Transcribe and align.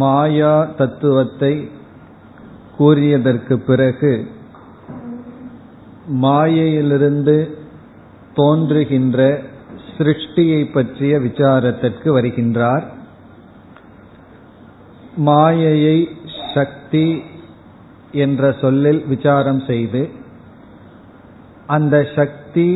மாயா 0.00 0.52
தத்துவத்தை 0.78 1.70
கூறியதற்கு 2.76 3.54
பிறகு 3.58 4.12
மாயையிலிருந்து 6.08 7.36
தோன்றுகின்ற 8.35 9.19
சிருஷ்டியை 9.97 10.61
பற்றிய 10.73 11.19
விசாரத்திற்கு 11.19 12.09
வருகின்றார். 12.17 12.85
மாயையை 15.15 15.97
சக்தி 16.53 17.07
என்ற 18.11 18.51
சொல்லில் 18.61 19.01
விசாரம் 19.07 19.61
செய்து 19.67 20.09
அந்த 21.67 21.95
சக்தி 22.15 22.69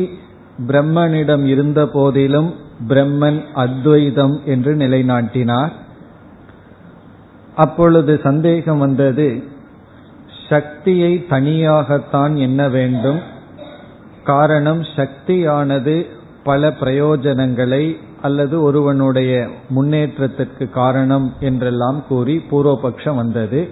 பிரம்மனிடம் 0.68 1.44
இருந்த 1.44 1.80
போதிலும் 1.86 2.50
பிரம்மன் 2.88 3.40
அத்வைதம் 3.54 4.36
என்று 4.44 4.72
நிலைநாட்டினார். 4.74 5.72
அப்பொழுது 7.54 8.20
சந்தேகம் 8.22 8.78
வந்தது 8.78 9.28
சக்தியை 10.48 11.12
தனியாகத்தான் 11.30 12.34
எண்ண 12.36 12.68
வேண்டும் 12.68 13.29
காரணம் 14.24 14.82
சக்தியானது 14.82 16.06
பல 16.44 16.68
பிரயோஜனங்களை 16.68 17.96
அல்லது 18.22 18.62
ஒருவனுடைய 18.62 19.46
முன்னேற்றத்திற்கு 19.68 20.70
காரணம் 20.70 21.34
என்றெல்லாம் 21.40 22.06
கூறி 22.08 22.44
பூர்வபக்ஷம் 22.50 23.14
வந்தது. 23.14 23.68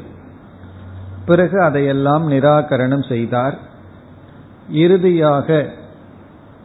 பிறகு 1.26 1.62
அதையெல்லாம் 1.62 2.30
நிராகரணம் 2.30 3.08
செய்தார். 3.08 3.58
இறுதியாக 4.70 5.68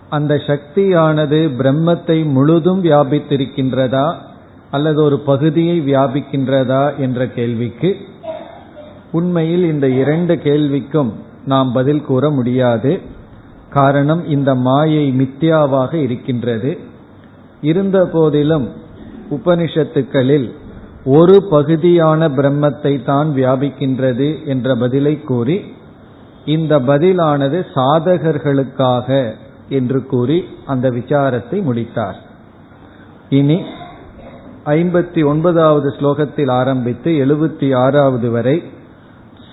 அந்த 0.09 0.36
சக்தியானது 0.36 1.50
பிரம்மத்தை 1.58 2.25
முழுதும் 2.25 2.84
வியாபித்திருக்கின்றதா 2.84 4.16
அல்லது 4.72 5.03
ஒரு 5.03 5.20
பகுதியை 5.20 5.81
வியாபிக்கின்றதா 5.81 6.97
என்ற 6.97 7.28
கேள்விக்கு 7.28 7.95
உண்மையில் 9.12 9.64
இந்த 9.64 9.90
இரண்டு 9.90 10.36
கேள்விக்கும் 10.36 11.12
நாம் 11.45 11.72
பதில் 11.72 12.02
கூற 12.02 12.30
முடியாது. 12.30 13.00
காரணம் 13.73 14.21
இந்த 14.35 14.52
மாயை 14.66 15.05
மித்யாவாக 15.19 15.93
இருக்கின்றது. 16.05 16.71
இருந்த 17.61 17.97
போதிலும் 18.13 18.67
உபனிஷத்துக்களில் 19.35 20.47
ஒரு 21.05 21.35
பகுதியான 21.49 22.27
பிரம்மத்தை 22.38 22.94
தான் 23.03 23.29
வியாபிக்கின்றது 23.35 24.28
என்ற 24.45 24.75
பதிலை 24.75 25.16
கூறி 25.22 25.57
இந்த 26.45 26.73
பதிலானது 26.79 27.57
சாதகர்களுக்காக 27.75 29.09
என்று 29.69 30.00
கூறி 30.06 30.38
அந்த 30.66 30.85
விசாரத்தை 30.89 31.57
முடித்தார். 31.62 32.17
இனி 33.29 33.57
ஐம்பத்தி 34.66 35.22
ஒன்பதாவது 35.25 35.89
ஸ்லோகத்தில் 35.97 36.51
ஆரம்பித்து 36.51 37.12
எழுபத்தி 37.25 37.67
ஆறாவது 37.75 38.29
வரை 38.31 38.57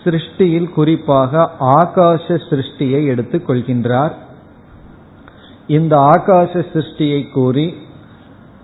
சிருஷ்டியில் 0.05 0.71
குறிப்பாக 0.71 1.51
ஆகாச 1.61 2.41
சிருஷ்டியை 2.51 3.07
எடுத்துக் 3.07 3.51
கொள்கின்றார். 3.51 4.13
இந்த 5.67 5.99
ஆகாச 5.99 6.65
சிருஷ்டியை 6.73 7.31
கூறி 7.33 7.75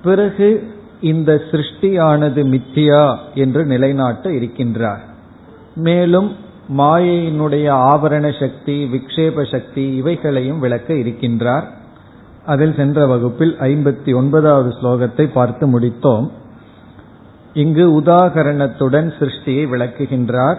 பிறகு 0.02 0.74
இந்த 1.00 1.42
சிருஷ்டியானது 1.50 2.42
மித்தியா 2.54 3.16
என்று 3.34 3.64
நிலைநாட்ட 3.64 4.30
இருக்கின்றார். 4.30 5.00
மேலும் 5.74 6.36
மாயையினுடைய 6.78 7.66
ஆவரண 7.70 8.40
சக்தி 8.40 8.88
விக்ஷேப 8.92 9.50
சக்தி 9.50 9.94
இவைகளையும் 9.94 10.58
விளக்க 10.58 10.94
இருக்கின்றார். 10.94 11.64
அதில் 12.46 12.74
சென்ற 12.74 13.06
வகுப்பில் 13.06 13.56
ஐம்பத்தி 13.60 14.14
ஒன்பதாவது 14.14 14.68
ஸ்லோகத்தை 14.68 15.30
பார்த்து 15.32 15.78
முடித்தோம். 15.78 16.30
இங்கு 17.54 18.00
உதாகரணத்துடன் 18.00 19.12
சிருஷ்டியை 19.18 19.64
விளக்குகின்றார். 19.72 20.58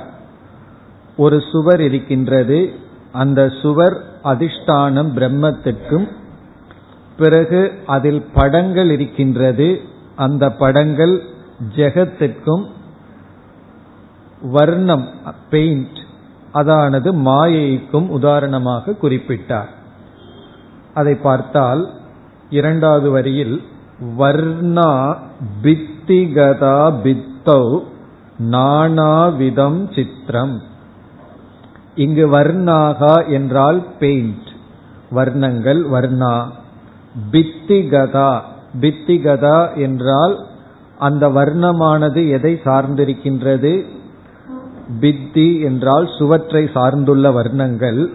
ஒரு 1.17 1.41
சுவர் 1.51 1.81
இருக்கின்றது. 1.81 2.73
அந்த 3.11 3.49
சுவர் 3.61 4.03
அதிஷ்டானம் 4.23 5.11
பிரம்மத்திற்கும். 5.15 6.07
பிறகு 7.17 7.71
அதில் 7.85 8.25
படங்கள் 8.33 8.89
இருக்கின்றது. 8.89 9.81
அந்த 10.15 10.51
படங்கள் 10.51 11.21
ஜெகத்திற்கும். 11.75 12.65
வர்ணம் 14.41 15.07
பெயிண்ட் 15.49 15.97
அதானது 16.51 17.13
மாயைக்கும் 17.13 18.07
உதாரணமாக 18.09 18.95
குறிப்பிட்டார். 19.01 19.69
அதை 20.93 21.15
பார்த்தால் 21.15 21.93
இரண்டாவது 22.49 23.09
வரியில் 23.09 23.63
வர்ணா 24.17 25.17
பித்திகதா 25.63 26.93
பித்தௌ 27.03 27.83
நானாவிதம் 28.51 29.93
சித்திரம். 29.95 30.61
இங்கு 31.97 32.25
வர்ணாகா 32.27 33.27
என்றால் 33.27 33.85
பெயிண்ட் 33.99 34.47
வர்ணங்கள் 35.15 35.81
வர்ணா. 35.93 36.35
பித்திகதா. 37.31 38.41
பித்திகதா 38.79 39.75
என்றால் 39.75 40.35
அந்த 40.97 41.29
வர்ணமானது 41.29 42.29
எதை 42.29 42.59
சார்ந்திருக்கின்றது? 42.65 43.85
பித்தி 45.01 45.61
என்றால் 45.61 46.09
சுவற்றை 46.17 46.69
சார்ந்துள்ள 46.73 47.31
வர்ணங்கள். 47.31 48.07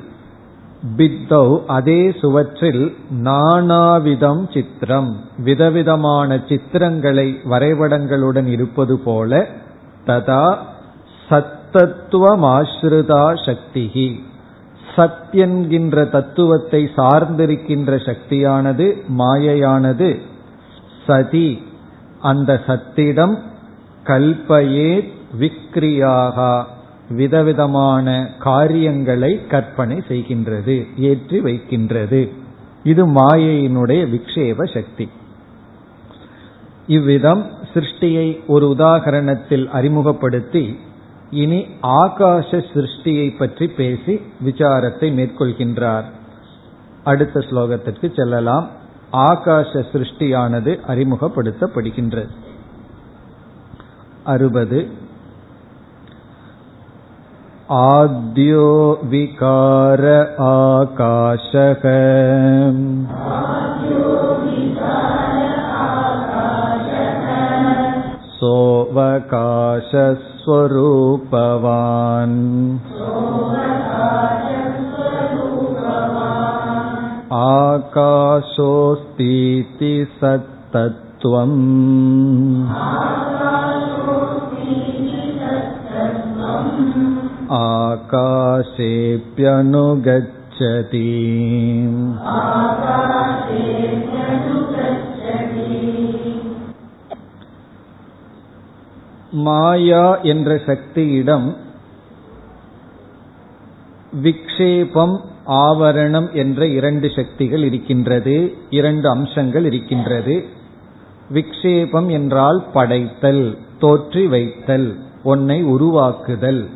பித்தௌ 0.97 1.65
அதே 1.67 2.15
சுவற்றில் 2.21 2.97
நானாவிதம் 3.23 4.53
சித்திரம். 4.53 5.17
விதவிதமான 5.39 6.37
சித்திரங்களை 6.49 7.29
வரைபடங்களுடன் 7.51 8.47
இருப்பது 8.47 8.99
போல 8.99 9.47
ததா 10.07 10.57
சத் 11.31 11.61
சத்தத்துவமாஸ்ருதா 11.73 13.25
சக்திகி 13.47 14.21
சத் 14.97 15.31
என்கின்ற 15.31 16.05
தத்துவத்தை 16.05 16.91
சார்ந்திருக்கின்ற 16.97 17.91
சக்தியானது 18.09 18.87
மாயையானது. 19.19 20.19
சதி 21.07 21.63
அந்த 22.21 22.61
சத்திடம் 22.67 23.35
கல்பயே 24.07 24.93
விக்ரியாகா 25.41 26.63
விதவிதமான 27.09 28.07
காரியங்களை 28.39 29.47
கற்பனை 29.47 30.03
செய்கின்றது 30.09 30.77
ஏற்றி 30.97 31.41
வைக்கின்றது. 31.41 32.33
இது 32.83 33.03
மாயையினுடைய 33.07 34.03
விக்ஷேப 34.15 34.65
சக்தி. 34.75 35.09
இவ்விதம் 36.87 37.47
சிருஷ்டியை 37.75 38.29
ஒரு 38.47 38.75
உதாகரணத்தில் 38.79 39.69
அறிமுகப்படுத்தி 39.69 40.79
இனி 41.34 41.60
ஆகாச 41.98 42.50
சிருஷ்டியை 42.74 43.28
பற்றி 43.38 43.66
பேசி 43.78 44.14
விசாரத்தை 44.44 45.08
மேற்கொள்கின்றார் 45.12 46.08
அடுத்த 47.04 47.40
ஸ்லோகத்திற்கு 47.40 48.08
செல்லலாம் 48.16 48.68
ஆகாச 49.24 49.82
சிருஷ்டியானது 49.92 50.74
அறிமுகப்படுத்தப்படுகின்றது 50.88 52.34
அறுபது 54.26 54.80
आद्यो 57.70 58.68
विकार 59.04 60.04
आकाशः 60.44 61.84
सोऽवकाशस्वरूपवान् 68.42 69.58
आकाशोऽस्तीति 78.48 79.94
सत्तत्त्वम् 80.20 81.58
आकाशेऽप्यनुगच्छति 87.58 88.98
மாயா 99.33 100.21
என்ற 100.21 100.55
சக்தியிடம் 100.55 101.57
விக்ஷேபம் 104.23 105.21
ஆவரணம் 105.47 106.33
என்ற 106.33 106.67
இரண்டு 106.67 107.11
சக்திகள் 107.11 107.63
இருக்கின்றது 107.63 108.55
இரண்டு 108.71 109.09
அம்சங்கள் 109.09 109.65
இருக்கின்றது. 109.65 110.45
விக்ஷேபம் 111.33 112.11
என்றால் 112.11 112.65
படைத்தல் 112.73 113.59
தோற்றி 113.81 114.29
வைத்தல் 114.29 114.97
ஒன்னை 115.25 115.63
உருவாக்குதல். 115.63 116.69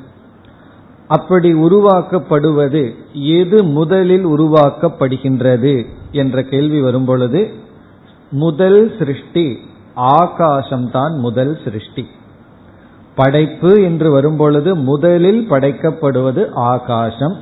அப்படி 1.08 1.54
உருவாக்கப்படுவது 1.54 2.94
எது 3.12 3.64
முதலில் 3.64 4.26
உருவாக்கப்படுகின்றது 4.26 5.86
என்ற 6.12 6.42
கேள்வி 6.42 6.80
வரும்பொழுது 6.80 7.50
முதல் 8.30 8.98
சிருஷ்டி 8.98 9.58
ஆகாசம்தான் 9.96 11.18
முதல் 11.18 11.60
சிருஷ்டி. 11.64 12.06
படைப்பு 13.16 13.82
என்று 13.82 14.10
வரும்பொழுது 14.10 14.74
முதலில் 14.74 15.42
படைக்கப்படுவது 15.50 16.42
ஆகாசம். 16.54 17.36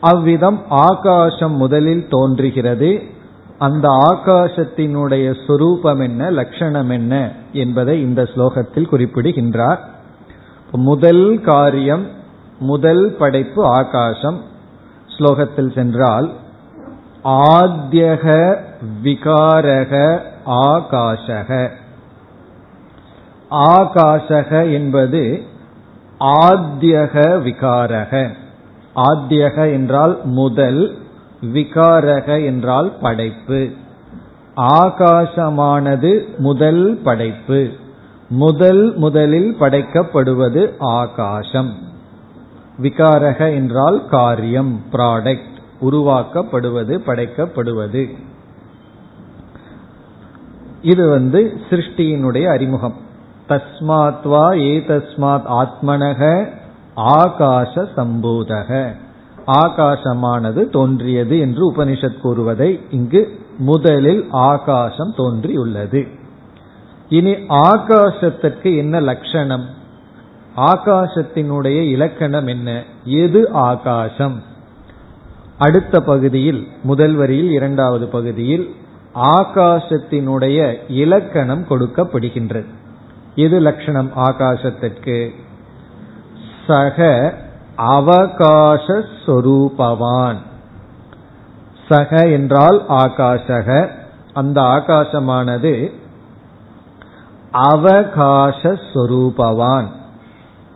அவ்விதம் 0.00 0.62
ஆகாசம் 0.68 1.56
முதலில் 1.56 2.06
தோன்றுகிறது. 2.08 2.90
அந்த 3.58 3.88
ஆகாசத்தினுடைய 4.12 5.26
சுரூபம் 5.46 6.02
என்ன 6.02 6.30
லட்சணம் 6.30 6.90
என்ன 6.90 7.32
என்பதை 7.52 8.00
இந்த 8.00 8.22
ஸ்லோகத்தில் 8.22 8.88
குறிப்பிடுகின்றார். 8.88 9.80
முதல் 10.72 11.40
காரியம் 11.40 12.04
முதல் 12.58 13.04
படைப்பு 13.18 13.62
ஆகாசம். 13.66 14.38
ஸ்லோகத்தில் 15.18 15.74
சென்றால் 15.74 16.28
ஆத்யக 17.24 18.26
விகாரக 19.04 20.20
ஆகாஷக 20.46 21.50
ஆகாசக 23.54 24.72
என்பது 24.72 25.42
ஆத்தியக 26.20 27.14
விகாரக. 27.46 28.30
ஆத்தியக 28.96 29.72
என்றால் 29.72 30.20
முதல் 30.24 30.98
விகாரக 31.42 32.44
என்றால் 32.44 32.92
படைப்பு. 33.00 33.70
ஆகாசமானது 34.56 36.36
முதல் 36.36 37.00
படைப்பு. 37.04 37.70
முதல் 38.28 38.96
முதலில் 38.96 39.56
படைக்கப்படுவது 39.60 40.72
ஆகாசம். 40.78 41.74
விகாரக 42.82 43.54
என்றால் 43.54 44.08
காரியம் 44.08 44.80
ப்ராடக்ட் 44.92 45.52
உருவாக்கப்படுவது 45.82 47.00
படைக்கப்படுவது. 47.06 48.16
இது 50.82 51.08
வந்து 51.08 51.60
சிருஷ்டியினுடைய 51.70 52.46
அறிமுகம். 52.48 53.12
தஸ்மாத் 53.48 54.28
வா 54.28 54.52
ஆத்மனக 55.62 56.48
ஆகாச 56.96 57.88
சம்பூதக 57.96 58.94
ஆகாசமானது 59.46 60.68
தோன்றியது 60.70 61.38
என்று 61.38 61.72
உபனிஷத் 61.72 62.20
கூறுவதை 62.20 62.80
இங்கு 62.90 63.38
முதலில் 63.58 64.26
ஆகாசம் 64.30 65.14
தோன்றியுள்ளது. 65.16 66.06
இனி 67.08 67.32
ஆகாசத்திற்கு 67.48 68.76
என்ன 68.76 69.00
லட்சணம்? 69.00 69.64
ஆகாசத்தினுடைய 70.56 71.80
இலக்கணம் 71.80 72.46
என்ன? 72.46 72.82
எது 73.04 73.50
ஆகாசம்? 73.50 74.42
அடுத்த 75.58 76.00
பகுதியில் 76.00 76.68
முதல் 76.82 77.14
வரியில் 77.14 77.50
இரண்டாவது 77.50 78.06
பகுதியில் 78.06 78.74
ஆகாசத்தினுடைய 79.14 80.76
இலக்கணம் 80.88 81.64
கொடுக்கப்படுகின்றது. 81.64 82.66
எது 83.34 83.60
லட்சணம் 83.60 84.10
ஆகாசத்திற்கு? 84.16 85.34
சக 86.66 87.32
அவகாசஸ்வரூபவான். 87.78 90.36
சக 91.88 92.28
என்றால் 92.28 92.82
ஆகாசக. 92.88 93.90
அந்த 94.32 94.60
ஆகாசமானது 94.60 95.92
அவகாசஸ்வரூபவான். 97.52 99.86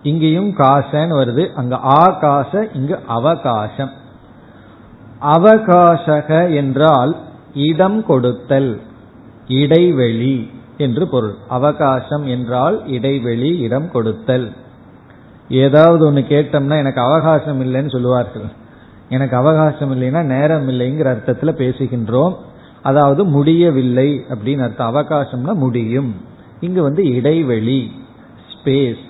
இங்கேயும் 0.03 0.51
காசன்னு 0.51 0.93
வருது. 0.93 1.53
அங்க 1.53 1.77
ஆகாச 1.77 2.77
இங்கு 2.77 2.99
அவகாசம். 3.07 3.91
அவகாசக 5.23 6.55
என்றால் 6.55 7.17
இடம் 7.55 8.07
கொடுத்தல் 8.07 8.81
இடைவெளி. 9.49 10.51
என்று 10.79 11.09
பொருள். 11.09 11.35
அவகாசம் 11.49 12.27
என்றால் 12.27 12.87
இடைவெளி 12.87 13.59
இடம் 13.59 13.91
கொடுத்தல். 13.91 14.53
ஏதாவது 15.49 16.07
ஒன்று 16.07 16.25
கேட்டோம்னா 16.29 16.79
எனக்கு 16.79 17.01
அவகாசம் 17.01 17.61
இல்லைன்னு 17.65 17.91
சொல்லுவார்கள். 17.91 18.49
எனக்கு 19.09 19.37
அவகாசம் 19.37 19.93
இல்லைன்னா 19.95 20.23
நேரம் 20.23 20.69
இல்லைங்கிற 20.69 21.05
அர்த்தத்தில் 21.05 21.59
பேசுகின்றோம். 21.59 22.35
அதாவது 22.83 23.25
முடியவில்லை 23.25 24.09
அப்படின்னு 24.29 24.63
அர்த்தம். 24.63 24.91
அவகாசம்னா 24.95 25.55
முடியும். 25.55 26.15
இங்கு 26.61 26.83
வந்து 26.83 27.05
இடைவெளி 27.05 27.93
ஸ்பேஸ் 28.53 29.03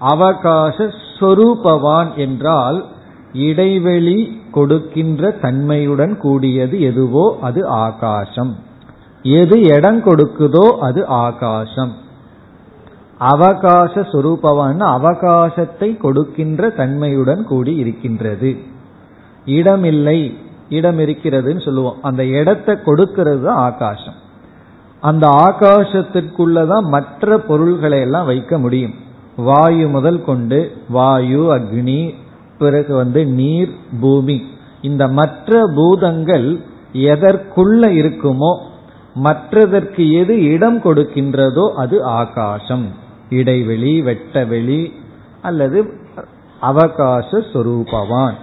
அவகாச 0.00 0.92
ஸ்வரூபவான் 1.18 2.14
என்றால் 2.14 2.84
இடைவெளி 3.32 4.40
கொடுக்கின்ற 4.50 5.30
தன்மையுடன் 5.30 6.14
கூடியது 6.18 6.80
எதுவோ 6.80 7.38
அது 7.40 7.66
ஆகாசம். 7.66 8.52
எது 9.26 9.60
இடம் 9.60 10.04
கொடுக்குதோ 10.04 10.66
அது 10.78 11.06
ஆகாசம். 11.06 11.92
அவகாச 13.20 13.94
சுரூபவான் 14.12 14.82
அவகாசத்தை 14.96 15.96
கொடுக்கின்ற 15.96 16.68
தன்மையுடன் 16.68 17.44
கூடி 17.44 17.76
இருக்கின்றது. 17.76 18.56
இடம் 19.44 19.84
இல்லை 19.84 20.36
இடம் 20.68 20.98
இருக்கிறதுன்னு 20.98 21.64
சொல்லுவோம். 21.64 21.98
அந்த 22.02 22.24
இடத்தை 22.24 22.82
கொடுக்கிறது 22.82 23.42
தான் 23.42 23.56
ஆகாசம். 23.56 24.14
அந்த 25.00 25.26
ஆகாசத்திற்குள்ளதான் 25.28 26.86
மற்ற 26.88 27.38
பொருள்களை 27.38 28.00
எல்லாம் 28.00 28.26
வைக்க 28.26 28.58
முடியும். 28.58 28.94
வாயு 29.36 29.88
முதல் 29.88 30.24
கொண்டு 30.24 30.72
வாயு 30.88 31.42
அக்னி 31.54 32.14
பிறகு 32.58 32.94
வந்து 32.94 33.26
நீர் 33.26 33.74
பூமி. 34.00 34.42
இந்த 34.82 35.08
மற்ற 35.08 35.72
பூதங்கள் 35.74 36.60
எதற்குள்ள 36.92 37.82
இருக்குமோ 38.02 38.52
மற்றதற்கு 39.16 40.12
எது 40.12 40.34
இடம் 40.44 40.78
கொடுக்கின்றதோ 40.82 41.64
அது 41.74 42.04
ஆகாசம். 42.04 42.86
இடைவெளி 43.30 44.02
வெட்டவெளி 44.02 44.92
அல்லது 45.42 45.78
அவகாச 46.62 47.30
சொரூபவான். 47.52 48.34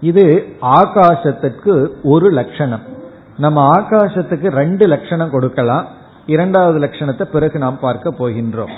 இது 0.00 0.56
ஆகாசத்துக்கு 0.62 1.74
ஒரு 2.02 2.30
லட்சணம். 2.30 2.84
நம்ம 3.36 3.70
ஆகாசத்துக்கு 3.78 4.48
ரெண்டு 4.50 4.86
லட்சணம் 4.86 5.30
கொடுக்கலாம். 5.30 5.86
இரண்டாவது 6.26 6.78
லட்சணத்தை 6.78 7.22
பிறகு 7.22 7.58
நாம் 7.58 7.78
பார்க்க 7.78 8.14
போகின்றோம். 8.18 8.72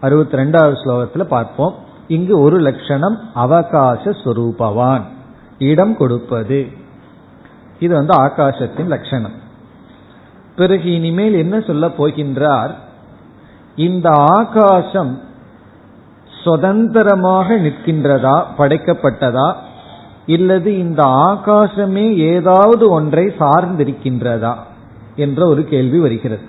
அறுபத்தி 0.00 0.36
ரெண்டாவது 0.36 0.76
ஸ்லோகத்தில் 0.82 1.32
பார்ப்போம். 1.36 1.74
இங்கு 2.08 2.40
ஒரு 2.40 2.58
லட்சணம் 2.58 3.18
அவகாச 3.34 4.14
சொரூபவான். 4.24 5.02
இடம் 5.58 5.96
கொடுப்பது. 5.96 6.60
இது 7.80 7.94
வந்து 7.94 8.14
ஆகாசத்தின் 8.22 8.86
லட்சணம். 8.86 9.39
பிறகு 10.56 10.92
இனிமேல் 10.92 11.34
என்ன 11.34 11.60
சொல்ல 11.60 11.86
போகின்றார்? 11.86 12.70
இந்த 13.76 14.10
ஆகாசம் 14.10 15.20
சுதந்திரமாக 16.44 17.56
நிற்கின்றதா? 17.56 18.42
படைக்கப்பட்டதா? 18.58 19.54
இல்லது 20.26 20.78
இந்த 20.78 21.04
ஆகாசமே 21.04 22.14
ஏதாவது 22.14 22.90
ஒன்றை 22.90 23.24
சார்ந்திருக்கின்றதா? 23.38 24.54
என்ற 25.16 25.46
ஒரு 25.46 25.64
கேள்வி 25.64 25.98
வருகிறது. 25.98 26.42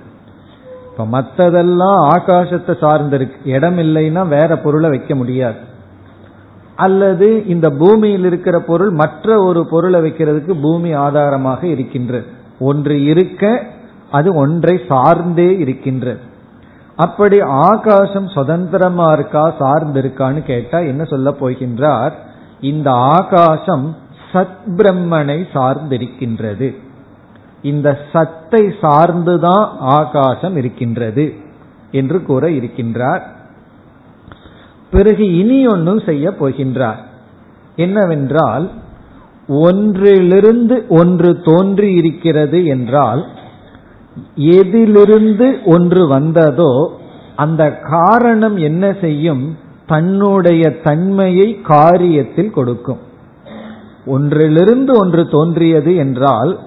இப்ப 0.92 1.22
மற்றதெல்லாம் 1.22 2.08
ஆகாசத்தை 2.16 2.74
சார்ந்திருக்கு. 2.82 3.32
இடம் 3.46 3.78
இல்லைன்னா 3.78 4.28
வேற 4.28 4.58
பொருளை 4.58 4.90
வைக்க 4.90 5.16
முடியாது. 5.16 5.70
அல்லது 6.76 7.46
இந்த 7.46 7.70
பூமியில் 7.70 8.26
இருக்கிற 8.26 8.60
பொருள் 8.60 8.90
மற்ற 8.90 9.44
ஒரு 9.44 9.66
பொருளை 9.66 10.02
வைக்கிறதுக்கு 10.02 10.62
பூமி 10.62 10.94
ஆதாரமாக 10.94 11.68
இருக்கின்றது 11.68 12.26
ஒன்று 12.60 13.04
இருக்க 13.04 13.66
அது 14.12 14.36
ஒன்றை 14.36 14.80
சார்ந்தே 14.88 15.58
இருக்கின்றது 15.58 16.30
அப்படி 16.96 17.38
ஆகாசம் 17.42 18.28
சுதந்திரமா 18.28 19.12
இருக்கா 19.12 19.54
சார்ந்து 19.60 20.02
இருக்கான்னு 20.02 20.44
கேட்டா 20.44 20.80
என்ன 20.80 21.04
சொல்ல 21.04 21.30
போகின்றார்? 21.40 22.12
இந்த 22.62 22.92
ஆகாசம் 22.92 23.98
சத் 24.32 24.62
பிரம்மனை 24.78 25.38
சார்ந்திருக்கின்றது. 25.54 26.76
இந்த 27.62 28.00
சத்தை 28.14 28.62
சார்ந்துதான் 28.82 29.66
ஆகாசம் 29.80 30.56
இருக்கின்றது 30.56 31.34
என்று 31.92 32.24
கூற 32.24 32.50
இருக்கின்றார். 32.50 33.22
பிறகு 34.92 35.38
இனி 35.38 35.68
ஒன்றும் 35.68 36.00
செய்ய 36.00 36.30
போகின்றார். 36.40 37.02
என்னவென்றால் 37.76 38.72
ஒன்றிலிருந்து 39.48 40.76
ஒன்று 40.90 41.42
தோன்றி 41.42 41.90
இருக்கிறது 41.94 42.66
என்றால் 42.66 43.28
எதிலிருந்து 44.36 45.60
ஒன்று 45.66 46.08
வந்ததோ 46.08 47.00
அந்த 47.36 47.78
காரணம் 47.78 48.58
என்ன 48.58 48.96
செய்யும்? 49.02 49.58
தன்னுடைய 49.88 50.82
தன்மையை 50.82 51.60
காரியத்தில் 51.68 52.50
கொடுக்கும். 52.50 52.98
ஒன்றிலிருந்து 54.06 54.94
ஒன்று 54.98 55.28
தோன்றியது 55.28 55.96
என்றால் 55.96 56.60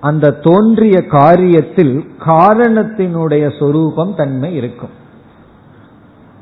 அந்த 0.00 0.30
தோன்றிய 0.30 1.04
காரியத்தில் 1.08 2.06
காரணத்தினுடைய 2.26 3.58
சொரூபம் 3.58 4.14
தன்மை 4.14 4.54
இருக்கும். 4.54 5.02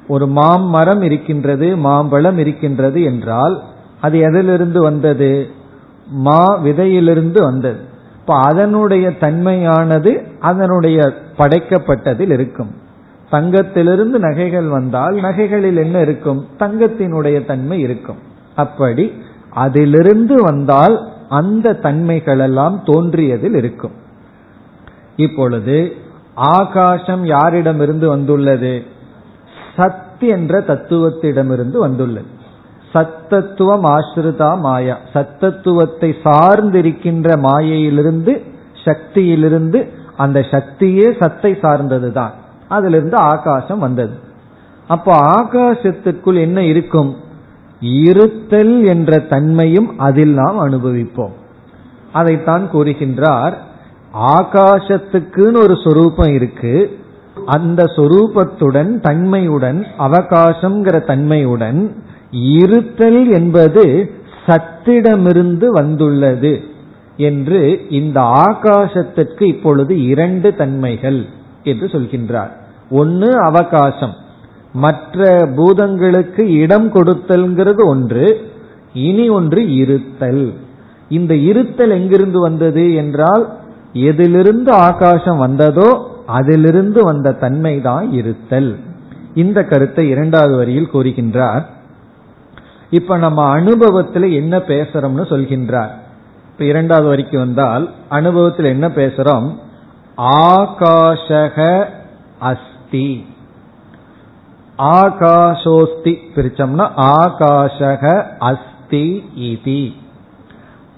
ஒரு 0.08 0.26
மாமரம் 0.26 1.02
இருக்கின்றது 1.02 1.76
மாம்பழம் 1.76 2.38
இருக்கின்றது 2.38 3.02
என்றால் 3.02 3.62
அது 4.00 4.18
எதிலிருந்து 4.18 4.80
வந்தது? 4.82 5.48
மா 6.06 6.60
விதையிலிருந்து 6.64 7.42
வந்தது. 7.42 7.90
இப்ப 8.22 8.38
அதனுடைய 8.38 9.08
தன்மையானது 9.08 10.26
அதனுடைய 10.40 11.12
படைக்கப்பட்டதில் 11.38 12.32
இருக்கும். 12.32 12.70
தங்கத்திலிருந்து 13.30 14.18
நகைகள் 14.18 14.66
வந்தால் 14.66 15.14
நகைகளில் 15.14 15.76
என்ன 15.76 16.00
இருக்கும்? 16.00 16.46
தங்கத்தினுடைய 16.58 17.44
தன்மை 17.44 17.80
இருக்கும். 17.80 18.16
அப்படி 18.54 19.12
அதிலிருந்து 19.50 20.42
வந்தால் 20.42 21.08
அந்த 21.28 21.78
தன்மைகளெல்லாம் 21.82 22.82
தோன்றியதில் 22.84 23.54
இருக்கும். 23.54 23.92
இப்பொழுது 25.16 25.92
ஆகாசம் 26.34 27.24
யாரிடமிருந்து 27.24 28.06
வந்துள்ளது? 28.06 28.82
சத் 29.76 30.20
என்ற 30.20 30.60
தத்துவத்திடமிருந்து 30.60 31.78
வந்துள்ளது. 31.78 32.40
சத்தத்துவம் 32.92 33.86
ஆசிரிதா 33.86 34.58
மாயா. 34.58 34.96
சத்தத்துவத்தை 35.12 36.10
சார்ந்திருக்கின்ற 36.24 37.38
மாயையிலிருந்து 37.38 38.42
சக்தியிலிருந்து 38.84 39.80
அந்த 40.16 40.38
சக்தியே 40.50 41.06
சத்தை 41.20 41.58
சார்ந்தது 41.60 42.12
தான் 42.12 42.32
அதிலிருந்து 42.68 43.16
ஆகாசம் 43.16 43.78
வந்தது. 43.78 44.14
அப்போ 44.88 45.12
ஆகாசத்துக்குள் 45.40 46.38
என்ன 46.40 46.62
இருக்கும்? 46.62 47.16
இருத்தல் 47.80 48.84
என்ற 48.84 49.18
தன்மையும் 49.18 49.98
அதில் 49.98 50.32
நாம் 50.32 50.58
அனுபவிப்போம். 50.58 51.34
அதைத்தான் 52.12 52.64
கூறுகின்றார் 52.72 53.54
ஆகாசத்துக்குன்னு 54.38 55.58
ஒரு 55.62 55.76
சொரூபம் 55.84 56.32
இருக்கு. 56.34 57.00
அந்த 57.46 57.82
சொரூபத்துடன் 57.96 58.90
தன்மையுடன் 59.00 59.86
அவகாசம்ங்கிற 59.98 60.96
தன்மையுடன் 61.06 61.80
இருத்தல் 62.32 63.32
என்பது 63.32 64.12
சத்திடமிருந்து 64.46 65.66
வந்துள்ளது 65.66 66.62
என்று 67.16 67.86
இந்த 67.88 68.20
ஆகாசத்திற்கு 68.20 69.42
இப்பொழுது 69.42 70.04
இரண்டு 70.04 70.54
தன்மைகள் 70.54 71.26
என்று 71.62 71.86
சொல்கின்றார். 71.86 72.52
ஒன்று 72.90 73.38
அவகாசம். 73.38 74.14
மற்ற 74.72 75.28
பூதங்களுக்கு 75.56 76.40
இடம் 76.40 76.92
கொடுத்தல்ங்கிறது 76.92 77.84
ஒன்று 77.84 78.40
இனி 78.92 79.28
ஒன்று 79.28 79.74
இருத்தல். 79.74 80.52
இந்த 81.08 81.34
இருத்தல் 81.34 81.90
எங்கிருந்து 81.90 82.40
வந்தது 82.40 82.94
என்றால் 82.94 83.44
எதிலிருந்து 83.92 84.72
ஆகாசம் 84.72 85.36
வந்ததோ 85.36 86.10
அதிலிருந்து 86.26 87.04
வந்த 87.04 87.32
தன்மை 87.32 87.80
தான் 87.80 88.12
இருத்தல். 88.12 88.78
இந்த 89.34 89.62
கருத்தை 89.62 90.08
இரண்டாவது 90.08 90.56
வரியில் 90.56 90.92
கூறுகின்றார். 90.92 91.64
இப்ப 92.92 93.16
நம்ம 93.16 93.50
அனுபவத்தில் 93.50 94.32
என்ன 94.32 94.56
பேசுறோம்னு 94.56 95.24
சொல்கின்றார். 95.32 95.90
இப்ப 96.52 96.64
இரண்டாவது 96.64 97.08
வரைக்கும் 97.08 97.40
வந்தால் 97.40 97.94
அனுபவத்தில் 98.08 98.64
என்ன 98.64 98.88
பேசுறோம்? 98.88 99.56
ஆகாஷக 100.16 101.84
அஸ்தி. 102.38 103.26
ஆகாஷோஸ்தி 104.78 106.16
பிரிச்சோம்னா 106.34 106.88
ஆகாஷக 106.96 108.22
அஸ்தி 108.38 109.24
இதி. 109.38 109.94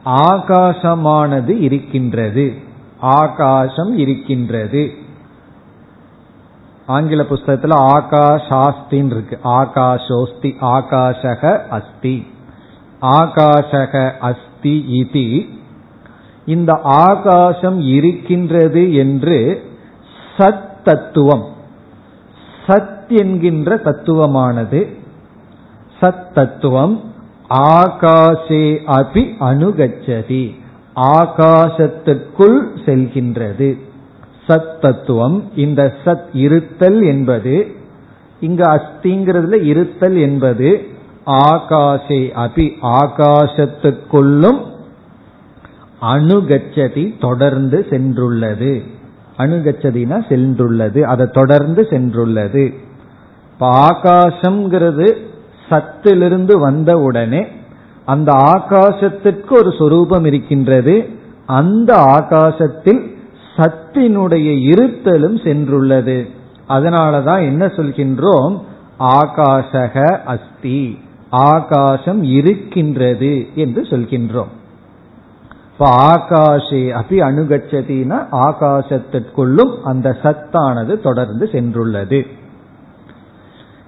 ஆகாசமானது 0.05 1.61
இருக்கின்றது. 1.61 2.53
ஆகாசம் 3.01 3.99
இருக்கின்றது. 3.99 4.91
ஆங்கில 6.87 7.25
புஸ்தகத்தில் 7.25 7.71
ஆகாஷாஸ்தின் 7.71 9.07
இருக்கு 9.07 9.39
ஆகாஷோஸ்தி 9.45 10.55
ஆகாஷக 10.61 11.69
அஸ்தி. 11.69 12.27
ஆகாஷக 13.03 14.11
அஸ்தி 14.21 14.85
இதி. 14.91 15.49
இந்த 16.47 16.81
ஆகாசம் 16.83 17.81
இருக்கின்றது 17.81 18.95
என்று 18.95 19.65
சத் 20.37 20.83
தத்துவம். 20.85 21.45
சத் 22.67 23.09
என்கின்ற 23.09 23.77
தத்துவமானது. 23.77 24.99
சத் 26.01 26.33
தத்துவம் 26.33 27.13
ஆகாசே 27.55 28.79
அபி 28.87 29.35
அணுகச்சதி 29.41 30.61
ஆகாசத்திற்குள் 30.97 32.61
செல்கின்றது. 32.85 33.79
சத் 34.47 34.81
தத்துவம் 34.81 35.51
இந்த 35.57 35.95
சத் 36.05 36.25
இருத்தல் 36.33 37.03
என்பது 37.03 37.67
இங்கு 38.41 38.63
அஸ்திங்கிறதுல 38.63 39.63
இருத்தல் 39.63 40.17
என்பது 40.17 40.87
ஆகாசே 41.27 42.31
அபி 42.37 42.73
ஆகாசத்துக்குள்ளும் 42.83 44.61
அணுகச்சதி 46.03 47.21
தொடர்ந்து 47.21 47.87
சென்றுள்ளது. 47.91 48.83
அணுகச்சதினா 49.39 50.19
சென்றுள்ளது 50.29 51.01
அதை 51.03 51.27
தொடர்ந்து 51.27 51.87
சென்றுள்ளது. 51.91 52.75
இப்ப 53.53 53.91
ஆகாசம்ங்கிறது 53.91 55.17
சத்திலிருந்து 55.69 56.59
வந்த 56.59 56.99
உடனே 56.99 57.47
அந்த 58.05 58.33
ஆகாசத்திற்கு 58.33 59.53
ஒரு 59.53 59.73
சொரூபம் 59.79 60.25
இருக்கின்றது. 60.25 61.09
அந்த 61.47 61.95
ஆகாசத்தில் 61.95 63.17
சத்தினுடைய 63.57 64.49
இருத்தலும் 64.73 65.37
சென்றுள்ளது. 65.43 66.29
அதனாலதான் 66.69 67.41
என்ன 67.41 67.67
சொல்கின்றோம்? 67.67 68.61
ஆகாசக 68.99 70.19
அஸ்தி. 70.25 70.99
ஆகாசம் 71.31 72.23
இருக்கின்றது 72.23 73.47
என்று 73.55 73.83
சொல்கின்றோம். 73.83 74.53
இப்ப 75.73 75.89
ஆகாஷே 75.97 76.83
அபி 77.01 77.17
அணுகச்சதினா 77.29 78.19
ஆகாசத்திற்குள்ளும் 78.33 79.83
அந்த 79.85 80.17
சத்தானது 80.23 81.01
தொடர்ந்து 81.01 81.49
சென்றுள்ளது. 81.53 82.27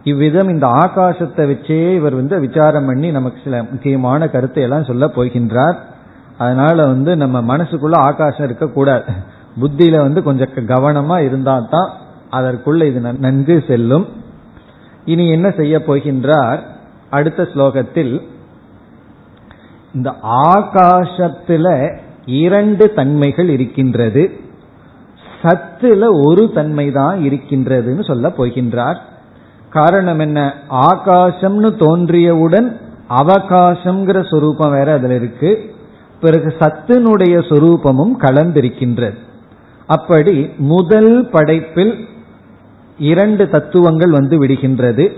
இவ்விதம் 0.04 0.49
இந்த 0.49 0.66
ஆகாசத்தை 0.66 1.44
வச்சே 1.52 1.94
இவர் 1.94 2.14
வந்து 2.14 2.40
விசாரம் 2.40 2.87
பண்ணி 2.87 3.11
நமக்கு 3.11 3.40
சில 3.44 3.62
முக்கியமான 3.62 4.28
கருத்தை 4.28 4.62
எல்லாம் 4.62 4.85
சொல்ல 4.85 5.06
போகின்றார். 5.06 5.76
அதனால 6.38 6.87
வந்து 6.87 7.16
நம்ம 7.16 7.56
மனசுக்குள்ள 7.56 7.94
ஆகாசம் 7.94 8.46
இருக்கக்கூடாது. 8.46 9.04
புத்தியில 9.60 9.96
வந்து 9.96 10.22
கொஞ்சம் 10.22 10.48
கவனமா 10.54 11.25
இருந்தா 11.25 11.66
தான் 11.70 11.90
அதற்குள்ள 12.30 12.86
இது 12.86 13.00
நன்கு 13.00 13.64
செல்லும். 13.68 14.06
இனி 15.04 15.28
என்ன 15.28 15.50
செய்ய 15.50 15.78
போகின்றார்? 15.78 16.58
அடுத்த 17.10 17.42
ஸ்லோகத்தில் 17.42 18.20
இந்த 19.94 20.14
ஆகாசத்துல 20.54 21.96
இரண்டு 22.26 22.94
தன்மைகள் 22.94 23.48
இருக்கின்றது. 23.48 24.30
சத்துல 25.42 26.08
ஒரு 26.25 26.50
தன்மை 26.54 26.90
தான் 26.90 27.18
இருக்கின்றதுன்னு 27.18 28.04
சொல்ல 28.04 28.28
போகின்றார். 28.28 28.96
காரணம் 29.70 30.18
என்ன? 30.18 30.54
ஆகாசம்னு 30.70 31.70
தோன்றியவுடன் 31.76 32.80
அவகாசம்ங்கிற 33.08 34.28
சொரூபம் 34.30 34.70
வேற 34.70 34.92
அதுல 34.92 35.14
இருக்கு. 35.14 35.75
பிறகு 36.20 36.54
சத்தினுடைய 36.58 37.38
சொரூபமும் 37.48 38.12
கலந்திருக்கின்றது. 38.18 39.18
அப்படி 39.87 40.50
முதல் 40.59 41.28
படைப்பில் 41.31 41.95
இரண்டு 42.99 43.50
தத்துவங்கள் 43.50 44.11
வந்து 44.11 44.47
விடுகின்றது. 44.47 45.12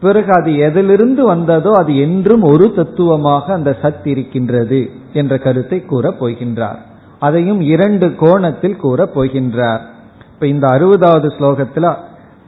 பிறகு 0.00 0.32
அது 0.32 0.56
எதிலிருந்து 0.56 1.24
வந்ததோ 1.24 1.70
அது 1.70 1.98
என்றும் 1.98 2.42
ஒரு 2.42 2.72
தத்துவமாக 2.72 3.52
அந்த 3.52 3.76
சத் 3.82 4.06
இருக்கின்றது 4.06 4.90
என்ற 5.12 5.38
கருத்தை 5.38 5.82
கூறப் 5.82 6.24
போகின்றார். 6.24 6.76
அதையும் 7.18 7.60
இரண்டு 7.60 8.14
கோணத்தில் 8.14 8.76
கூறப் 8.76 9.20
போகின்றார். 9.20 9.80
இப்ப 10.32 10.46
இந்த 10.46 10.68
அறுபதாவது 10.68 11.28
ஸ்லோகத்தில் 11.38 11.96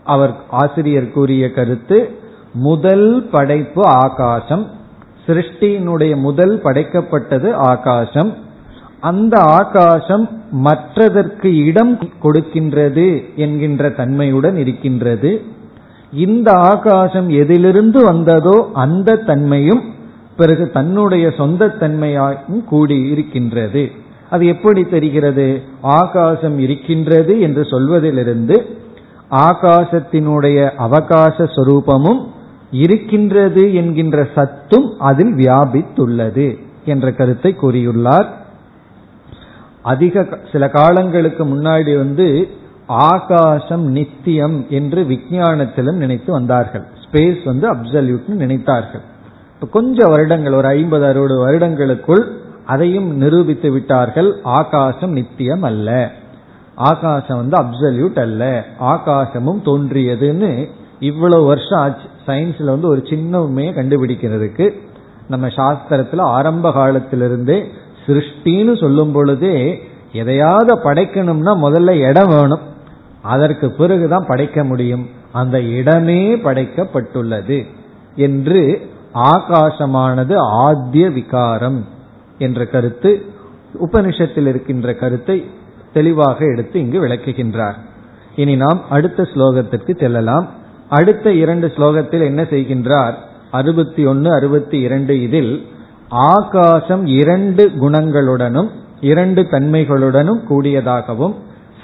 அவர் 0.05 0.35
ஆசிரியர் 0.51 1.13
கூறிய 1.13 1.51
கருத்து 1.51 2.11
முதல் 2.53 3.29
படைப்பு 3.31 3.83
ஆகாசம் 3.85 4.71
சிருஷ்டியினுடைய 5.27 6.17
முதல் 6.17 6.61
படைக்கப்பட்டது 6.63 7.53
ஆகாசம் 7.53 8.37
அந்த 9.01 9.39
ஆகாசம் 9.39 10.43
மற்றதற்கு 10.53 11.65
இடம் 11.65 11.99
கொடுக்கின்றது 12.23 13.35
என்கின்ற 13.37 13.91
தன்மையுடன் 13.91 14.57
இருக்கின்றது. 14.57 15.43
இந்த 16.13 16.53
ஆகாசம் 16.53 17.29
எதிலிருந்து 17.29 18.05
வந்ததோ 18.05 18.71
அந்த 18.73 19.17
தன்மையும் 19.17 19.83
பிறகு 20.37 20.71
தன்னுடைய 20.71 21.31
சொந்த 21.31 21.67
தன்மையாகவும் 21.67 22.65
கூடி 22.65 22.99
இருக்கின்றது. 22.99 23.91
அது 24.31 24.47
எப்படி 24.47 24.85
தெரிகிறது? 24.85 25.63
ஆகாசம் 25.81 26.59
இருக்கின்றது 26.59 27.41
என்று 27.41 27.63
சொல்வதிலிருந்து 27.63 28.67
ஆகாசத்தினுடைய 29.31 30.71
அவகாச 30.79 31.49
சொரூபமும் 31.57 32.25
இருக்கின்றது 32.71 33.75
என்கின்ற 33.75 34.29
சத்தும் 34.35 34.95
அதில் 34.99 35.35
வியாபித்துள்ளது 35.35 36.59
என்ற 36.85 37.13
கருத்தை 37.13 37.57
கூறியுள்ளார். 37.61 38.27
அதிக 39.87 40.27
சில 40.53 40.69
காலங்களுக்கு 40.69 41.45
முன்னாடி 41.45 41.97
வந்து 41.97 42.49
ஆகாசம் 42.87 43.85
நித்தியம் 43.85 44.67
என்று 44.71 45.03
விஞ்ஞானத்திலும் 45.03 45.95
நினைத்து 45.95 46.33
வந்தார்கள். 46.33 46.85
ஸ்பேஸ் 47.05 47.45
வந்து 47.45 47.75
அப்சல்யூட்னு 47.75 48.39
நினைத்தார்கள். 48.39 49.05
இப்ப 49.55 49.67
கொஞ்சம் 49.71 50.11
வருடங்கள் 50.11 50.53
ஒரு 50.53 50.69
ஐம்பது 50.69 51.05
அறுபது 51.07 51.37
வருடங்களுக்குள் 51.39 52.25
அதையும் 52.67 53.17
நிரூபித்து 53.17 53.71
விட்டார்கள். 53.71 54.31
ஆகாசம் 54.43 55.13
நித்தியம் 55.13 55.63
அல்ல. 55.63 56.11
ஆகாசம் 56.75 57.37
வந்து 57.37 57.57
அப்சல்யூட் 57.57 58.19
அல்ல. 58.21 58.65
ஆகாசமும் 58.81 59.61
தோன்றியதுன்னு 59.65 60.69
இவ்வளவு 61.01 61.45
வருஷம் 61.45 61.81
ஆச்சு. 61.81 62.09
சயின்ஸ்ல 62.27 62.65
வந்து 62.65 62.89
ஒரு 62.89 63.03
சின்ன 63.11 63.43
உண்மையை 63.43 63.75
கண்டுபிடிக்கிறதுக்கு 63.75 64.71
நம்ம 65.29 65.47
சாஸ்திரத்துல 65.47 66.21
ஆரம்ப 66.21 66.73
காலத்திலிருந்தே 66.73 67.67
சிருஷ்டின்னு 68.07 68.81
சொல்லும் 68.81 69.13
பொழுதே 69.13 69.83
எதையாவது 70.13 70.77
படைக்கணும்னா 70.77 71.53
முதல்ல 71.63 71.91
இடம் 71.91 72.29
வேணும். 72.29 72.61
அதற்கு 73.23 73.71
பிறகுதான் 73.71 74.27
படைக்க 74.27 74.65
முடியும். 74.65 75.09
அந்த 75.33 75.61
இடமே 75.61 76.37
படைக்கப்பட்டுள்ளது 76.37 77.67
என்று 78.17 78.91
ஆகாசமானது 79.15 80.35
ஆத்திய 80.37 81.13
விகாரம் 81.13 81.85
என்ற 82.39 82.67
கருத்து 82.67 83.25
உபனிஷத்தில் 83.81 84.47
இருக்கின்ற 84.47 84.95
கருத்தை 84.95 85.45
தெளிவாக 85.93 86.45
எடுத்து 86.45 86.81
இங்கு 86.81 87.07
விளக்குகின்றார். 87.07 87.75
இனி 88.37 88.57
நாம் 88.57 88.85
அடுத்த 88.89 89.23
ஸ்லோகத்திற்கு 89.23 89.99
செல்லலாம். 89.99 90.49
அடுத்த 90.89 91.33
இரண்டு 91.33 91.73
ஸ்லோகத்தில் 91.77 92.25
என்ன 92.25 92.43
செய்கின்றார்? 92.43 93.15
அறுபத்தி 93.51 94.05
ஒன்று 94.05 94.35
அறுபத்தி 94.35 94.81
இரண்டு 94.81 95.23
இதில் 95.23 95.67
ஆகாசம் 96.09 97.07
இரண்டு 97.07 97.69
குணங்களுடனும் 97.69 98.71
இரண்டு 99.01 99.43
தன்மைகளுடனும் 99.43 100.41
கூடியதாகவும் 100.51 101.35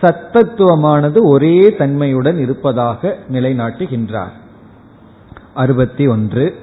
சத்தத்துவமானது 0.03 1.19
ஒரே 1.23 1.75
தன்மையுடன் 1.79 2.39
இருப்பதாக 2.39 3.17
நிலைநாட்டுகின்றார். 3.33 4.33
அறுபத்தி 5.55 6.07
ஒன்று. 6.07 6.55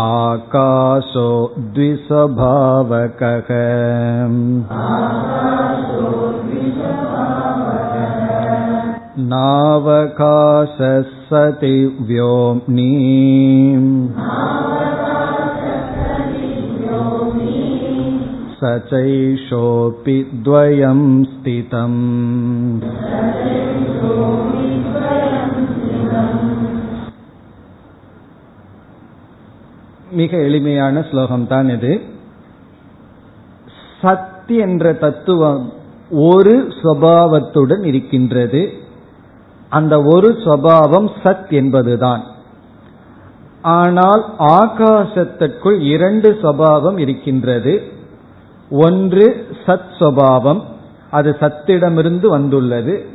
आकाशो 0.00 1.28
द्विस्वभावकः 1.76 3.48
नावकाशः 9.32 11.00
सति 11.30 11.76
व्योम्नि 12.08 12.92
स 18.60 18.70
चैषोऽपि 18.90 20.14
द्वयं 20.46 21.02
स्थितम् 21.32 21.98
மிக 30.13 30.37
எளிமையான 30.37 31.05
ஸ்லோகம் 31.11 31.47
தான் 31.47 31.69
இது. 31.69 32.01
சத் 34.01 34.47
என்ற 34.47 34.93
தத்துவம் 34.93 35.73
ஒரு 36.11 36.67
சுவாவத்துடன் 36.83 37.83
இருக்கின்றது. 37.83 38.73
அந்த 39.69 40.01
ஒரு 40.01 40.29
சுவாவம் 40.31 41.09
சத் 41.23 41.49
என்பதுதான். 41.49 42.23
ஆனால் 43.61 44.25
ஆகாசத்திற்குள் 44.39 45.81
இரண்டு 45.81 46.37
சுவாவம் 46.41 46.99
இருக்கின்றது. 46.99 47.81
ஒன்று 48.69 49.47
சத் 49.65 49.91
சுவாவம் 49.99 50.61
அது 51.11 51.37
சத்திடமிருந்து 51.39 52.27
வந்துள்ளது. 52.27 53.05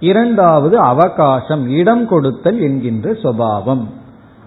இரண்டாவது 0.00 0.78
அவகாசம் 0.78 1.68
இடம் 1.68 2.08
கொடுத்தல் 2.08 2.60
என்கின்ற 2.60 3.12
சுவாவம். 3.12 3.98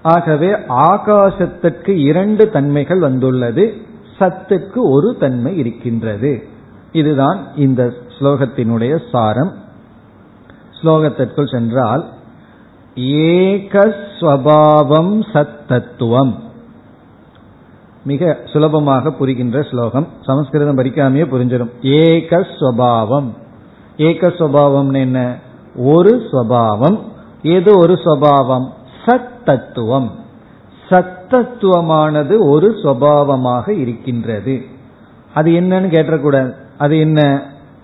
ஆகவே 0.04 0.52
ஆகாசத்திற்கு 0.70 1.90
இரண்டு 1.90 2.50
தன்மைகள் 2.50 3.00
வந்துள்ளது 3.00 3.74
சத்துக்கு 4.20 4.78
ஒரு 4.78 5.18
தன்மை 5.20 5.58
இருக்கின்றது. 5.58 6.48
இதுதான் 6.92 7.40
இந்த 7.56 7.94
ஸ்லோகத்தினுடைய 8.20 9.00
சாரம். 9.12 9.54
ஸ்லோகத்திற்குள் 10.82 11.52
சென்றால் 11.52 12.10
ஏகஸ்வபாவம் 12.96 13.88
சத்தத்துவம். 15.34 16.34
மிக 18.04 18.38
சுலபமாக 18.46 19.12
புரிகின்ற 19.12 19.64
ஸ்லோகம். 19.64 20.08
சமஸ்கிருதம் 20.22 20.78
படிக்காமையே 20.78 21.26
புரிஞ்சிடும். 21.26 21.72
ஏகஸ்வபாவம் 21.82 23.30
ஏகஸ்வபாவம் 23.98 24.94
என்ன? 24.94 25.38
ஒரு 25.76 26.22
ஸ்வபாவம். 26.32 27.00
எது 27.42 27.78
ஒரு 27.78 27.94
ஸ்வபாவம்? 27.94 28.70
சத்தத்துவம். 29.06 30.10
சத்தத்துவமானது 30.90 32.50
ஒரு 32.50 32.70
சுவாவமாக 32.84 33.70
இருக்கின்றது. 33.70 34.62
அது 35.34 35.52
என்னன்னு 35.52 35.90
கேட்டக்கூடாது 35.90 36.56
அது 36.78 37.00
என்ன? 37.00 37.44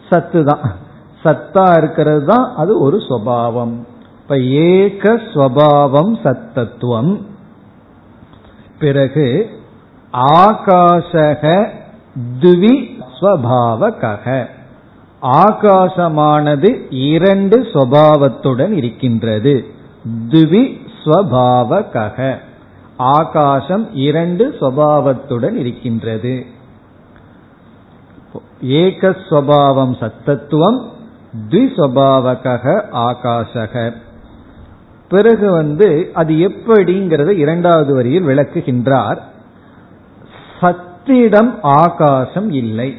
சத்து 0.10 0.44
தான் 0.44 0.76
சத்தா 1.24 1.78
இருக்கிறது 1.78 2.26
தான் 2.26 2.56
அது 2.56 2.80
ஒரு 2.80 2.98
சுவாவம். 2.98 3.88
இப்ப 4.22 4.38
ஏக 4.40 5.14
சுவாவம் 5.14 6.14
சத்தத்துவம். 6.24 7.22
பிறகு 8.80 9.50
ஆகாசக 10.14 11.68
துவி 12.40 13.02
ஸ்வபாவக 13.22 14.46
ஆகாசமானது 15.22 16.86
இரண்டு 16.90 17.62
சுவாவத்துடன் 17.62 18.72
இருக்கின்றது. 18.72 19.66
துவி 20.30 20.79
ஸ்வபாவக 21.04 22.38
ஆகாசம் 22.98 23.96
இரண்டு 23.96 24.56
சுவாவத்துடன் 24.60 25.54
இருக்கின்றது. 25.54 26.46
ஏகஸ்வபாவம் 28.64 29.94
சத்தத்துவம் 30.00 30.86
திஸ்வபாவக 31.50 32.84
ஆகாசக. 32.92 33.94
பிறகு 35.10 35.52
வந்து 35.52 36.12
அது 36.14 36.34
எப்படிங்கிறத 36.34 37.30
இரண்டாவது 37.30 37.96
வரியில் 37.96 38.24
விளக்குகின்றார். 38.24 39.18
சத்திடம் 40.62 41.58
ஆகாசம் 41.62 42.52
இல்லை. 42.52 42.96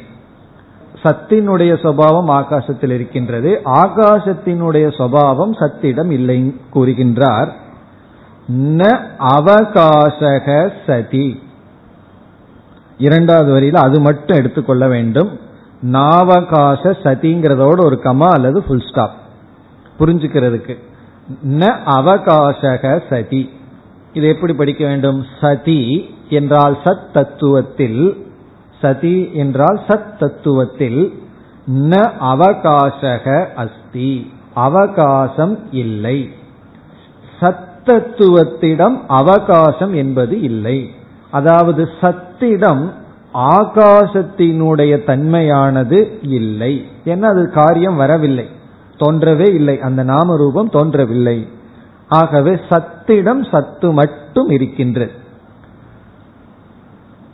சத்தினுடைய 1.02 1.74
சுவாவம் 1.74 2.28
ஆகாசத்தில் 2.28 2.90
இருக்கின்றது. 2.90 3.60
ஆகாசத்தினுடைய 3.64 4.88
சுவாவம் 4.98 5.52
சத்திடம் 5.52 6.10
இல்லை 6.10 6.56
கூறுகின்றார். 6.74 7.48
ந 8.50 9.06
அவகாசக 9.18 10.72
சதி. 10.86 11.42
இரண்டாவது 12.98 13.52
வரியில் 13.52 13.74
அது 13.74 14.00
மட்டும் 14.00 14.36
எடுத்துக்கொள்ள 14.36 14.88
வேண்டும். 14.88 15.38
நாவகாச 15.92 16.82
சதிங்கிறதோட 17.04 17.84
ஒரு 17.84 18.00
கமா 18.02 18.28
அல்லது 18.28 18.62
ஃபுல் 18.62 18.90
ஸ்டாப் 18.90 19.14
புரிஞ்சுக்கிறதுக்கு. 19.98 20.74
ந 21.48 21.76
அவகாசக 21.86 23.02
சதி. 23.10 23.50
இது 24.12 24.28
எப்படி 24.28 24.54
படிக்க 24.54 24.86
வேண்டும்? 24.86 25.24
சதி 25.40 26.14
என்றால் 26.28 26.78
சத் 26.84 27.06
தத்துவத்தில் 27.14 28.16
சதி 28.80 29.30
என்றால் 29.32 29.80
சத் 29.88 30.12
தத்துவத்தில் 30.20 31.12
ந 31.70 32.12
அவகாசக 32.20 33.46
அஸ்தி. 33.54 34.32
அவகாசம் 34.54 35.58
இல்லை. 35.70 36.30
சத் 37.40 37.68
சத்தத்துவத்திடம் 37.86 39.00
அவகாசம் 39.06 39.94
என்பது 39.94 40.40
இல்லை. 40.40 40.90
அதாவது 41.30 41.88
சத்திடம் 42.00 42.90
ஆகாசத்தினுடைய 43.34 45.04
தன்மையானது 45.04 46.18
இல்லை. 46.22 46.84
ஏன்னா 47.04 47.22
அது 47.22 47.50
காரியம் 47.50 47.96
வரவில்லை. 47.96 48.48
தோன்றவே 48.98 49.54
இல்லை. 49.54 49.80
அந்த 49.80 50.02
நாம 50.02 50.36
ரூபம் 50.36 50.70
தோன்றவில்லை. 50.70 51.48
ஆகவே 52.08 52.50
சத்திடம் 52.50 53.50
சத்து 53.50 53.92
மட்டும் 53.92 54.48
இருக்கின்றது. 54.48 55.12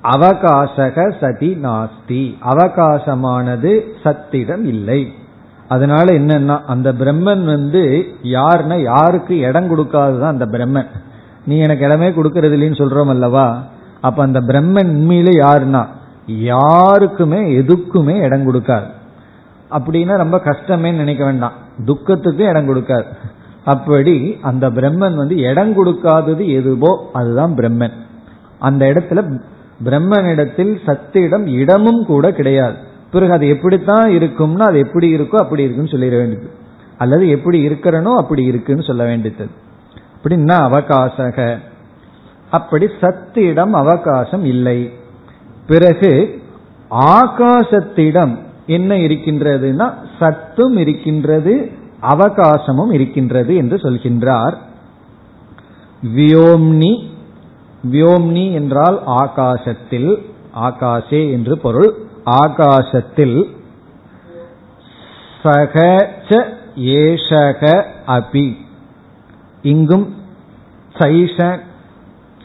அவகாசக 0.03 1.15
சதி 1.21 1.55
நாஸ்தி. 1.55 2.35
அவகாசமானது 2.45 3.81
சத்திடம் 4.05 4.65
இல்லை. 4.65 5.13
அதனால 5.69 6.13
என்னன்னா 6.13 6.61
அந்த 6.67 6.93
பிரம்மன் 6.93 7.45
வந்து 7.45 8.07
யாருன்னா 8.23 8.83
யாருக்கு 8.83 9.39
இடம் 9.39 9.77
கொடுக்காதுதான் 9.77 10.35
அந்த 10.35 10.47
பிரம்மன். 10.47 10.87
நீ 11.47 11.59
எனக்கு 11.59 11.85
இடமே 11.85 12.11
கொடுக்கறது 12.11 12.55
இல்லைன்னு 12.55 12.81
சொல்றோம் 12.81 13.09
அல்லவா? 13.09 13.63
அப்ப 14.01 14.23
அந்த 14.23 14.41
பிரம்மன் 14.41 14.91
உண்மையில 14.97 15.31
யாருன்னா 15.47 15.87
யாருக்குமே 16.27 17.41
எதுக்குமே 17.53 18.21
இடம் 18.21 18.53
கொடுக்காது. 18.53 18.87
அப்படின்னா 19.71 20.17
ரொம்ப 20.17 20.41
கஷ்டமே 20.41 20.91
நினைக்க 20.93 21.25
வேண்டாம். 21.25 21.53
துக்கத்துக்கு 21.85 22.45
இடம் 22.45 22.69
கொடுக்காது. 22.69 23.05
அப்படி 23.65 24.39
அந்த 24.43 24.71
பிரம்மன் 24.71 25.15
வந்து 25.15 25.37
இடம் 25.37 25.87
கொடுக்காதது 25.87 26.47
எதுவோ 26.47 27.11
அதுதான் 27.13 27.55
பிரம்மன். 27.55 27.93
அந்த 28.59 28.87
இடத்துல 28.87 29.41
பிரம்மனிடத்தில் 29.85 30.79
சத்தியிடம் 30.87 31.47
இடமும் 31.47 32.07
கூட 32.07 32.33
கிடையாது. 32.33 32.77
பிறகு 33.17 33.33
அது 33.33 33.49
எப்படித்தான் 33.49 34.11
இருக்கும்னா 34.11 34.59
அது 34.59 34.79
எப்படி 34.79 35.15
இருக்கோ 35.15 35.37
அப்படி 35.37 35.63
இருக்குன்னு 35.63 35.91
சொல்லிட 35.91 36.17
வேண்டியது. 36.17 36.51
அல்லது 36.99 37.29
எப்படி 37.29 37.69
இருக்கிறனோ 37.69 38.13
அப்படி 38.15 38.43
இருக்குன்னு 38.45 38.83
சொல்ல 38.83 39.05
வேண்டியது. 39.05 39.47
அப்படின்னா 40.15 40.57
அவகாசக. 40.67 41.59
அப்படி 42.51 42.87
சத்திடம் 43.01 43.71
அவகாசம் 43.71 44.45
இல்லை. 44.45 44.91
பிறகு 45.67 46.43
ஆகாசத்திடம் 46.91 48.39
என்ன 48.67 48.95
இருக்கின்றதுன்னா 48.95 49.95
சத்தும் 50.19 50.77
இருக்கின்றது 50.77 51.71
அவகாசமும் 52.03 52.93
இருக்கின்றது 52.93 53.57
என்று 53.57 53.77
சொல்கின்றார். 53.77 54.57
வியோம்னி. 56.17 56.93
வியோம்னி 57.93 58.53
என்றால் 58.53 58.99
ஆகாசத்தில் 59.07 60.11
ஆகாசே 60.61 61.31
என்று 61.31 61.59
பொருள். 61.59 62.06
ஆகாசத்தில் 62.27 63.47
சகச்ச 65.43 66.45
ஏஷக 66.77 67.85
அபி. 68.07 68.57
இங்கும் 69.63 70.15
சைஷ 70.99 71.61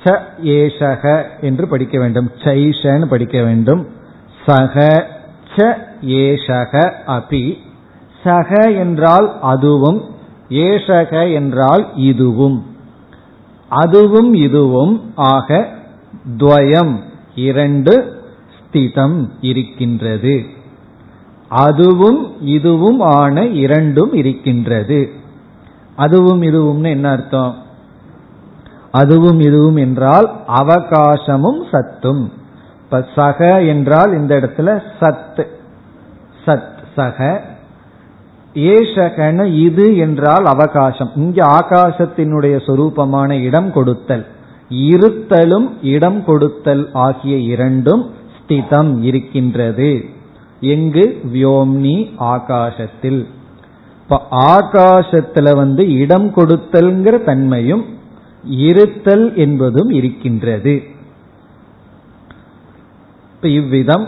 ச 0.03 0.19
ஏஷக 0.43 1.23
என்று 1.41 1.67
படிக்க 1.67 1.99
வேண்டும். 1.99 2.31
சைஷன்னு 2.43 3.05
படிக்க 3.05 3.43
வேண்டும். 3.43 3.87
சக 4.45 5.07
ச 5.55 5.77
ஏஷக 6.01 6.93
அபி. 7.07 7.57
சக 8.23 8.71
என்றால் 8.71 9.39
அதுவும் 9.41 10.05
ஏஷக 10.49 11.33
என்றால் 11.33 11.91
இதுவும். 11.95 12.65
அதுவும் 13.69 14.33
இதுவும் 14.33 15.13
ஆக 15.15 15.67
துவயம் 16.37 16.99
இரண்டு 17.35 18.20
ஸ்திதம் 18.71 19.29
இருக்கின்றது. 19.41 20.43
அதுவும் 21.49 22.45
இதுவும் 22.47 22.99
ஆன 22.99 23.45
இரண்டும் 23.45 24.13
இருக்கின்றது. 24.13 25.09
அதுவும் 25.95 26.41
இதுவும்னு 26.41 26.87
என்ன 26.87 27.09
அர்த்தம்? 27.09 27.55
அதுவும் 28.91 29.39
இதுவும் 29.39 29.75
என்றால் 29.75 30.31
அவகாசமும் 30.47 31.61
சத்தும். 31.71 32.31
இப்ப 32.83 33.05
சக 33.15 33.63
என்றால் 33.63 34.13
இந்த 34.13 34.35
இடத்துல 34.35 34.81
சத் 34.99 35.45
சத் 36.45 36.79
சக. 36.95 37.41
ஏஷகன 38.53 39.53
இது 39.53 39.97
என்றால் 39.97 40.45
அவகாசம். 40.45 41.11
இங்கே 41.15 41.41
ஆகாசத்தினுடைய 41.41 42.55
சொரூபமான 42.67 43.41
இடம் 43.41 43.71
கொடுத்தல். 43.71 44.25
இருத்தலும் 44.69 45.69
இடம் 45.81 46.25
கொடுத்தல் 46.25 46.89
ஆகிய 46.93 47.37
இரண்டும் 47.37 48.09
ஸ்திதம் 48.51 49.01
இருக்கின்றது. 49.01 50.05
எங்கு? 50.61 51.21
வியோம்னி 51.33 52.11
ஆகாசத்தில். 52.19 53.25
இப்ப 54.01 54.21
ஆகாசத்துல 54.31 55.55
வந்து 55.55 55.93
இடம் 55.93 56.29
கொடுத்தல்ங்கிற 56.29 57.23
தன்மையும் 57.23 57.85
இருத்தல் 58.43 59.35
என்பதும் 59.35 59.89
இருக்கின்றது. 59.89 60.83
இப்ப 63.35 63.47
இவ்விதம் 63.47 64.07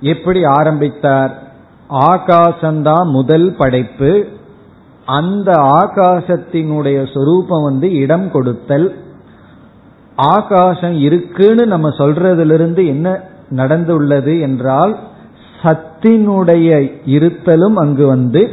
எப்படி 0.00 0.44
ஆரம்பித்தார்? 0.44 1.52
ஆகாசந்தான் 1.90 3.06
முதல் 3.06 3.54
படைப்பு. 3.54 4.26
அந்த 5.06 5.52
ஆகாசத்தினுடைய 5.52 7.12
சொரூபம் 7.14 7.62
வந்து 7.62 7.94
இடம் 7.94 8.30
கொடுத்தல். 8.30 8.96
ஆகாசம் 10.16 10.98
இருக்குன்னு 10.98 11.66
நம்ம 11.66 11.88
சொல்றதிலிருந்து 11.88 12.86
என்ன 12.86 13.30
நடந்துள்ளது 13.56 14.40
என்றால் 14.40 14.98
சத்தினுடைய 15.62 16.92
இருத்தலும் 17.06 17.74
அங்கு 17.74 18.06
வந்து 18.06 18.50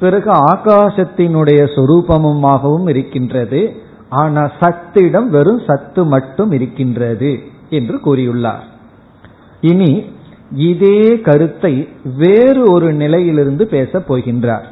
பிறகு 0.00 0.30
ஆகாசத்தினுடைய 0.30 1.60
சொரூபமுமாகவும் 1.76 2.88
இருக்கின்றது. 2.88 3.72
ஆனா 4.08 4.50
சத்திடம் 4.60 5.26
வெறும் 5.26 5.60
சத்து 5.66 6.04
மட்டும் 6.04 6.52
இருக்கின்றது 6.52 7.38
என்று 7.70 7.96
கூறியுள்ளார். 7.96 8.64
இனி 9.60 10.04
இதே 10.54 11.20
கருத்தை 11.20 11.88
வேறு 12.16 12.70
ஒரு 12.70 12.92
நிலையிலிருந்து 12.92 13.66
பேசப் 13.66 14.12
போகின்றார். 14.12 14.64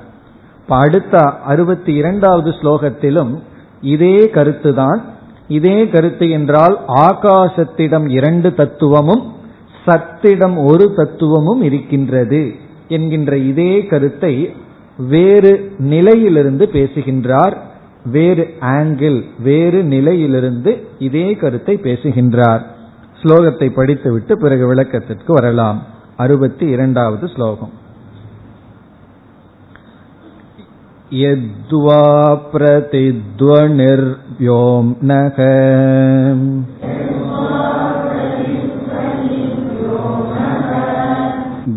அடுத்த 0.69 1.19
அறுபத்தி 1.47 1.95
இரண்டாவது 1.95 2.51
ஸ்லோகத்திலும் 2.51 3.39
இதே 3.81 4.17
கருத்துதான். 4.17 5.01
இதே 5.49 5.89
கருத்து 5.89 6.31
என்றால் 6.31 6.79
ஆகாசத்திடம் 6.87 8.11
இரண்டு 8.11 8.55
தத்துவமும் 8.55 9.37
சத்திடம் 9.88 10.66
ஒரு 10.66 10.96
தத்துவமும் 10.96 11.62
இருக்கின்றது 11.62 12.52
என்கின்ற 12.88 13.38
இதே 13.38 13.88
கருத்தை 13.88 14.56
வேறு 15.10 15.76
நிலையிலிருந்து 15.90 16.70
பேசுகின்றார் 16.70 17.58
வேறு 18.06 18.54
ஆங்கிள் 18.74 19.24
வேறு 19.40 19.84
நிலையிலிருந்து 19.84 20.88
இதே 21.00 21.34
கருத்தை 21.34 21.78
பேசுகின்றார் 21.78 22.62
ஸ்லோகத்தை 23.22 23.74
படித்துவிட்டு 23.74 24.38
பிறகு 24.38 24.68
விளக்கத்திற்கு 24.68 25.34
வரலாம் 25.34 25.82
அறுபத்தி 26.18 26.68
இரண்டாவது 26.68 27.28
ஸ்லோகம் 27.28 27.82
यद्वा 31.12 32.34
प्रतिध्वनिर्व्योम्नः 32.52 35.38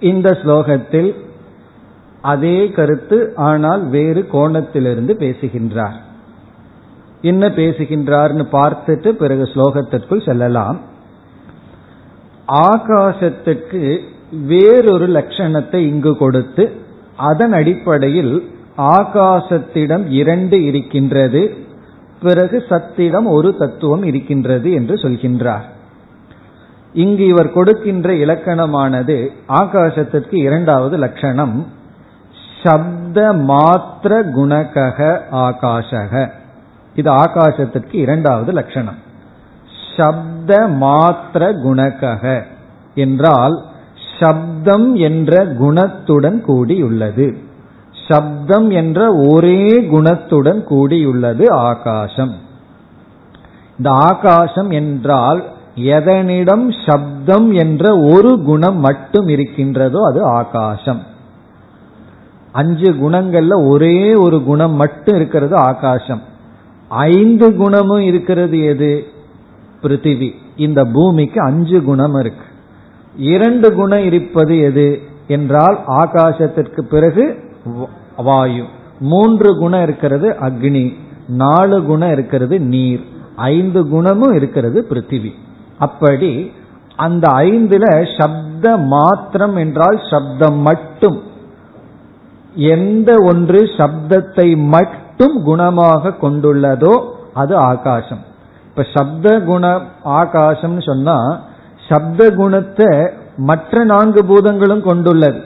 இந்த 0.00 0.30
ஸ்லோகத்தில் 0.30 1.14
அதே 2.20 2.68
கருத்து 2.68 3.32
ஆனால் 3.36 3.86
வேறு 3.86 4.28
கோணத்திலிருந்து 4.32 5.12
பேசுகின்றார். 5.12 5.96
என்ன 7.22 7.48
பேசுகின்றார்னு 7.48 8.44
பார்த்துட்டு 8.52 9.08
பிறகு 9.08 9.42
ஸ்லோகத்திற்குள் 9.42 10.24
செல்லலாம். 10.24 10.80
ஆகாசத்துக்கு 12.52 13.98
வேறொரு 14.46 15.08
லட்சணத்தை 15.08 15.74
இங்கு 15.74 16.16
கொடுத்து 16.16 16.70
அதன் 17.16 17.52
அடிப்படையில் 17.52 18.50
ஆகாசத்திடம் 18.78 20.06
இரண்டு 20.10 20.64
இருக்கின்றது 20.64 21.56
பிறகு 22.22 22.64
சத்திடம் 22.68 23.26
ஒரு 23.26 23.56
தத்துவம் 23.56 24.02
இருக்கின்றது 24.02 24.72
என்று 24.72 24.94
சொல்கின்றார். 24.94 25.64
இங்கு 27.02 27.24
இவர் 27.32 27.50
கொடுக்கின்ற 27.52 28.08
இலக்கணமானது 28.24 29.16
ஆகாசத்திற்கு 29.62 30.36
இரண்டாவது 30.48 30.96
லட்சணம். 31.04 31.56
சப்த 32.62 33.18
மாத்திர 33.50 34.12
குணகக 34.36 35.08
ஆகாஷக 35.46 36.12
இது 36.94 37.10
ஆகாசத்திற்கு 37.24 37.96
இரண்டாவது 38.04 38.52
லட்சணம். 38.52 38.98
சப்த 39.96 40.52
மாத்திர 40.82 41.42
குணகக 41.64 42.24
என்றால் 42.94 43.56
சப்தம் 44.18 44.88
என்ற 45.08 45.32
குணத்துடன் 45.60 46.38
கூடியுள்ளது. 46.48 47.28
சப்தம் 48.08 48.68
என்ற 48.80 49.00
ஒரே 49.30 49.62
குணத்துடன் 49.92 50.60
கூடியுள்ளது 50.70 51.46
ஆகாசம். 51.70 52.34
இந்த 53.78 53.90
ஆகாசம் 54.08 54.70
என்றால் 54.80 55.40
எதனிடம் 55.78 56.74
சப்தம் 56.86 57.52
என்ற 57.52 57.98
ஒரு 57.98 58.42
குணம் 58.42 58.80
மட்டும் 58.80 59.28
இருக்கின்றதோ 59.28 59.98
அது 60.10 60.24
ஆகாசம். 60.24 61.02
அஞ்சு 62.52 62.92
குணங்கள்ல 62.92 63.68
ஒரே 63.68 64.14
ஒரு 64.14 64.42
குணம் 64.42 64.74
மட்டும் 64.74 65.16
இருக்கிறது 65.16 65.56
ஆகாசம். 65.56 66.22
ஐந்து 66.88 67.54
குணமும் 67.54 68.00
இருக்கிறது 68.00 68.64
எது? 68.64 69.04
பிருத்திவி. 69.82 70.30
இந்த 70.56 70.84
பூமிக்கு 70.84 71.40
அஞ்சு 71.40 71.82
குணம் 71.82 72.14
இருக்கு. 72.14 72.44
இரண்டு 73.16 73.72
குணம் 73.72 74.04
இருப்பது 74.04 74.58
எது? 74.58 75.00
என்றால் 75.28 75.78
ஆகாசத்திற்கு 75.88 76.80
பிறகு 76.80 77.38
வாயு. 78.16 78.64
மூன்று 79.00 79.56
குணம் 79.56 79.82
இருக்கிறது 79.82 80.36
அக்னி. 80.40 80.94
நாலு 81.28 81.82
குணம் 81.82 82.12
இருக்கிறது 82.12 82.60
நீர். 82.60 83.04
ஐந்து 83.36 83.88
குணமும் 83.88 84.34
இருக்கிறது 84.34 84.86
பிருத்திவி. 84.90 85.30
அப்படி 85.78 86.30
அந்த 86.96 87.26
ஐந்துல 87.48 87.86
சப்த 88.18 88.76
மாத்திரம் 88.94 89.56
என்றால் 89.56 89.98
சப்தம் 90.10 90.58
மட்டும். 90.68 91.18
எந்த 92.74 93.10
ஒன்று 93.30 93.60
சப்தத்தை 93.76 94.48
மட்டும் 94.76 95.36
குணமாக 95.46 96.12
கொண்டுள்ளதோ 96.22 96.94
அது 97.32 97.54
ஆகாசம். 97.70 98.22
இப்ப 98.68 98.86
சப்த 98.94 99.26
குண 99.40 99.64
ஆகாசம்னு 100.20 100.82
சொன்னா 100.90 101.16
சப்த 101.88 102.30
குணத்தை 102.30 102.90
மற்ற 103.36 103.84
நான்கு 103.84 104.20
பூதங்களும் 104.24 104.82
கொண்டுள்ளது. 104.82 105.40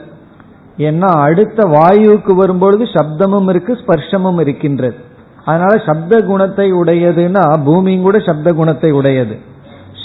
ஏன்னா 0.77 1.09
அடுத்த 1.27 1.65
வாயுவுக்கு 1.77 2.33
வரும்பொழுது 2.35 2.83
சப்தமும் 2.97 3.49
இருக்கு 3.49 3.73
ஸ்பர்ஷமும் 3.81 4.39
இருக்கின்றது. 4.39 4.97
அதனால 5.45 5.73
சப்த 5.85 6.19
குணத்தை 6.25 6.67
உடையதுன்னா 6.73 7.43
பூமியும் 7.65 8.05
கூட 8.07 8.17
சப்த 8.19 8.53
குணத்தை 8.53 8.91
உடையது. 8.91 9.35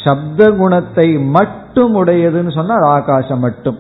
சப்த 0.05 0.51
குணத்தை 0.51 1.19
மட்டும் 1.19 2.05
உடையதுன்னு 2.05 2.55
சொன்னா 2.55 2.75
ஆகாசம் 2.75 3.39
மட்டும். 3.39 3.79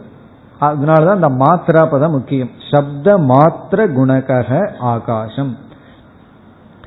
அதனாலதான் 0.61 1.15
இந்த 1.15 1.29
மாத்திரா 1.29 1.91
பதம் 1.91 2.11
முக்கியம். 2.11 2.51
சப்த 2.71 3.19
மாத்திர 3.19 3.87
குணகக 3.93 4.71
ஆகாசம். 4.81 5.57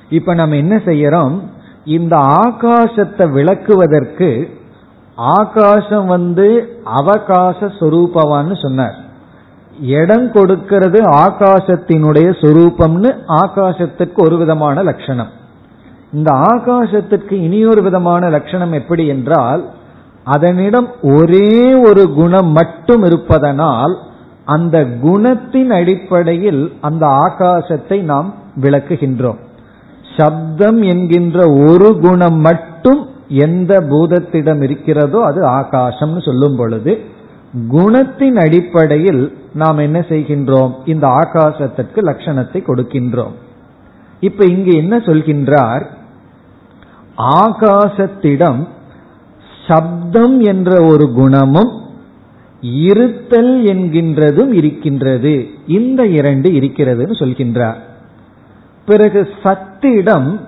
இப்ப 0.10 0.34
நம்ம 0.34 0.56
என்ன 0.56 0.76
செய்யறோம்? 0.76 1.40
இந்த 1.86 2.18
ஆகாசத்தை 2.18 3.30
விளக்குவதற்கு 3.32 4.60
ஆகாசம் 5.16 6.06
வந்து 6.06 6.80
அவகாச 6.86 7.70
சொரூபவான்னு 7.80 8.62
சொன்னார். 8.62 8.96
இடம் 9.82 10.32
கொடுக்கிறது 10.32 11.02
ஆகாசத்தினுடைய 11.04 12.28
சொரூபம்னு 12.42 13.12
ஆகாசத்துக்கு 13.28 14.16
ஒரு 14.16 14.38
விதமான 14.38 14.84
லட்சணம். 14.84 15.40
இந்த 16.12 16.32
ஆகாசத்திற்கு 16.54 17.32
இனியொரு 17.32 17.82
விதமான 17.82 18.30
லட்சணம் 18.30 18.72
எப்படி 18.72 19.08
என்றால் 19.08 19.70
அதனிடம் 20.24 20.88
ஒரே 21.02 21.74
ஒரு 21.74 22.14
குணம் 22.14 22.52
மட்டும் 22.52 23.04
இருப்பதனால் 23.04 23.94
அந்த 24.46 24.78
குணத்தின் 25.04 25.70
அடிப்படையில் 25.70 26.74
அந்த 26.82 27.08
ஆகாசத்தை 27.08 27.98
நாம் 28.02 28.34
விளக்குகின்றோம். 28.62 29.40
சப்தம் 30.18 30.82
என்கின்ற 30.82 31.38
ஒரு 31.50 32.00
குணம் 32.00 32.40
மட்டும் 32.40 33.02
எந்த 33.28 33.80
பூதத்திடம் 33.80 34.62
இருக்கிறதோ 34.62 35.20
அது 35.24 35.42
ஆகாசம்னு 35.50 36.22
சொல்லும் 36.26 36.56
பொழுது 36.56 36.94
குணத்தின் 37.70 38.38
அடிப்படையில் 38.38 39.24
நாம் 39.54 39.78
என்ன 39.78 40.00
செய்கின்றோம்? 40.00 40.74
இந்த 40.86 41.08
ஆகாசத்திற்கு 41.08 42.00
லட்சணத்தை 42.10 42.60
கொடுக்கின்றோம். 42.68 43.34
இப்ப 44.20 44.46
இங்கு 44.46 44.74
என்ன 44.76 44.98
சொல்கின்றார்? 44.98 45.86
ஆகாசத்திடம் 47.22 48.68
சப்தம் 49.68 50.40
என்ற 50.40 50.84
ஒரு 50.84 51.12
குணமும் 51.12 51.80
இருத்தல் 52.62 53.64
என்கின்றதும் 53.64 54.52
இருக்கின்றது. 54.54 55.48
இந்த 55.68 56.08
இரண்டு 56.08 56.50
இருக்கிறதுன்னு 56.50 57.16
சொல்கின்றார். 57.20 57.80
பிறகு 58.86 59.30
சத்திடம் 59.44 60.40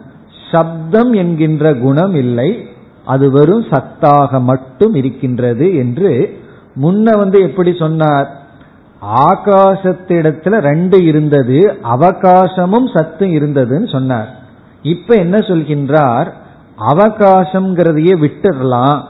சப்தம் 0.51 1.13
என்கின்ற 1.13 1.73
குணம் 1.73 2.15
இல்லை. 2.15 2.67
அது 3.05 3.31
வெறும் 3.31 3.63
சத்தாக 3.63 4.41
மட்டும் 4.41 4.93
இருக்கின்றது 4.93 5.75
என்று 5.75 6.37
முன்ன 6.75 7.17
வந்து 7.17 7.41
எப்படி 7.41 7.75
சொன்னார்? 7.75 8.41
ஆகாசத்திடத்துல 9.17 10.57
ரெண்டு 10.59 11.05
இருந்தது 11.05 11.77
அவகாசமும் 11.83 12.97
சத்தும் 12.97 13.33
இருந்ததுன்னு 13.33 13.91
சொன்னார். 13.91 14.29
இப்ப 14.81 15.15
என்ன 15.15 15.37
சொல்கின்றார்? 15.37 16.31
அவகாசம்ங்கிறதையே 16.77 18.13
விட்டுடலாம். 18.25 19.03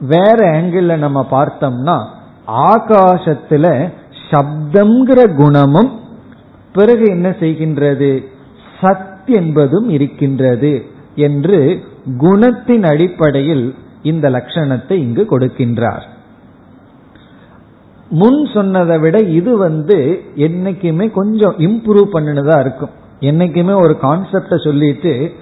வேற 0.00 0.60
ஆங்கிள் 0.60 0.96
நம்ம 0.96 1.26
பார்த்தோம்னா 1.30 2.04
ஆகாசத்துல 2.46 3.92
சப்தம்ங்கிற 4.30 5.34
குணமும் 5.34 6.00
பிறகு 6.72 7.04
என்ன 7.04 7.28
செய்கின்றது? 7.28 8.24
சத் 8.80 9.26
என்பதும் 9.26 9.88
இருக்கின்றது 9.88 10.84
என்று 11.14 11.84
குணத்தின் 12.18 12.84
அடிப்படையில் 12.84 13.74
இந்த 14.02 14.30
லட்சணத்தை 14.30 14.92
இங்கு 14.92 15.26
கொடுக்கின்றார். 15.30 16.02
முன் 18.08 18.46
சொன்னதை 18.54 18.98
விட 18.98 19.18
இது 19.18 19.56
வந்து 19.56 20.22
என்னைக்குமே 20.36 21.10
கொஞ்சம் 21.10 21.54
இம்ப்ரூவ் 21.58 22.04
பண்ணினதா 22.12 22.60
இருக்கும். 22.60 22.90
என்னைக்குமே 23.20 23.74
ஒரு 23.82 23.98
கான்செப்ட 24.02 24.64
சொல்லிட்டு 24.64 25.32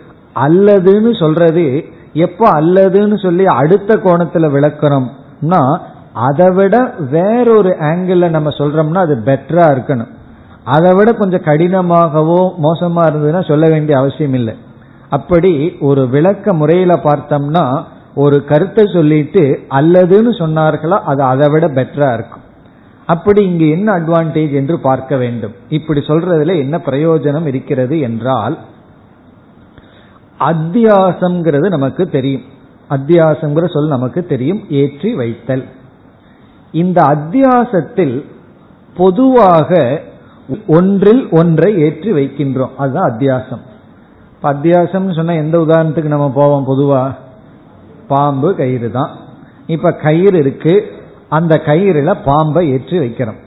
அல்லதுன்னு 0.45 1.13
சொல்றது 1.23 1.67
எப்ப 2.27 2.43
அல்லதுன்னு 2.61 3.17
சொல்லி 3.25 3.45
அடுத்த 3.61 3.95
கோணத்துல 4.05 4.49
விளக்கிறோம்னா 4.55 5.63
அதை 6.27 6.47
விட 6.59 6.77
வேறொரு 7.15 7.73
ஆங்கிள் 7.89 8.23
நம்ம 8.37 8.51
சொல்றோம்னா 8.59 9.01
அது 9.07 9.17
பெட்டரா 9.27 9.67
இருக்கணும். 9.75 10.13
அதை 10.75 10.91
விட 10.95 11.11
கொஞ்சம் 11.13 11.47
கடினமாகவோ 11.49 12.39
மோசமா 12.65 13.03
இருந்ததுன்னா 13.09 13.43
சொல்ல 13.49 13.67
வேண்டிய 13.73 13.97
அவசியம் 13.99 14.37
இல்லை. 14.39 14.55
அப்படி 15.09 15.53
ஒரு 15.89 16.03
விளக்க 16.09 16.53
முறையில 16.53 16.93
பார்த்தோம்னா 17.05 17.65
ஒரு 18.15 18.37
கருத்தை 18.45 18.85
சொல்லிட்டு 18.95 19.45
அல்லதுன்னு 19.79 20.33
சொன்னார்களா 20.43 20.99
அது 21.11 21.23
அதை 21.33 21.49
விட 21.53 21.67
பெட்டரா 21.79 22.11
இருக்கும். 22.15 22.45
அப்படி 23.09 23.41
இங்கு 23.45 23.67
என்ன 23.71 23.89
அட்வான்டேஜ் 23.99 24.55
என்று 24.61 24.77
பார்க்க 24.81 25.17
வேண்டும்? 25.17 25.55
இப்படி 25.69 26.01
சொல்றதுல 26.09 26.57
என்ன 26.65 26.77
பிரயோஜனம் 26.87 27.47
இருக்கிறது 27.47 27.97
என்றால் 28.01 28.57
அத்தியாசம்ங்கிறது 30.41 31.69
நமக்கு 31.69 32.09
தெரியும். 32.09 32.43
அத்தியாசம்ங்கிற 32.91 33.71
சொல் 33.71 33.89
நமக்கு 33.89 34.27
தெரியும். 34.27 34.65
ஏற்றி 34.71 35.15
வைத்தல். 35.15 35.65
இந்த 36.73 37.03
அத்தியாசத்தில் 37.03 38.25
பொதுவாக 38.97 40.01
ஒன்றில் 40.67 41.29
ஒன்றை 41.31 41.79
ஏற்றி 41.79 42.13
வைக்கின்றோம். 42.13 42.75
அதுதான் 42.77 43.11
அத்தியாசம். 43.11 43.61
அத்தியாசம் 44.43 45.15
சொன்னா 45.15 45.33
எந்த 45.33 45.59
உதாரணத்துக்கு 45.59 46.05
நம்ம 46.05 46.31
போவோம் 46.35 46.67
பொதுவா? 46.67 47.15
பாம்பு 48.09 48.55
கயிறு 48.55 48.91
தான். 48.91 49.11
இப்ப 49.67 49.93
கயிறு 49.93 50.39
இருக்கு. 50.39 50.87
அந்த 51.29 51.63
கயிறுல 51.67 52.15
பாம்பை 52.25 52.71
ஏற்றி 52.71 52.99
வைக்கிறோம். 52.99 53.45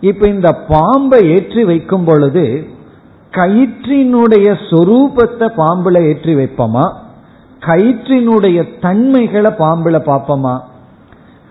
இப்ப 0.00 0.28
இந்த 0.28 0.52
பாம்பை 0.52 1.30
ஏற்றி 1.30 1.64
வைக்கும் 1.64 2.04
பொழுது 2.04 2.66
கயிற்றினுடைய 3.30 4.56
சொரூபத்தை 4.70 5.48
பாம்புல 5.56 6.06
ஏற்றி 6.06 6.34
வைப்போமா? 6.34 6.92
கயிற்றினுடைய 7.60 8.80
தன்மைகளை 8.80 9.50
பாம்புல 9.58 9.98
பார்ப்போமா? 10.06 10.60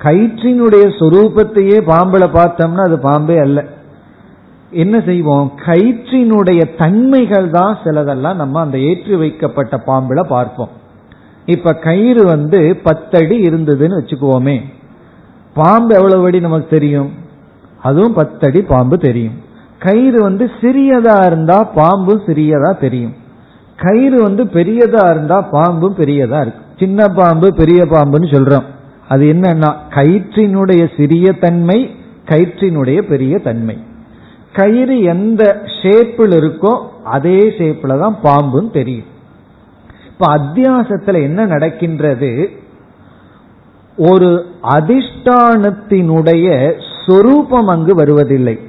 கயிற்றினுடைய 0.04 0.86
சொரூபத்தையே 1.00 1.78
பாம்புல 1.82 2.26
பார்த்தோம்னா 2.34 2.84
அது 2.86 3.00
பாம்பே 3.00 3.38
அல்ல. 3.38 3.66
என்ன 4.72 5.00
செய்வோம்? 5.00 5.52
கயிற்றினுடைய 5.66 6.78
தன்மைகள் 6.78 7.50
தான் 7.50 7.78
சிலதெல்லாம் 7.84 8.36
நம்ம 8.36 8.60
அந்த 8.60 8.78
ஏற்றி 8.80 9.16
வைக்கப்பட்ட 9.16 9.82
பாம்புல 9.86 10.24
பார்ப்போம். 10.24 10.70
இப்ப 11.46 11.74
கயிறு 11.74 12.26
வந்து 12.26 12.78
பத்தடி 12.84 13.42
இருந்ததுன்னு 13.44 14.00
வச்சுக்குவோமே. 14.00 14.64
பாம்பு 15.54 15.96
எவ்வளவு 15.96 16.26
அடி 16.26 16.40
நமக்கு 16.40 16.68
தெரியும்? 16.68 17.12
அதுவும் 17.82 18.14
பத்தடி 18.14 18.62
பாம்பு 18.62 18.98
தெரியும். 18.98 19.48
கயிறு 19.80 20.22
வந்து 20.22 20.52
சிறியதா 20.62 21.26
இருந்தா 21.26 21.64
பாம்பும் 21.64 22.22
சிறியதா 22.26 22.80
தெரியும். 22.80 23.14
கயிறு 23.76 24.22
வந்து 24.22 24.44
பெரியதா 24.44 25.10
இருந்தா 25.10 25.42
பாம்பும் 25.42 25.96
பெரியதா 25.96 26.36
இருக்கு. 26.42 26.62
சின்ன 26.80 27.08
பாம்பு 27.08 27.54
பெரிய 27.54 27.84
பாம்புன்னு 27.84 28.32
சொல்றோம். 28.32 28.64
அது 29.08 29.26
என்னன்னா 29.26 29.74
கயிற்றினுடைய 29.90 30.88
சிறிய 30.98 31.32
தன்மை 31.32 31.96
கயிற்றினுடைய 32.26 33.02
பெரிய 33.02 33.40
தன்மை. 33.40 33.78
கயிறு 34.54 35.02
எந்த 35.02 35.62
ஷேப்பில் 35.82 36.18
இருக்கோ 36.18 36.82
அதே 37.04 37.54
ஷேப்பில் 37.58 38.00
தான் 38.00 38.18
பாம்புன்னு 38.24 38.72
தெரியும். 38.72 39.06
இப்ப 40.12 40.38
அத்தியாசத்துல 40.38 41.22
என்ன 41.22 41.46
நடக்கின்றது? 41.46 42.50
ஒரு 43.98 44.46
அதிஷ்டானத்தினுடைய 44.64 46.74
சொரூபம் 47.06 47.68
அங்கு 47.68 47.96
வருவதில்லை. 47.96 48.60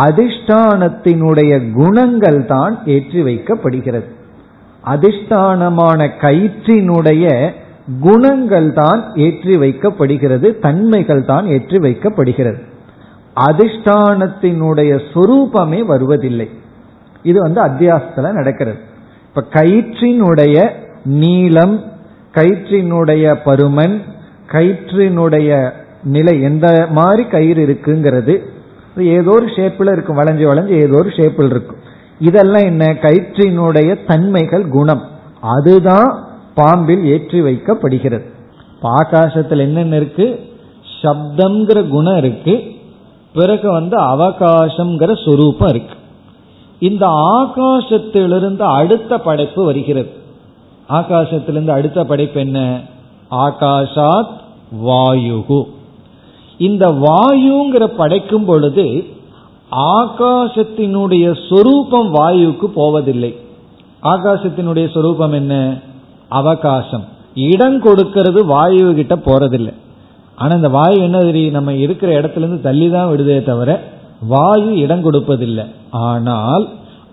அதிஷ்டானத்தினுடைய 0.00 1.72
குணங்கள் 1.72 2.46
தான் 2.46 2.78
ஏற்றி 2.84 3.22
வைக்கப்படுகிறது. 3.22 4.08
அதிஷ்டானமான 4.84 6.10
கயிற்றினுடைய 6.20 7.52
குணங்கள் 8.00 8.72
தான் 8.72 9.12
ஏற்றி 9.14 9.56
வைக்கப்படுகிறது 9.56 10.58
தன்மைகள் 10.58 11.24
தான் 11.24 11.46
ஏற்றி 11.46 11.78
வைக்கப்படுகிறது. 11.78 12.60
அதிஷ்டானத்தினுடைய 13.36 15.00
சொரூபமே 15.14 15.84
வருவதில்லை. 15.84 16.48
இது 17.22 17.40
வந்து 17.40 17.60
அத்தியாசத்துல 17.60 18.32
நடக்கிறது. 18.32 18.78
இப்ப 19.28 19.44
கயிற்றினுடைய 19.50 20.70
நீளம் 21.04 21.84
கயிற்றினுடைய 22.34 23.36
பருமன் 23.44 24.02
கயிற்றினுடைய 24.52 25.72
நிலை 26.02 26.40
எந்த 26.42 26.86
மாதிரி 26.90 27.24
கயிறு 27.24 27.66
இருக்குங்கிறது 27.66 28.34
ஏதோ 28.96 29.30
ஒரு 29.30 29.46
ஷேப்பில் 29.46 29.92
இருக்கும் 29.92 30.18
வளைஞ்சு 30.18 30.50
வளைஞ்சு 30.50 30.68
ஏதோ 30.68 30.98
ஒரு 30.98 31.08
ஷேப்பில் 31.08 31.44
இருக்கும். 31.44 31.76
இதெல்லாம் 32.18 32.62
என்ன? 32.62 32.84
கயிற்றினுடைய 32.84 34.06
தன்மைகள் 34.06 34.68
குணம். 34.68 35.02
அதுதான் 35.40 36.24
பாம்பில் 36.54 37.04
ஏற்றி 37.04 37.40
வைக்கப்படுகிறது. 37.40 38.24
ஆகாசத்தில் 38.82 39.58
என்னென்ன 39.58 39.96
இருக்கு? 39.96 40.40
சப்தம்ங்கிற 41.02 41.88
குணம் 41.88 42.16
இருக்கு. 42.16 42.62
பிறகு 43.34 43.72
வந்து 43.72 44.00
அவகாசம்ங்கிற 44.00 45.24
சொரூபம் 45.24 45.68
இருக்கு. 45.68 45.94
இந்த 46.78 47.06
ஆகாசத்திலிருந்து 47.06 48.62
அடுத்த 48.62 49.18
படைப்பு 49.18 49.64
வருகிறது. 49.64 50.10
ஆகாசத்திலிருந்து 50.88 51.68
அடுத்த 51.68 52.04
படைப்பு 52.04 52.40
என்ன? 52.40 52.80
ஆகாஷாத் 53.30 54.40
வாயுகு 54.84 55.64
இந்த 56.62 56.84
வாயுங்கிற 56.88 57.84
படைக்கும் 57.84 58.44
பொழுது 58.44 59.04
ஆகாசத்தினுடைய 59.96 61.26
சொரூபம் 61.48 62.14
வாயுக்கு 62.14 62.64
போவதில்லை. 62.64 63.36
ஆகாசத்தினுடைய 64.02 64.90
சொரூபம் 64.90 65.32
என்ன? 65.32 65.78
அவகாசம். 66.28 67.04
இடம் 67.34 67.80
கொடுக்கிறது 67.80 68.46
வாயு 68.46 68.94
கிட்ட 68.94 69.16
போறதில்லை. 69.16 69.72
ஆனா 70.36 70.54
இந்த 70.54 70.68
வாயு 70.68 71.02
என்ன 71.02 71.18
தெரியும்? 71.18 71.52
நம்ம 71.52 71.72
இருக்கிற 71.74 72.20
இடத்துல 72.20 72.36
இருந்து 72.36 72.60
தள்ளி 72.60 72.90
தான் 72.90 73.08
விடுதே 73.08 73.42
தவிர 73.42 73.82
வாயு 74.28 74.76
இடம் 74.76 75.12
கொடுப்பதில்லை. 75.12 75.66
ஆனால் 75.90 76.68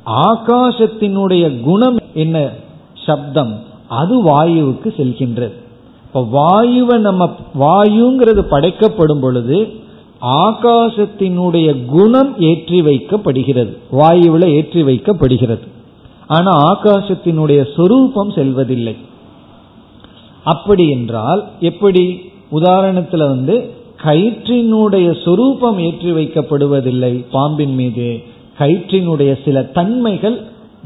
ஆகாசத்தினுடைய 0.05 1.59
குணம் 1.59 1.99
என்ன? 2.13 2.49
சப்தம். 3.05 3.53
அது 3.87 4.15
வாயுவுக்கு 4.23 4.89
செல்கின்றது. 4.97 5.53
இப்ப 6.13 6.27
வாயுவை 6.33 6.97
நம்ம 6.97 7.35
வாயுங்கிறது 7.59 8.39
படைக்கப்படும் 8.39 9.19
பொழுது 9.19 9.73
ஆகாசத்தினுடைய 10.21 11.85
குணம் 11.85 12.39
ஏற்றி 12.39 12.81
வைக்கப்படுகிறது. 12.81 13.77
வாயுவில் 13.91 14.47
ஏற்றி 14.47 14.83
வைக்கப்படுகிறது. 14.83 15.67
ஆனா 16.27 16.81
ஆகாசத்தினுடைய 16.81 17.75
சொரூபம் 17.75 18.31
செல்வதில்லை. 18.31 18.95
அப்படி 20.43 20.89
என்றால் 20.89 21.47
எப்படி? 21.59 22.21
உதாரணத்துல 22.51 23.17
வந்து 23.17 23.69
கயிற்றினுடைய 24.03 25.23
சொரூபம் 25.23 25.79
ஏற்றி 25.79 26.11
வைக்கப்படுவதில்லை 26.11 27.25
பாம்பின் 27.31 27.75
மீது. 27.75 28.23
கயிற்றினுடைய 28.59 29.37
சில 29.45 29.63
தன்மைகள் 29.63 30.43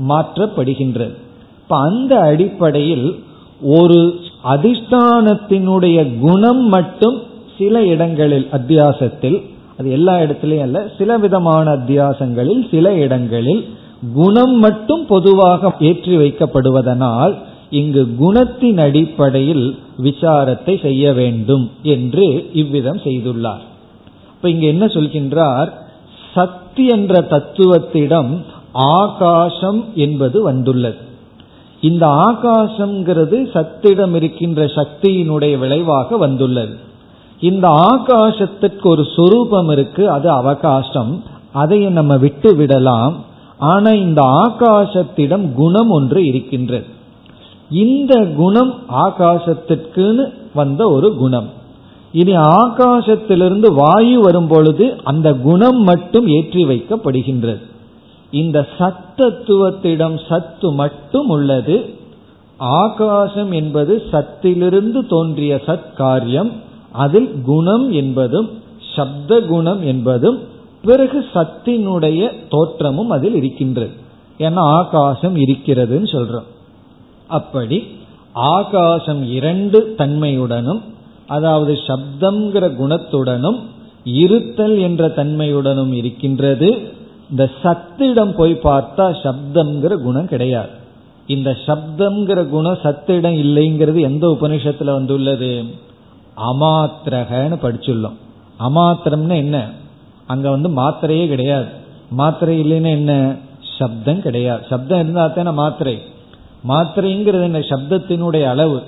மாற்றப்படுகின்றது. 0.09 1.15
இப்ப 1.57 1.77
அந்த 1.77 2.19
அடிப்படையில் 2.19 3.23
ஒரு 3.61 4.19
அதிஷ்டானத்தினுடைய 4.43 6.19
குணம் 6.19 6.67
மட்டும் 6.67 7.17
சில 7.57 7.83
இடங்களில் 7.83 8.47
அத்தியாசத்தில் 8.51 9.41
அது 9.77 9.91
எல்லா 9.91 10.17
இடத்திலையும் 10.17 10.61
அல்ல 10.61 10.91
சில 10.97 11.17
விதமான 11.17 11.71
அத்தியாசங்களில் 11.71 12.69
சில 12.69 12.93
இடங்களில் 12.93 13.67
குணம் 14.13 14.55
மட்டும் 14.59 15.05
பொதுவாக 15.05 15.71
ஏற்றி 15.79 16.17
வைக்கப்படுவதனால் 16.17 17.35
இங்கு 17.69 18.07
குணத்தின் 18.19 18.79
அடிப்படையில் 18.79 19.75
விசாரத்தை 20.03 20.81
செய்ய 20.81 21.13
வேண்டும் 21.13 21.69
என்று 21.83 22.49
இவ்விதம் 22.53 22.97
செய்துள்ளார். 22.97 23.63
இப்ப 24.35 24.49
இங்க 24.49 24.65
என்ன 24.65 24.85
சொல்கின்றார்? 24.85 25.71
சக்தி 26.33 26.87
என்ற 26.87 27.21
தத்துவத்திடம் 27.21 28.37
ஆகாசம் 28.71 29.85
என்பது 29.95 30.43
வந்துள்ளது. 30.43 30.97
இந்த 31.83 32.07
ஆகாசம்ங்கிறது 32.07 33.37
சத்திடம் 33.53 34.15
இருக்கின்ற 34.15 34.65
சக்தியினுடைய 34.65 35.57
விளைவாக 35.57 36.17
வந்துள்ளது. 36.17 36.75
இந்த 37.39 37.67
ஆகாசத்திற்கு 37.69 38.83
ஒரு 38.83 39.03
சொரூபம் 39.15 39.69
இருக்கு 39.69 40.09
அது 40.09 40.29
அவகாசம். 40.29 41.23
அதை 41.53 41.79
நம்ம 41.79 42.17
விட்டு 42.17 42.55
விடலாம். 42.55 43.23
ஆனா 43.57 43.89
இந்த 43.91 44.21
ஆகாசத்திடம் 44.21 45.51
குணம் 45.53 45.89
ஒன்று 45.89 46.25
இருக்கின்றது. 46.25 46.85
இந்த 47.69 48.25
குணம் 48.25 48.73
ஆகாசத்திற்குன்னு 49.05 50.33
வந்த 50.53 50.89
ஒரு 50.89 51.15
குணம். 51.15 51.49
இனி 52.11 52.37
ஆகாசத்திலிருந்து 52.37 53.73
வாயு 53.73 54.19
வரும் 54.21 54.47
பொழுது 54.47 54.95
அந்த 55.03 55.33
குணம் 55.33 55.81
மட்டும் 55.81 56.27
ஏற்றி 56.27 56.65
வைக்கப்படுகின்றது. 56.65 57.61
இந்த 58.33 58.67
சத்தத்துவத்திடம் 58.77 60.17
சத்து 60.29 60.71
மட்டும் 60.71 61.29
உள்ளது. 61.29 61.75
ஆகாசம் 62.57 63.51
என்பது 63.51 63.93
சத்திலிருந்து 64.11 64.99
தோன்றிய 65.07 65.53
சத்காரியம் 65.67 66.51
அதில் 66.91 67.31
குணம் 67.45 67.91
என்பதும் 67.91 68.49
சப்த 68.95 69.39
குணம் 69.41 69.81
என்பதும் 69.85 70.39
பிறகு 70.83 71.19
சத்தினுடைய 71.33 72.21
தோற்றமும் 72.49 73.09
அதில் 73.09 73.35
இருக்கின்றது. 73.35 73.93
ஏன்னா 74.37 74.63
ஆகாசம் 74.79 75.35
இருக்கிறதுன்னு 75.35 76.09
சொல்றோம். 76.15 76.49
அப்படி 77.27 77.77
ஆகாசம் 78.33 79.21
இரண்டு 79.29 79.79
தன்மையுடனும் 79.97 80.81
அதாவது 81.27 81.73
சப்தம்ங்கிற 81.87 82.65
குணத்துடனும் 82.81 83.59
இருத்தல் 84.03 84.77
என்ற 84.77 85.07
தன்மையுடனும் 85.07 85.93
இருக்கின்றது. 85.93 86.69
இந்த 87.33 87.49
சத்திடம் 87.63 88.35
போய் 88.35 88.59
பார்த்தா 88.63 89.17
சப்தம்ங்கிற 89.23 89.97
குணம் 89.97 90.27
கிடையாது. 90.27 90.69
இந்த 91.27 91.57
சப்தம்ங்கிற 91.65 92.49
குணம் 92.49 92.77
சத்திடம் 92.83 93.37
இல்லைங்கிறது 93.37 93.99
எந்த 93.99 94.37
உபனிஷத்துல 94.41 94.83
வந்துள்ளது? 94.83 95.63
அமாத்திரகன்னு 96.37 97.57
படிச்சுள்ளோம். 97.63 98.13
அமாத்திரம்னு 98.59 99.35
என்ன? 99.35 99.69
அங்க 100.27 100.49
வந்து 100.49 100.69
மாத்திரையே 100.69 101.27
கிடையாது. 101.27 101.65
மாத்திரை 102.09 102.61
இல்லைன்னா 102.61 102.89
என்ன? 102.89 103.35
சப்தம் 103.77 104.21
கிடையாது. 104.21 104.65
சப்தம் 104.69 104.99
இருந்தா 104.99 105.27
தானே 105.27 105.51
மாத்திரை. 105.51 106.01
மாத்திரைங்கிறது 106.67 107.43
என்ன? 107.43 107.59
சப்தத்தினுடைய 107.59 108.43
அளவு. 108.43 108.81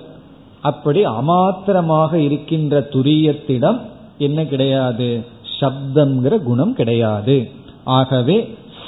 அப்படி 0.61 1.05
அமாத்திரமாக 1.05 2.13
இருக்கின்ற 2.13 2.79
துரியத்திடம் 2.79 3.79
என்ன 4.17 4.45
கிடையாது? 4.45 5.25
சப்தம்ங்கிற 5.59 6.43
குணம் 6.43 6.73
கிடையாது. 6.73 7.63
ஆகவே 7.85 8.37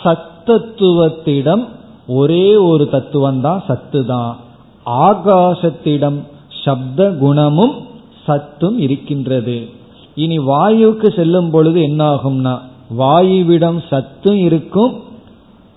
சத்தத்துவத்திடம் 0.04 1.64
ஒரே 2.20 2.46
ஒரு 2.70 2.84
தத்துவம் 2.90 3.42
தான் 3.42 3.62
சத்து 3.68 4.02
தான் 4.06 4.32
ஆகாசத்திடம் 5.08 6.20
சப்த 6.64 7.10
குணமும் 7.24 7.76
சத்தும் 8.26 8.78
இருக்கின்றது. 8.80 9.58
இனி 10.16 10.38
வாயுக்கு 10.52 11.08
செல்லும் 11.16 11.50
பொழுது 11.50 11.80
என்ன 11.82 12.02
ஆகும்னா 12.14 12.54
வாயுவிடம் 12.98 13.80
சத்தும் 13.90 14.40
இருக்கும் 14.48 14.94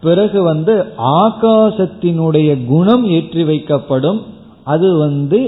பிறகு 0.03 0.39
வந்து 0.43 0.75
ஆகாசத்தினுடைய 1.21 2.51
குணம் 2.67 3.05
ஏற்றி 3.17 3.43
வைக்கப்படும் 3.45 4.21
அது 4.65 4.89
வந்து 4.97 5.41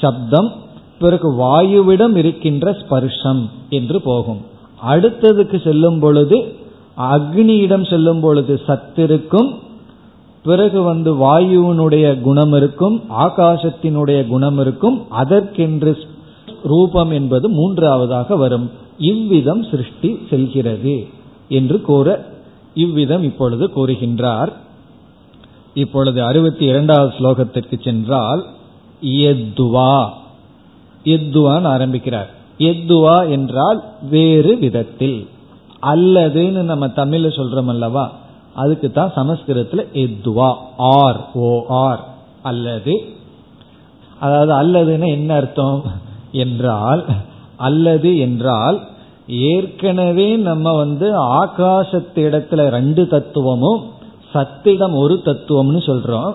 சப்தம் 0.00 0.50
பிறகு 0.98 1.28
வாயுவிடம் 1.42 2.14
இருக்கின்ற 2.16 2.72
ஸ்பர்ஷம் 2.80 3.42
என்று 3.78 3.98
போகும். 4.00 4.40
அடுத்ததுக்கு 4.82 5.56
செல்லும் 5.64 5.98
பொழுது 5.98 6.38
அக்னியிடம் 7.00 7.90
செல்லும் 7.90 8.20
பொழுது 8.20 8.60
சத்திருக்கும் 8.66 9.58
பிறகு 10.44 10.82
வந்து 10.82 11.14
வாயுவினுடைய 11.14 12.20
குணம் 12.20 12.52
இருக்கும் 12.52 13.02
ஆகாசத்தினுடைய 13.18 14.26
குணம் 14.26 14.58
இருக்கும் 14.58 15.10
அதற்கென்று 15.10 15.98
ரூபம் 16.62 17.10
என்பது 17.10 17.48
மூன்றாவதாக 17.48 18.36
வரும். 18.36 18.70
இவ்விதம் 18.98 19.62
சிருஷ்டி 19.62 20.18
செல்கிறது 20.30 21.06
என்று 21.48 21.80
கூற 21.80 22.24
இவ்விதம் 22.74 23.22
இப்பொழுது 23.22 23.66
கூறுகின்றார். 23.66 24.52
இப்பொழுது 25.74 26.24
அறுபத்தி 26.24 26.64
இரண்டாவது 26.64 27.14
ஸ்லோகத்திற்கு 27.16 27.84
சென்றால் 27.84 28.44
எத்துவா. 29.04 30.08
எத்துவான் 31.04 31.64
ஆரம்பிக்கிறார். 31.64 32.30
எத்துவா 32.58 33.30
என்றால் 33.30 33.84
வேறு 34.10 34.56
விதத்தில். 34.56 35.28
அல்லதுன்னு 35.82 36.62
நம்ம 36.62 36.86
தமிழ்ல 36.86 37.28
சொல்றோம் 37.36 37.68
அல்லவா? 37.68 38.10
அதுக்கு 38.54 38.90
தான் 38.90 39.12
சமஸ்கிருதத்துல 39.16 39.84
எத்வா 39.94 40.54
ஆர் 40.76 41.20
ஓ 41.34 41.64
ஆர். 41.68 42.00
அல்லது 42.42 42.94
அதாவது 44.20 44.52
அல்லதுன்னு 44.52 45.06
என்ன 45.06 45.34
அர்த்தம்? 45.34 45.82
என்றால் 46.32 47.04
அல்லது 47.56 48.18
என்றால் 48.18 48.80
ஏற்கனவே 49.26 50.36
நம்ம 50.36 50.72
வந்து 50.72 51.22
ஆகாசத்திடத்துல 51.44 52.68
ரெண்டு 52.68 53.08
தத்துவமும் 53.08 53.80
சத்திடம் 54.34 54.94
ஒரு 54.94 55.20
தத்துவம்னு 55.24 55.80
சொல்றோம். 55.86 56.34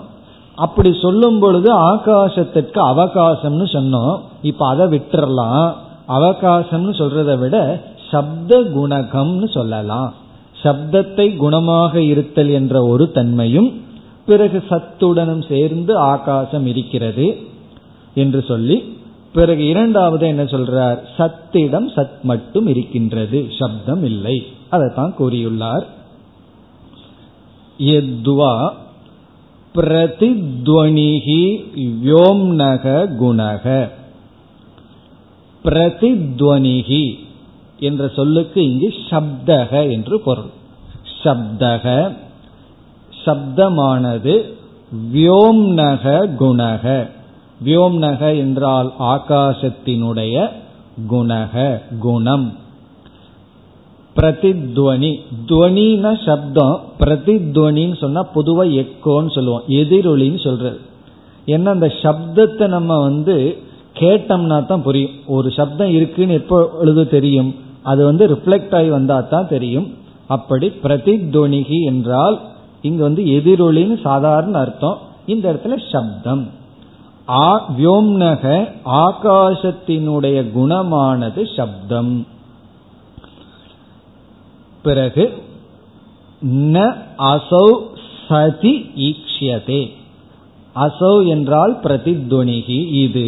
அப்படி 0.54 0.98
சொல்லும் 1.02 1.38
பொழுது 1.38 1.94
ஆகாசத்திற்கு 1.94 2.78
அவகாசம்னு 2.92 3.66
சொன்னோம். 3.72 4.20
இப்ப 4.42 4.66
அதை 4.66 4.86
விட்டுறலாம். 4.86 5.72
அவகாசம்னு 6.08 6.92
சொல்றதை 7.00 7.38
விட 7.38 7.82
சப்த 8.10 8.60
குணகம்னு 8.60 9.48
சொல்லலாம். 9.48 10.14
சப்தத்தை 10.62 11.26
குணமாக 11.38 11.94
இருத்தல் 11.94 12.48
என்ற 12.48 12.86
ஒரு 12.86 13.10
தன்மையும் 13.10 13.80
பிறகு 14.26 14.64
சத்துடனும் 14.68 15.48
சேர்ந்து 15.48 15.96
ஆகாசம் 15.96 16.66
இருக்கிறது 16.66 17.36
என்று 18.14 18.44
சொல்லி 18.48 18.94
பிறகு 19.32 19.66
இரண்டாவது 19.66 20.26
என்ன 20.26 20.44
சொல்றார்? 20.44 20.98
சத்திடம் 21.16 21.88
சத் 21.96 22.20
மட்டும் 22.22 22.66
இருக்கின்றது 22.66 23.46
சப்தம் 23.58 24.04
இல்லை. 24.04 24.46
அதைத்தான் 24.68 25.14
கூறியுள்ளார். 25.18 25.86
எத்வா 27.78 28.70
பிரதித்வனிகி 29.74 31.42
யோம்னக 32.04 32.84
குணக. 33.20 33.88
பிரதித்வனிகி 35.64 37.24
என்ற 37.78 38.08
சொல்லுக்கு 38.08 38.64
இங்கு 38.64 38.94
சப்தக 39.10 39.90
என்று 39.90 40.20
பொருள். 40.20 40.50
சப்தக 41.24 42.16
சப்தமானது 43.24 44.54
வியோம்னக 45.12 46.34
குணக. 46.38 47.08
வியோம்னக 47.64 48.38
என்றால் 48.38 48.92
ஆகாசத்தினுடைய 48.98 50.50
குணக 51.10 51.82
குணம். 51.98 52.58
பிரதித்வனி 54.16 55.20
துவனின 55.46 56.24
சப்தம் 56.24 56.80
பிரதித்வனின்னு 56.98 57.96
சொன்னா 57.96 58.26
பொதுவா 58.34 58.64
எக்கோன்னு 58.82 59.30
சொல்லுவோம் 59.30 59.62
எதிரொலின்னு 59.68 60.40
சொல்றது. 60.42 60.80
ஏன்னா 61.46 61.64
அந்த 61.64 61.92
சப்தத்தை 62.02 62.68
நம்ம 62.68 62.98
வந்து 62.98 63.64
கேட்டோம்னா 63.98 64.66
தான் 64.66 64.82
புரியும். 64.82 65.10
ஒரு 65.26 65.50
சப்தம் 65.50 65.90
இருக்குன்னு 65.90 66.34
எப்பொழுது 66.34 67.08
தெரியும்? 67.08 67.54
அது 67.90 68.02
வந்து 68.08 68.24
ரிஃப்ளெக்ட் 68.32 68.74
ஆகி 68.78 68.90
வந்தா 68.96 69.16
தான் 69.32 69.50
தெரியும். 69.54 69.88
அப்படி 70.34 70.66
பிரதித்வனிகி 70.84 71.78
என்றால் 71.90 72.36
இங்கு 72.88 73.02
வந்து 73.08 73.22
எதிரொலின்னு 73.38 73.96
சாதாரண 74.02 74.54
அர்த்தம். 74.58 74.98
இந்த 75.32 75.44
இடத்துல 75.52 75.76
சப்தம். 75.92 76.44
ஆ 77.28 77.48
வியோம்னக 77.78 78.44
ஆகாசத்தினுடைய 79.04 80.38
குணமானது 80.56 81.42
சப்தம். 81.56 82.14
பிறகு 84.86 85.24
ந 86.74 86.78
அசௌ 87.32 87.68
சதி 88.28 88.74
ஈக்ஷியதே. 89.08 89.82
அசௌ 90.76 91.14
என்றால் 91.34 91.74
பிரதித்வனிகி. 91.84 92.78
இது 93.04 93.26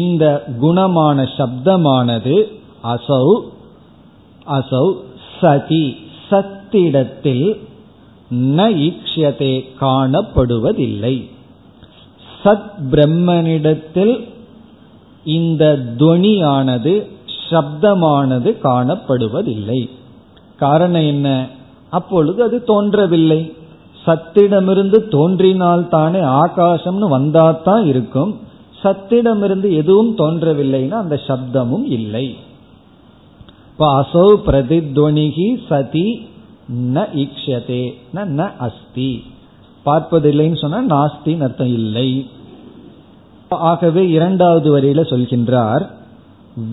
இந்த 0.00 0.24
குணமான 0.62 1.26
சப்தமானது 1.38 2.36
அசௌ 2.94 3.26
அசௌ 4.48 4.92
சதி 5.40 5.96
சத்திடத்தில் 6.30 7.56
ந 8.30 8.66
ஈக்ஷதே 8.86 9.64
காணப்படுவதில்லை 9.80 11.30
சத் 12.44 12.70
பிரம்மனிடத்தில் 12.90 14.28
இந்த 15.24 15.78
துவனியானது 15.96 17.12
சப்தமானது 17.50 18.50
காணப்படுவதில்லை 18.62 19.90
காரணம் 20.58 21.06
என்ன? 21.06 21.46
அப்பொழுது 21.90 22.42
அது 22.42 22.64
தோன்றவில்லை। 22.64 23.52
சத்திடமிருந்து 24.06 25.08
தோன்றினால் 25.08 25.88
தானே 25.88 26.18
ஆகாசம்னு 26.18 27.08
வந்தாதான் 27.18 27.84
இருக்கும். 27.86 28.40
சத்திடமிருந்து 28.82 29.72
எதுவும் 29.72 30.16
தோன்றவில்லைன்னா 30.16 30.90
அந்த 30.90 31.20
சப்தமும் 31.26 31.84
இல்லை. 31.84 32.36
இப்ப 33.74 33.86
அசௌ 34.02 34.26
பிரதித்வனிகி 34.46 35.46
சதி 35.68 36.28
ந 36.94 37.06
ஈக்ஷதே 37.22 37.94
ந 38.14 38.50
அஸ்தி. 38.58 39.24
பார்ப்பதில்லைன்னு 39.86 40.58
சொன்னா 40.58 40.80
நாஸ்தி 40.94 41.42
அர்த்தம் 41.42 41.66
இல்லை. 41.66 42.26
ஆகவே 43.48 44.08
இரண்டாவது 44.08 44.68
வரியில 44.78 45.00
சொல்கின்றார் 45.12 45.86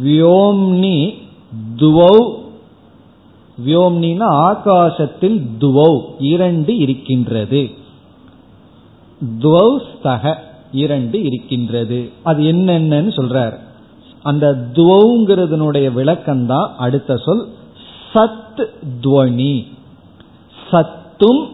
வியோம்னி 0.04 1.14
துவௌ. 1.78 2.18
வியோம்னினா 3.66 4.30
ஆகாசத்தில் 4.50 5.40
துவௌ 5.60 6.02
இரண்டு 6.20 6.78
இருக்கின்றது. 6.78 7.70
துவௌ 9.42 9.78
ஸ்தக 9.90 10.36
இரண்டு 10.72 11.24
இருக்கின்றது. 11.24 12.10
அது 12.24 12.44
என்னென்னு 12.44 13.12
சொல்றார். 13.20 13.58
அந்த 14.24 14.70
துவங்கிறதுனுடைய 14.74 15.94
விளக்கம் 15.94 16.46
தான் 16.46 16.76
அடுத்த 16.78 17.18
சொல். 17.18 17.48
சத் 18.14 18.66
துவனி 19.04 19.68
சத்தும் 20.72 21.50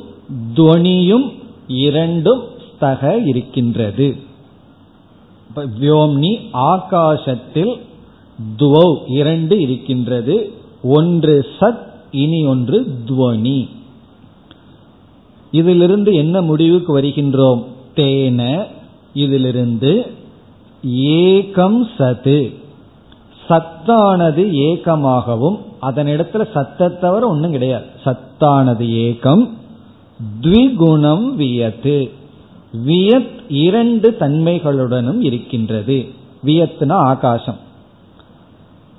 துவனியும் 0.56 1.34
இரண்டும் 1.68 2.44
ஸ்தக 2.82 3.28
இருக்கின்றது. 3.28 4.16
வியோம்னி 5.56 6.40
ஆகாசத்தில் 6.54 7.80
துவௌ 8.58 8.98
இரண்டு 9.08 9.60
இருக்கின்றது. 9.60 10.52
ஒன்று 10.84 11.46
சத் 11.60 11.86
இனி 12.12 12.46
ஒன்று 12.46 12.88
துவனி 13.08 13.70
இதிலிருந்து 15.52 16.16
என்ன 16.16 16.42
முடிவுக்கு 16.42 17.02
வருகின்றோம்? 17.02 17.64
தேன. 17.96 18.66
இதிலிருந்து 19.14 20.12
ஏகம் 20.86 21.88
சத்து. 21.98 22.54
சத்தானது 23.50 24.52
ஏகமாகவும் 24.52 25.60
அதனிடத்துல 25.82 26.52
சத்தை 26.52 27.00
தவிர 27.00 27.28
ஒன்றும் 27.28 27.52
கிடையாது. 27.52 27.86
சத்தானது 28.06 28.88
ஏகம் 28.88 29.50
த்விகுணம் 30.42 31.36
வியத்து. 31.36 32.10
வியத் 32.86 33.46
இரண்டு 33.50 34.16
தன்மைகளுடனும் 34.20 35.20
இருக்கின்றது. 35.20 36.06
வியத்னா 36.46 36.92
ஆகாசம். 36.92 37.58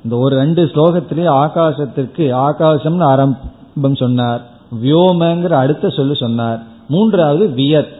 இந்த 0.04 0.16
ஒரு 0.16 0.36
ரெண்டு 0.36 0.64
ஸ்லோகத்திலே 0.64 1.26
ஆகாசத்திற்கு 1.26 2.50
ஆகாசம்னு 2.50 3.02
ஆரம்பம் 3.02 3.94
சொன்னார். 3.94 4.42
வியோமங்கிற 4.82 5.50
அடுத்த 5.50 5.88
சொல்லு 5.88 6.16
சொன்னார். 6.16 6.62
மூன்றாவது 6.88 7.48
வியத். 7.48 7.97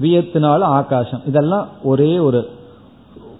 வியத்தினால 0.00 0.60
ஆகாசம். 0.60 1.22
இதெல்லாம் 1.26 1.68
ஒரே 1.82 2.18
ஒரு 2.18 2.50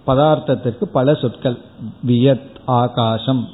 பதார்த்தத்திற்கு 0.07 0.85
பல 0.85 1.15
சொற்கள். 1.15 1.59
வியத் 2.07 2.55
ஆகாசம். 2.65 3.47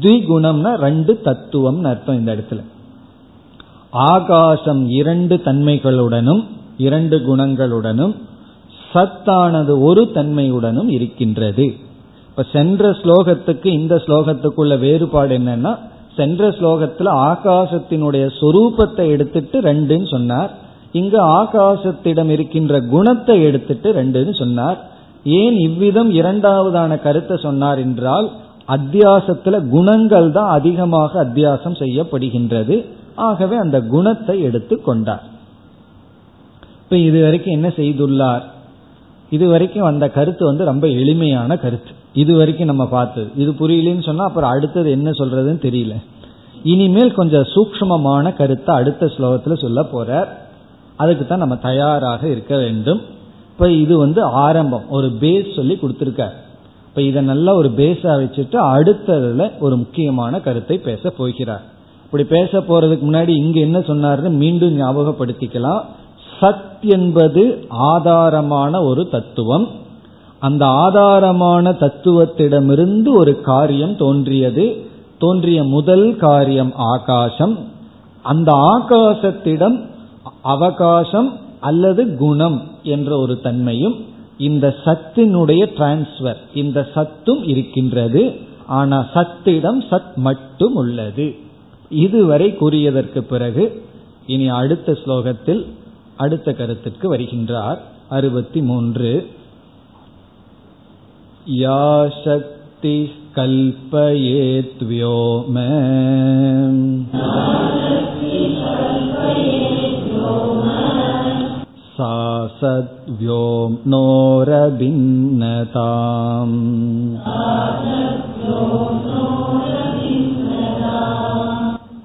திகுணம்னா 0.00 0.74
ரெண்டு 0.74 1.20
தத்துவம்னு 1.24 1.86
அர்த்தம் 1.86 2.18
இந்த 2.18 2.36
இடத்துல. 2.36 2.62
ஆகாசம் 3.90 4.88
இரண்டு 4.88 5.36
தன்மைகளுடனும் 5.36 6.44
இரண்டு 6.76 7.18
குணங்களுடனும் 7.18 8.14
சத்தானது 8.92 9.80
ஒரு 9.80 10.02
தன்மையுடனும் 10.14 10.88
இருக்கின்றது. 10.88 11.64
இப்ப 12.28 12.46
சென்ற 12.52 12.90
ஸ்லோகத்துக்கு 12.90 13.66
இந்த 13.66 13.94
ஸ்லோகத்துக்குள்ள 13.94 14.78
வேறுபாடு 14.78 15.38
என்னன்னா 15.38 15.78
சென்ற 16.16 16.48
ஸ்லோகத்துல 16.48 17.36
ஆகாசத்தினுடைய 17.36 18.30
சொரூபத்தை 18.40 19.06
எடுத்துட்டு 19.06 19.60
ரெண்டுன்னு 19.60 20.08
சொன்னார். 20.10 20.64
இங்கு 20.98 21.20
ஆகாசத்திடம் 21.40 22.30
இருக்கின்ற 22.34 22.80
குணத்தை 22.94 23.36
எடுத்துட்டு 23.48 23.88
ரெண்டுன்னு 24.00 24.34
சொன்னார். 24.42 24.78
ஏன் 25.40 25.56
இவ்விதம் 25.66 26.10
இரண்டாவதான 26.20 26.98
கருத்தை 27.06 27.36
சொன்னார் 27.46 27.80
என்றால் 27.86 28.26
அத்தியாசத்துல 28.76 29.56
குணங்கள் 29.74 30.28
தான் 30.36 30.50
அதிகமாக 30.58 31.12
அத்தியாசம் 31.24 31.80
செய்யப்படுகின்றது. 31.82 32.76
ஆகவே 33.28 33.56
அந்த 33.64 33.78
குணத்தை 33.94 34.36
எடுத்து 34.48 34.74
கொண்டார். 34.88 35.24
இப்ப 36.82 36.96
இது 37.08 37.18
வரைக்கும் 37.24 37.56
என்ன 37.58 37.68
செய்துள்ளார்? 37.76 38.44
இது 39.36 39.44
வரைக்கும் 39.52 39.88
அந்த 39.90 40.04
கருத்து 40.16 40.42
வந்து 40.44 40.64
ரொம்ப 40.64 40.86
எளிமையான 41.00 41.50
கருத்து. 41.62 41.92
இது 42.22 42.32
வரைக்கும் 42.36 42.70
நம்ம 42.72 42.84
பார்த்தது. 42.96 43.28
இது 43.42 43.50
புரியலன்னு 43.60 44.08
சொன்னா 44.08 44.26
அப்புறம் 44.28 44.52
அடுத்தது 44.54 44.88
என்ன 44.90 45.08
சொல்றதுன்னு 45.10 45.62
தெரியல. 45.68 45.94
இனிமேல் 46.72 47.16
கொஞ்சம் 47.20 47.48
சூக்மமான 47.54 48.32
கருத்தை 48.36 48.72
அடுத்த 48.80 49.08
ஸ்லோகத்துல 49.14 49.56
சொல்ல 49.64 49.80
போறார். 49.94 50.28
அதுக்கு 50.96 51.26
தான் 51.26 51.38
நம்ம 51.38 51.56
தயாராக 51.56 52.28
இருக்க 52.28 52.56
வேண்டும். 52.56 53.00
இப்ப 53.50 53.70
இது 53.70 53.98
வந்து 53.98 54.22
ஆரம்பம். 54.22 54.88
ஒரு 54.88 55.06
பேஸ் 55.20 55.54
சொல்லி 55.56 55.78
கொடுத்திருக்கார் 55.82 56.36
இப்ப 56.88 57.02
இதை 57.02 57.22
நல்லா 57.22 57.54
ஒரு 57.54 57.68
பேஸா 57.68 58.04
வச்சுட்டு 58.04 58.58
அடுத்ததுல 58.74 59.50
ஒரு 59.58 59.76
முக்கியமான 59.76 60.40
கருத்தை 60.40 60.78
பேச 60.78 61.10
போகிறார். 61.10 61.62
இப்படி 62.04 62.24
பேச 62.24 62.58
போறதுக்கு 62.58 63.04
முன்னாடி 63.04 63.28
இங்க 63.28 63.60
என்ன 63.60 63.78
சொன்னார்னு 63.78 64.30
மீண்டும் 64.30 64.80
ஞாபகப்படுத்திக்கலாம். 64.80 65.80
சத் 66.40 66.80
என்பது 66.80 67.66
ஆதாரமான 67.70 68.84
ஒரு 68.84 69.08
தத்துவம். 69.08 69.68
அந்த 70.38 70.66
ஆதாரமான 70.66 71.72
தத்துவத்திடமிருந்து 71.72 73.14
ஒரு 73.14 73.40
காரியம் 73.40 73.96
தோன்றியது. 73.96 74.86
தோன்றிய 75.18 75.64
முதல் 75.64 76.16
காரியம் 76.16 76.72
ஆகாசம். 76.76 77.58
அந்த 78.22 78.52
ஆகாசத்திடம் 78.52 79.86
அவகாசம் 80.46 81.38
அல்லது 81.60 82.16
குணம் 82.16 82.62
என்ற 82.82 83.18
ஒரு 83.18 83.40
தன்மையும் 83.40 84.04
இந்த 84.38 84.74
சத்தினுடைய 84.84 85.62
டிரான்ஸ்பர் 85.76 86.36
இந்த 86.54 86.88
சத்தும் 86.94 87.48
இருக்கின்றது. 87.48 88.34
ஆனா 88.66 89.06
சத்திடம் 89.14 89.80
சத் 89.90 90.14
மட்டும் 90.16 90.74
உள்ளது. 90.74 91.34
இதுவரை 91.90 92.56
கூறியதற்கு 92.60 93.20
பிறகு 93.20 93.84
இனி 94.26 94.48
அடுத்த 94.48 94.92
ஸ்லோகத்தில் 94.92 95.64
அடுத்த 96.16 96.52
கருத்துக்கு 96.52 97.14
வருகின்றார். 97.14 97.78
அறுபத்தி 98.08 98.62
மூன்று 98.62 99.28
யா 101.54 102.10
சக்தி 102.24 103.10
கல்பயேத் 103.34 104.84
सा 111.95 112.13
सद्व्योम्नोरभिन्नताम् 112.59 113.61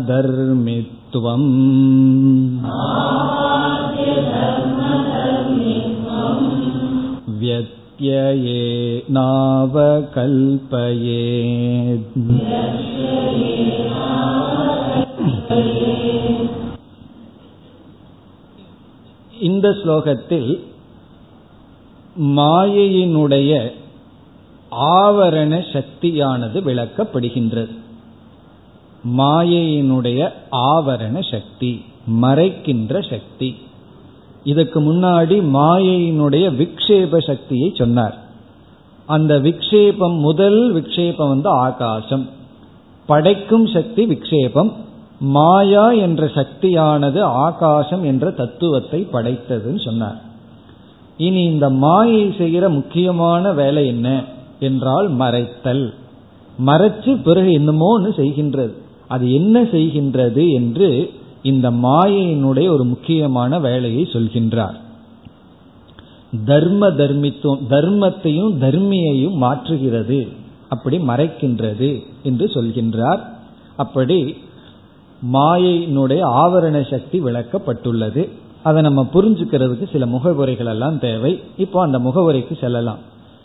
व्यत्ययेनावकल्पयेत् 7.40 8.40
இந்த 19.39 19.69
ஸ்லோகத்தில் 19.69 20.59
மாயையினுடைய 22.21 23.71
ஆவரண 24.71 25.63
சக்தியானது 25.73 26.61
விளக்கப்படுகின்றது. 26.61 27.75
மாயையினுடைய 29.17 30.31
ஆவரண 30.51 31.31
சக்தி 31.31 31.85
மறைக்கின்ற 32.21 33.09
சக்தி. 33.09 33.55
இதுக்கு 34.43 34.81
முன்னாடி 34.81 35.43
மாயையினுடைய 35.53 36.55
விக்ஷேப 36.55 37.25
சக்தியை 37.25 37.71
சொன்னார். 37.75 38.23
அந்த 39.05 39.39
விக்ஷேபம் 39.39 40.19
முதல் 40.19 40.75
விக்ஷேபம் 40.75 41.27
வந்து 41.27 41.49
ஆகாசம். 41.49 42.29
படைக்கும் 43.05 43.67
சக்தி 43.67 44.05
விக்ஷேபம் 44.05 44.71
மாயா 45.19 45.91
என்ற 45.91 46.25
சக்தியானது 46.25 47.21
ஆகாசம் 47.21 48.03
என்ற 48.03 48.31
தத்துவத்தை 48.31 49.07
படைத்ததுன்னு 49.13 49.85
சொன்னார். 49.85 50.21
இனி 51.17 51.43
இந்த 51.43 51.69
மாயை 51.69 52.33
செய்கிற 52.37 52.69
முக்கியமான 52.69 53.51
வேலை 53.51 53.87
என்ன 53.87 54.23
என்றால் 54.59 55.11
மறைத்தல். 55.11 55.93
மறைச்சு 56.65 57.21
பிறகு 57.23 57.51
என்னமோ 57.51 57.85
ஒன்று 57.85 58.09
செய்கின்றது. 58.09 58.73
அது 59.07 59.33
என்ன 59.33 59.61
செய்கின்றது 59.61 60.51
என்று 60.53 61.11
இந்த 61.41 61.71
மாயையினுடைய 61.71 62.67
ஒரு 62.67 62.83
முக்கியமான 62.83 63.59
வேலையை 63.59 64.07
சொல்கின்றார். 64.13 64.75
தர்ம 66.45 66.87
தர்மித்துவம் 66.87 67.61
தர்மத்தையும் 67.69 68.53
தர்மியையும் 68.61 69.37
மாற்றுகிறது. 69.41 70.27
அப்படி 70.69 70.97
மறைக்கின்றது 70.97 72.03
என்று 72.23 72.45
சொல்கின்றார். 72.45 73.19
அப்படி 73.75 74.35
மாயையினுடைய 75.33 76.21
ஆவரண 76.21 76.89
சக்தி 76.89 77.23
விளக்கப்பட்டுள்ளது. 77.23 78.29
அதை 78.63 78.81
நம்ம 78.81 79.07
புரிஞ்சுக்கிறதுக்கு 79.13 79.91
சில 79.91 80.05
முகவுரைகள் 80.05 80.65
எல்லாம் 80.65 80.99
தேவை. 80.99 81.43
இப்போ 81.57 81.81
அந்த 81.81 81.99
முகவுரைக்கு 81.99 82.57
செல்லலாம். 82.59 82.97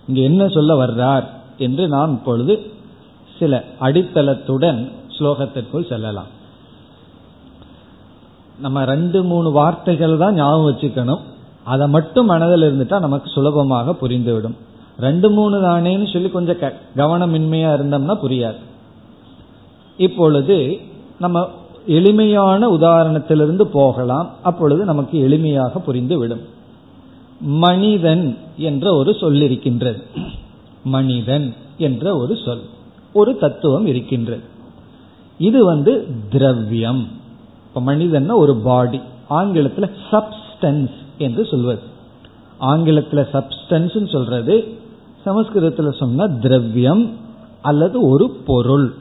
இங்க 0.08 0.20
என்ன 0.20 0.48
சொல்ல 0.48 0.86
வர்றார் 0.86 1.24
என்று 1.56 1.88
நாம் 1.88 2.12
இப்பொழுது 2.12 2.72
சில 3.38 3.64
அடித்தளத்துடன் 3.80 4.92
ஸ்லோகத்திற்குள் 5.18 5.88
செல்லலாம். 5.88 6.26
நம்ம 8.58 8.84
ரெண்டு 8.84 9.22
மூணு 9.22 9.50
வார்த்தைகள் 9.50 10.16
தான் 10.16 10.34
ஞாபகம் 10.34 10.70
வச்சுக்கணும். 10.70 11.20
அதை 11.64 11.88
மட்டும் 11.88 12.26
மனதில் 12.26 12.62
இருந்துட்டா 12.62 13.00
நமக்கு 13.00 13.30
சுலபமாக 13.30 13.94
புரிந்துவிடும். 14.02 14.56
ரெண்டு 14.98 15.30
மூணு 15.30 15.62
தானேன்னு 15.62 16.12
சொல்லி 16.12 16.28
கொஞ்சம் 16.28 16.56
கவனமின்மையா 16.96 17.70
இருந்தோம்னா 17.78 18.16
புரியாது. 18.22 18.56
இப்பொழுது 19.96 20.80
நம்ம 21.18 21.48
எளிமையான 21.96 22.68
உதாரணத்திலிருந்து 22.68 23.64
போகலாம். 23.66 24.28
அப்பொழுது 24.42 24.84
நமக்கு 24.84 25.16
எளிமையாக 25.28 25.72
புரிந்துவிடும். 25.86 26.44
மனிதன் 27.40 28.36
என்ற 28.56 28.94
ஒரு 28.94 29.14
சொல் 29.14 29.40
இருக்கின்றது 29.40 30.02
மனிதன் 30.84 31.54
என்ற 31.78 32.16
ஒரு 32.16 32.34
சொல் 32.44 32.64
ஒரு 33.12 33.36
தத்துவம் 33.36 33.86
இருக்கின்றது. 33.86 34.42
இது 35.38 35.64
வந்து 35.64 35.92
திரவியம். 36.30 37.08
இப்ப 37.68 37.80
மனிதன் 37.80 38.30
ஒரு 38.30 38.54
பாடி 38.56 39.00
ஆங்கிலத்தில் 39.28 39.96
சப்ஸ்டன்ஸ் 40.10 40.96
என்று 41.18 41.44
சொல்வது. 41.44 41.82
ஆங்கிலத்தில் 42.58 43.30
சப்ஸ்டன்ஸ் 43.32 44.12
சொல்றது 44.12 44.54
சமஸ்கிருதத்தில் 45.24 45.98
சொன்ன 45.98 46.28
திரவியம் 46.28 47.10
அல்லது 47.62 48.08
ஒரு 48.08 48.30
பொருள். 48.46 48.94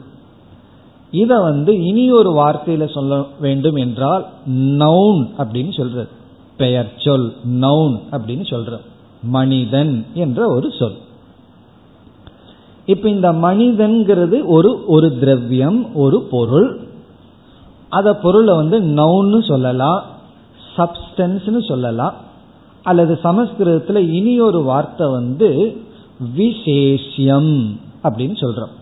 இத 1.10 1.40
வந்து 1.40 1.84
இனி 1.84 2.10
ஒரு 2.10 2.30
வார்த்தையில 2.32 2.92
சொல்ல 2.92 3.24
வேண்டும் 3.40 3.74
என்றால் 3.74 4.26
நவுன் 4.48 5.28
அப்படின்னு 5.38 5.76
சொல்றது. 5.76 6.08
பெயர் 6.56 6.92
சொல் 6.96 7.34
நவுன் 7.60 8.00
அப்படின்னு 8.12 8.44
சொல்ற 8.50 8.78
மனிதன் 9.22 10.06
என்ற 10.14 10.46
ஒரு 10.46 10.72
சொல். 10.78 10.94
இப்ப 12.86 13.08
இந்த 13.08 13.32
மனிதன்கிறது 13.32 14.44
ஒரு 14.44 14.84
ஒரு 14.86 15.18
திரவியம் 15.18 15.94
ஒரு 15.94 16.20
பொருள். 16.22 16.80
அத 17.88 18.16
பொருளை 18.16 18.54
வந்து 18.54 18.80
நவுன்னு 18.80 19.48
சொல்லலாம் 19.48 20.04
சப்ஸ்டன்ஸ்னு 20.76 21.68
சொல்லலாம் 21.68 22.14
அல்லது 22.82 23.18
சமஸ்கிருதத்தில் 23.22 24.12
இனி 24.12 24.40
ஒரு 24.40 24.62
வார்த்தை 24.62 25.10
வந்து 25.10 25.80
விசேஷியம் 26.36 27.76
அப்படின்னு 28.02 28.36
சொல்றோம். 28.40 28.74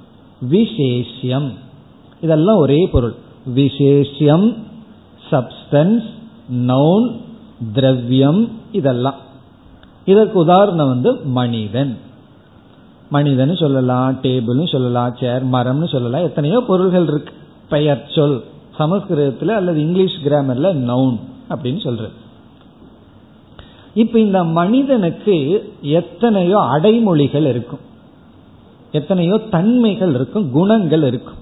விசேஷியம். 0.51 1.53
இதெல்லாம் 2.21 2.57
ஒரே 2.57 2.89
பொருள். 2.93 3.15
விசேஷம் 3.55 4.47
சப்ஸ்டன்ஸ் 5.31 6.09
நவுன் 6.53 7.07
திரவியம் 7.73 8.43
இதெல்லாம். 8.73 9.19
இதற்கு 10.05 10.39
உதாரணம் 10.39 10.89
வந்து 10.89 11.11
மனிதன். 11.15 11.99
மனிதன் 13.11 13.57
சொல்லலாம் 13.57 14.19
டேபிள்னு 14.23 14.69
சொல்லலாம் 14.69 15.17
சேர் 15.21 15.47
மரம்னு 15.47 15.89
சொல்லலாம் 15.89 16.23
எத்தனையோ 16.23 16.65
பொருள்கள் 16.67 17.07
இருக்கு. 17.07 17.33
பெயர் 17.69 18.05
சொல் 18.15 18.45
சமஸ்கிருதத்தில் 18.79 19.49
அல்லது 19.49 19.81
இங்கிலீஷ் 19.81 20.19
கிராமர்ல 20.25 20.69
நவுன் 20.91 21.19
அப்படின்னு 21.51 21.83
சொல்றது. 21.83 22.13
இப்ப 23.95 24.19
இந்த 24.19 24.45
மனிதனுக்கு 24.45 25.37
எத்தனையோ 25.81 26.59
அடைமொழிகள் 26.59 27.47
இருக்கும். 27.47 27.85
எத்தனையோ 28.93 29.39
தன்மைகள் 29.51 30.15
இருக்கும் 30.15 30.51
குணங்கள் 30.51 31.03
இருக்கும். 31.03 31.38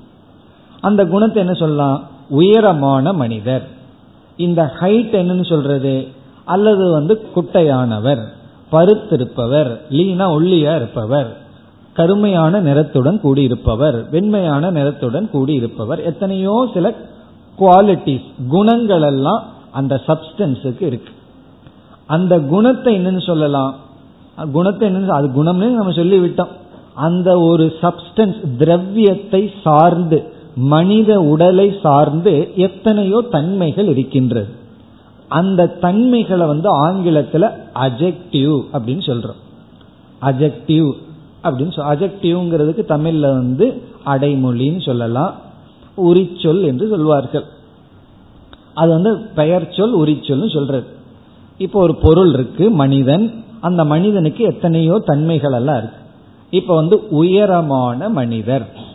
அந்த 0.87 1.03
குணத்தை 1.13 1.39
என்ன 1.45 1.55
சொல்லலாம்? 1.63 1.99
உயரமான 2.41 3.13
மனிதர். 3.23 3.65
இந்த 4.47 4.61
ஹைட் 4.81 5.15
என்னன்னு 5.21 5.47
சொல்றது? 5.53 5.95
அல்லது 6.55 6.85
வந்து 6.91 7.15
குட்டையானவர் 7.35 8.23
பருத்திருப்பவர் 8.73 9.71
லீனா 9.97 10.27
ஒல்லியா 10.37 10.73
இருப்பவர் 10.81 11.31
கருமையான 11.99 12.61
நிறத்துடன் 12.61 13.19
கூடியிருப்பவர் 13.25 13.99
வெண்மையான 14.15 14.71
நிறத்துடன் 14.71 15.27
கூடியிருப்பவர் 15.35 16.01
எத்தனையோ 16.11 16.57
சில 16.75 16.87
குவாலிட்டிஸ் 17.59 18.27
குணங்கள் 18.49 19.05
எல்லாம் 19.11 19.43
அந்த 19.79 19.95
சப்ஸ்டன்ஸுக்கு 20.07 20.85
இருக்கு. 20.91 21.13
அந்த 22.07 22.35
குணத்தை 22.53 22.93
என்னன்னு 22.99 23.23
சொல்லலாம்? 23.27 23.73
குணத்தை 24.53 24.85
என்னன்னு 24.89 25.17
அது 25.19 25.29
குணம்னு 25.39 25.69
நம்ம 25.79 25.95
சொல்லிவிட்டோம். 26.01 26.53
அந்த 27.07 27.31
ஒரு 27.49 27.65
சப்ஸ்டன்ஸ் 27.83 28.39
திரவியத்தை 28.59 29.43
சார்ந்து 29.65 30.19
மனித 30.57 31.21
உடலை 31.21 31.79
சார்ந்து 31.83 32.53
எத்தனையோ 32.57 33.25
தன்மைகள் 33.31 33.87
இருக்கின்றது. 33.87 34.49
அந்த 35.29 35.67
தன்மைகளை 35.67 36.47
வந்து 36.47 36.69
ஆங்கிலத்தில் 36.69 37.43
அஜெக்டிவ் 37.75 38.65
அப்படின்னு 38.73 39.03
சொல்றோம். 39.07 39.41
அஜெக்டிவ் 40.23 40.93
அப்படின்னு 41.45 41.73
அஜெக்டிவ்ங்கிறதுக்கு 41.77 42.85
தமிழ்ல 42.89 43.21
வந்து 43.21 43.83
அடைமொழின்னு 44.07 44.85
சொல்லலாம். 44.85 45.35
உரிச்சொல் 45.97 46.63
என்று 46.63 46.89
சொல்வார்கள். 46.89 47.45
அது 48.75 48.91
வந்து 48.91 49.17
பெயர் 49.19 49.73
சொல் 49.73 49.97
உரிச்சொல்னு 49.97 50.55
சொல்றது. 50.55 50.87
இப்போ 51.59 51.81
ஒரு 51.81 51.95
பொருள் 51.95 52.33
இருக்கு 52.33 52.71
மனிதன். 52.71 53.45
அந்த 53.61 53.85
மனிதனுக்கு 53.85 54.45
எத்தனையோ 54.45 55.03
தன்மைகள் 55.05 55.53
எல்லாம் 55.53 55.79
இருக்கு. 55.79 55.99
இப்ப 56.51 56.75
வந்து 56.75 57.09
உயரமான 57.09 58.09
மனிதர். 58.09 58.86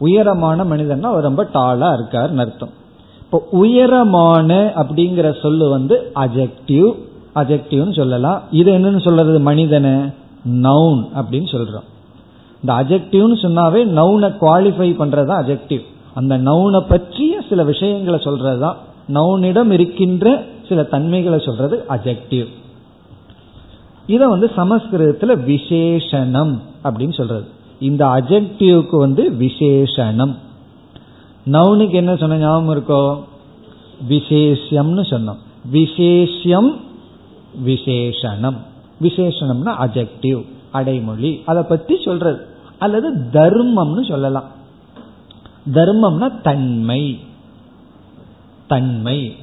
உயரமான 0.00 0.64
மனிதன்னா 0.64 1.02
அவர் 1.02 1.28
ரொம்ப 1.28 1.42
டாலா 1.54 1.88
இருக்காருன்னு 1.92 2.44
அர்த்தம். 2.44 2.74
இப்போ 3.20 3.38
உயரமான 3.50 4.72
அப்படிங்கிற 4.76 5.40
சொல்லு 5.42 5.68
வந்து 5.68 6.12
அஜெக்டிவ் 6.14 6.90
அஜெக்டிவ்னு 7.34 7.92
சொல்லலாம். 7.92 8.42
இது 8.50 8.70
என்னன்னு 8.78 9.00
சொல்றது? 9.00 9.40
மனிதனை 9.40 9.90
நவுன் 10.62 11.02
அப்படின்னு 11.16 11.50
சொல்றோம். 11.52 11.86
இந்த 12.62 12.72
அஜெக்டிவ்னு 12.80 13.36
சொன்னாவே 13.44 13.82
நவுனை 13.98 14.30
குவாலிஃபை 14.40 14.88
பண்றது 15.02 15.32
அஜெக்டிவ் 15.42 15.84
அந்த 16.14 16.38
நவுனை 16.38 16.80
பற்றிய 16.88 17.40
சில 17.48 17.64
விஷயங்களை 17.64 18.20
சொல்றதுதான். 18.22 18.76
நவுனிடம் 19.14 19.70
இருக்கின்ற 19.70 20.44
சில 20.68 20.82
தன்மைகளை 20.82 21.38
சொல்றது 21.38 21.84
அஜெக்டிவ் 21.88 22.48
இத 24.06 24.28
வந்து 24.28 24.50
சமஸ்கிருதத்துல 24.56 25.32
விசேஷனம் 25.46 26.54
அப்படின்னு 26.84 27.12
சொல்றது. 27.12 27.46
இந்த 27.80 28.06
அஜெக்டிவ்க்கு 28.06 28.96
வந்து 28.96 29.30
விசேஷனம். 29.30 30.34
நவுனுக்கு 31.46 31.90
என்ன 31.90 32.16
சொன்ன 32.16 32.36
ஞாபகம் 32.36 32.80
இருக்கோ? 32.80 33.22
விசேஷம்னு 34.08 35.00
சொன்னோம். 35.00 35.36
விசேஷம் 35.70 36.80
விசேஷனம். 37.66 38.56
விசேஷனம்னா 39.02 39.74
அஜெக்டிவ் 39.80 40.44
அடைமொழி. 40.72 41.42
அதை 41.46 41.62
பத்தி 41.62 42.02
சொல்றது. 42.02 42.46
அல்லது 42.78 43.14
தர்மம்னு 43.32 44.08
சொல்லலாம். 44.08 44.44
தர்மம்னா 45.72 46.40
தன்மை. 46.40 47.20
தன்மை. 48.68 49.36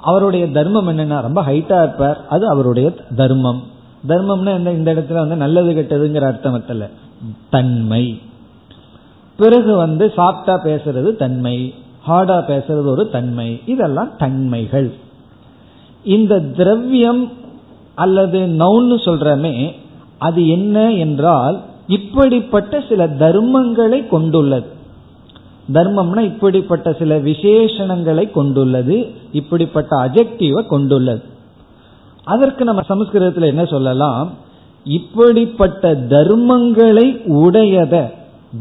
அவருடைய 0.00 0.50
தர்மம் 0.50 0.88
என்னன்னா 0.88 1.20
ரொம்ப 1.20 1.42
ஹைட்டா 1.42 1.82
இருப்பார். 1.82 2.26
அது 2.28 2.48
அவருடைய 2.48 2.90
தர்மம். 3.16 3.62
தர்மம்னா 4.08 4.70
இந்த 4.70 4.94
இடத்துல 4.94 5.12
வந்து 5.12 5.36
நல்லது 5.36 5.72
கெட்டதுங்கிற 5.72 6.20
அர்த்தமத்தில் 6.20 6.88
தன்மை. 7.50 8.20
பிறகு 9.36 9.76
வந்து 9.76 10.12
சாப்டா 10.16 10.58
பேசுறது 10.64 11.16
தன்மை. 11.16 11.74
ஹார்டா 12.08 12.38
பேசுறது 12.48 12.84
ஒரு 12.84 13.08
தன்மை. 13.08 13.60
இதெல்லாம் 13.66 14.16
தன்மைகள். 14.16 14.92
இந்த 16.04 16.40
திரவியம் 16.40 17.32
அல்லது 17.94 18.38
நவுன்னு 18.38 18.94
சொல்றமே 18.94 19.72
அது 20.18 20.48
என்ன 20.48 20.92
என்றால் 20.92 21.62
இப்படிப்பட்ட 21.86 22.82
சில 22.88 23.06
தர்மங்களை 23.06 24.08
கொண்டுள்ளது. 24.08 24.66
தர்மம்னா 25.72 26.20
இப்படிப்பட்ட 26.20 26.92
சில 26.92 27.18
விசேஷணங்களை 27.18 28.30
கொண்டுள்ளது 28.30 29.10
இப்படிப்பட்ட 29.32 29.96
அஜெக்டிவை 29.96 30.66
கொண்டுள்ளது. 30.66 31.32
அதற்கு 32.24 32.64
நம்ம 32.64 32.82
சமஸ்கிருதத்தில் 32.82 33.50
என்ன 33.50 33.64
சொல்லலாம்? 33.64 34.32
இப்படிப்பட்ட 34.84 35.94
தர்மங்களை 35.94 37.06
உடையத 37.26 38.10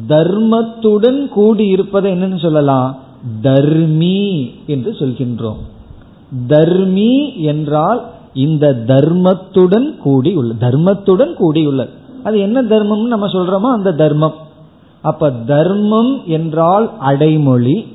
தர்மத்துடன் 0.09 1.27
கூடி 1.27 1.67
இருப்பதை 1.67 2.11
என்னன்னு 2.11 2.39
சொல்லலாம்? 2.39 2.97
தர்மி 3.41 4.51
என்று 4.65 4.91
சொல்கின்றோம். 4.91 5.61
தர்மி 6.47 7.43
என்றால் 7.43 8.05
இந்த 8.33 8.83
தர்மத்துடன் 8.87 9.97
கூடி 9.97 10.35
உள்ள 10.35 10.53
தர்மத்துடன் 10.59 11.33
கூடியுள்ளது 11.39 11.89
அது 12.23 12.39
என்ன 12.39 12.61
தர்மம்னு 12.61 13.07
நம்ம 13.07 13.27
சொல்றோமோ 13.27 13.71
அந்த 13.71 13.91
தர்மம். 13.91 14.33
அப்ப 15.01 15.31
தர்மம் 15.31 16.21
என்றால் 16.25 16.91
அடைமொழி. 16.99 17.87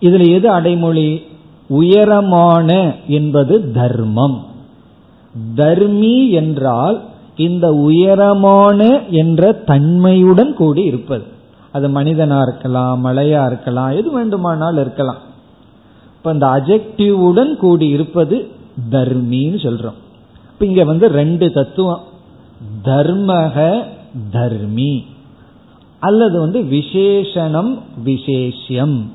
இதுல 0.00 0.32
எது 0.32 0.50
அடைமொழி? 0.50 1.22
உயரமான 1.68 2.94
என்பது 3.06 3.72
தர்மம். 3.72 4.46
தர்மி 5.54 6.30
என்றால் 6.30 7.04
இந்த 7.36 7.74
உயரமான 7.74 9.00
என்ற 9.10 9.52
தன்மையுடன் 9.52 10.54
கூடி 10.54 10.82
இருப்பது. 10.82 11.24
அது 11.72 11.88
மனிதனா 11.88 12.42
இருக்கலாம் 12.42 13.06
மலையா 13.06 13.46
இருக்கலாம் 13.46 13.88
எது 13.88 14.12
வேண்டுமானால் 14.12 14.76
இருக்கலாம். 14.76 15.16
இப்ப 16.16 16.32
இந்த 16.32 16.46
அஜெக்டிவுடன் 16.46 17.56
கூடி 17.56 17.88
இருப்பது 17.88 18.48
தர்மின்னு 18.90 19.58
சொல்றோம். 19.58 19.98
இப்ப 20.52 20.66
இங்க 20.66 20.84
வந்து 20.84 21.08
ரெண்டு 21.08 21.52
தத்துவம். 21.52 22.00
தர்மக 22.84 23.82
தர்மி. 24.30 25.04
அல்லது 25.98 26.40
வந்து 26.40 26.60
விசேஷனம் 26.60 27.78
விசேஷம் 28.04 29.10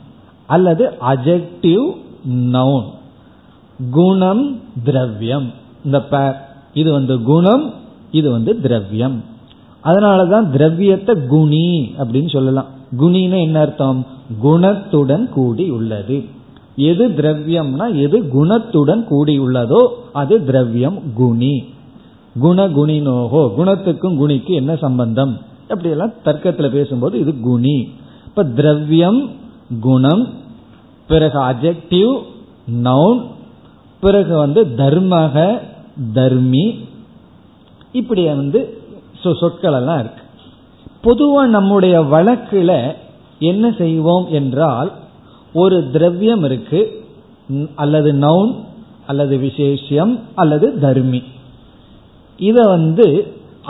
அல்லது 0.47 0.93
அஜெக்டிவ் 1.07 1.91
நவுன் 2.29 2.83
குணம் 3.91 4.59
திரவியம். 4.83 5.51
இந்த 5.85 6.03
பேர் 6.03 6.33
இது 6.73 6.91
வந்து 6.91 7.21
குணம் 7.21 7.73
இது 8.11 8.31
வந்து 8.31 8.61
திரவியம். 8.61 9.23
அதனாலதான் 9.83 10.49
திரவியத்தை 10.49 11.15
குணி 11.27 11.93
அப்படின்னு 11.99 12.29
சொல்லலாம். 12.29 12.65
குணின்னு 12.97 13.41
என்ன 13.41 13.59
அர்த்தம்? 13.59 14.05
குணத்துடன் 14.43 15.29
கூடி 15.29 15.69
உள்ளது. 15.69 16.23
எது 16.75 17.09
திரவியம்னா 17.09 18.01
எது 18.01 18.19
குணத்துடன் 18.19 19.03
கூடி 19.03 19.39
உள்ளதோ 19.39 19.87
அது 20.13 20.45
திரவியம் 20.45 21.13
குணி. 21.13 21.63
குணகுணினோகோ 22.41 23.51
குணத்துக்கும் 23.57 24.15
குணிக்கு 24.15 24.53
என்ன 24.53 24.75
சம்பந்தம்? 24.75 25.37
அப்படியெல்லாம் 25.61 26.11
தர்க்கத்தில் 26.23 26.71
பேசும்போது 26.71 27.19
இது 27.19 27.39
குணி. 27.39 27.89
இப்ப 28.25 28.43
திரவியம் 28.43 29.29
குணம் 29.81 30.27
பிறகு 31.11 31.39
அஜெக்டிவ் 31.41 32.13
நவுன் 32.83 33.19
பிறகு 34.03 34.33
வந்து 34.37 34.61
தர்மக 34.77 35.35
தர்மி 36.13 36.65
இப்படி 37.99 38.23
வந்து 38.25 38.59
சொற்கள் 39.39 39.77
எல்லாம் 39.79 39.99
இருக்கு. 40.03 40.23
பொதுவா 41.03 41.43
நம்முடைய 41.55 41.95
வழக்குல 42.13 42.71
என்ன 43.39 43.65
செய்வோம் 43.77 44.27
என்றால் 44.31 44.91
ஒரு 45.53 45.77
திரவியம் 45.93 46.43
இருக்கு 46.43 46.81
அல்லது 47.75 48.09
நவுன் 48.13 48.53
அல்லது 49.07 49.35
விசேஷம் 49.37 50.13
அல்லது 50.35 50.67
தர்மி. 50.79 51.21
இத 52.39 52.57
வந்து 52.67 53.07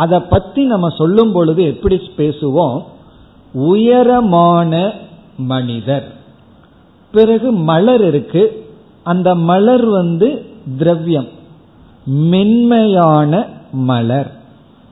அதை 0.03 0.19
பத்தி 0.33 0.61
நம்ம 0.73 0.89
சொல்லும் 0.97 1.31
பொழுது 1.31 1.61
எப்படி 1.63 1.95
பேசுவோம்? 2.17 2.79
உயரமான 3.53 4.91
மனிதர். 5.51 6.07
பிறகு 7.11 7.51
மலர் 7.51 8.05
இருக்கு. 8.05 8.65
அந்த 9.03 9.35
மலர் 9.35 9.85
வந்து 9.85 10.45
திரவியம். 10.77 11.27
மென்மையான 12.05 13.47
மலர். 13.71 14.31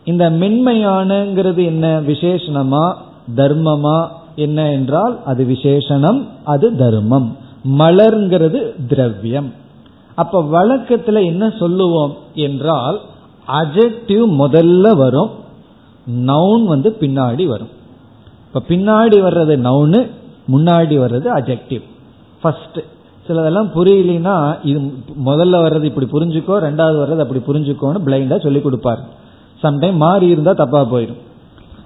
இந்த 0.03 0.29
மென்மையானங்கிறது 0.29 1.65
என்ன 1.65 2.01
விசேஷணமா? 2.01 2.95
தர்மமா? 3.35 4.07
என்ன 4.35 4.71
என்றால் 4.71 5.23
அது 5.25 5.45
விசேஷணம் 5.45 6.27
அது 6.43 6.75
தர்மம். 6.75 7.37
மலர்ங்கிறது 7.77 8.87
திரவியம். 8.87 9.53
அப்ப 10.15 10.41
வழக்கத்துல 10.41 11.25
என்ன 11.25 11.53
சொல்லுவோம் 11.59 12.17
என்றால் 12.33 12.99
அஜெக்டிவ் 13.47 14.25
முதல்ல 14.37 14.95
வரும் 14.95 15.29
நவுன் 16.25 16.65
வந்து 16.65 16.97
பின்னாடி 16.99 17.45
வரும். 17.45 17.69
இப்ப 18.47 18.61
பின்னாடி 18.67 19.11
வர்றது 19.11 19.55
நவுனு 19.57 20.09
முன்னாடி 20.51 20.95
வர்றது 20.97 21.27
அஜெக்டிவ் 21.35 21.81
ஃபர்ஸ்ட் 22.41 22.79
சிலதெல்லாம் 23.27 23.69
புரியலனா 23.75 24.57
இது 24.63 24.79
முதல்ல 25.25 25.57
வர்றது 25.65 25.83
இப்படி 25.83 26.07
புரிஞ்சுக்கோ 26.11 26.55
ரெண்டாவது 26.67 26.97
வர்றது 27.01 27.25
அப்படி 27.25 27.41
புரிஞ்சுக்கோன்னு 27.47 28.05
பிளைண்டா 28.05 28.41
சொல்லி 28.41 28.61
கொடுப்பார். 28.61 28.99
சம்டைம் 29.63 29.95
மாறி 29.95 30.27
இருந்தா 30.27 30.51
தப்பா 30.51 30.81
போயிடும். 30.81 31.21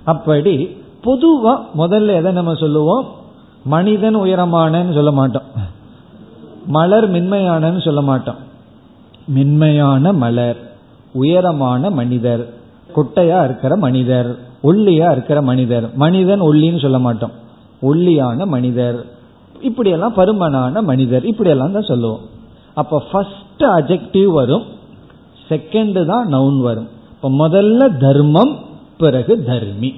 அப்படி 0.04 0.78
பொதுவா 1.04 1.54
முதல்ல 1.78 2.08
எதை 2.08 2.32
நம்ம 2.32 2.54
சொல்லுவோம்? 2.56 3.06
மனிதன் 3.64 4.16
உயரமானன்னு 4.16 4.94
சொல்ல 4.94 5.12
மாட்டோம். 5.12 5.42
மலர் 6.66 7.12
மென்மையானன்னு 7.12 7.82
சொல்ல 7.82 8.02
மாட்டோம். 8.02 8.36
மென்மையான 9.26 10.14
மலர் 10.14 10.58
உயரமான 11.14 11.90
மனிதர் 11.90 12.54
குட்டையா 12.96 13.44
இருக்கிற 13.44 13.76
மனிதர் 13.76 14.40
ஒல்லியா 14.64 15.12
இருக்கிற 15.12 15.42
மனிதர். 15.42 15.96
மனிதன் 15.96 16.42
ஒல்லின்னு 16.42 16.82
சொல்ல 16.82 17.00
மாட்டோம். 17.00 17.32
ஒல்லியான 17.82 18.46
மனிதர். 18.46 19.06
இப்படியெல்லாம் 19.70 20.16
பருமனான 20.16 20.82
மனிதர் 20.82 21.26
இப்படியெல்லாம் 21.32 21.76
தான் 21.78 21.90
சொல்லுவோம். 21.92 22.22
அப்ப 22.74 23.00
ஃபர்ஸ்ட் 23.12 23.64
அஜெக்டிவ் 23.78 24.30
வரும் 24.40 24.66
செகண்ட் 25.50 26.06
தான் 26.06 26.28
நவுன் 26.34 26.60
வரும். 26.68 26.90
இப்ப 27.12 27.30
முதல்ல 27.42 27.98
தர்மம் 27.98 28.54
பிறகு 28.98 29.34
தர்மி. 29.48 29.92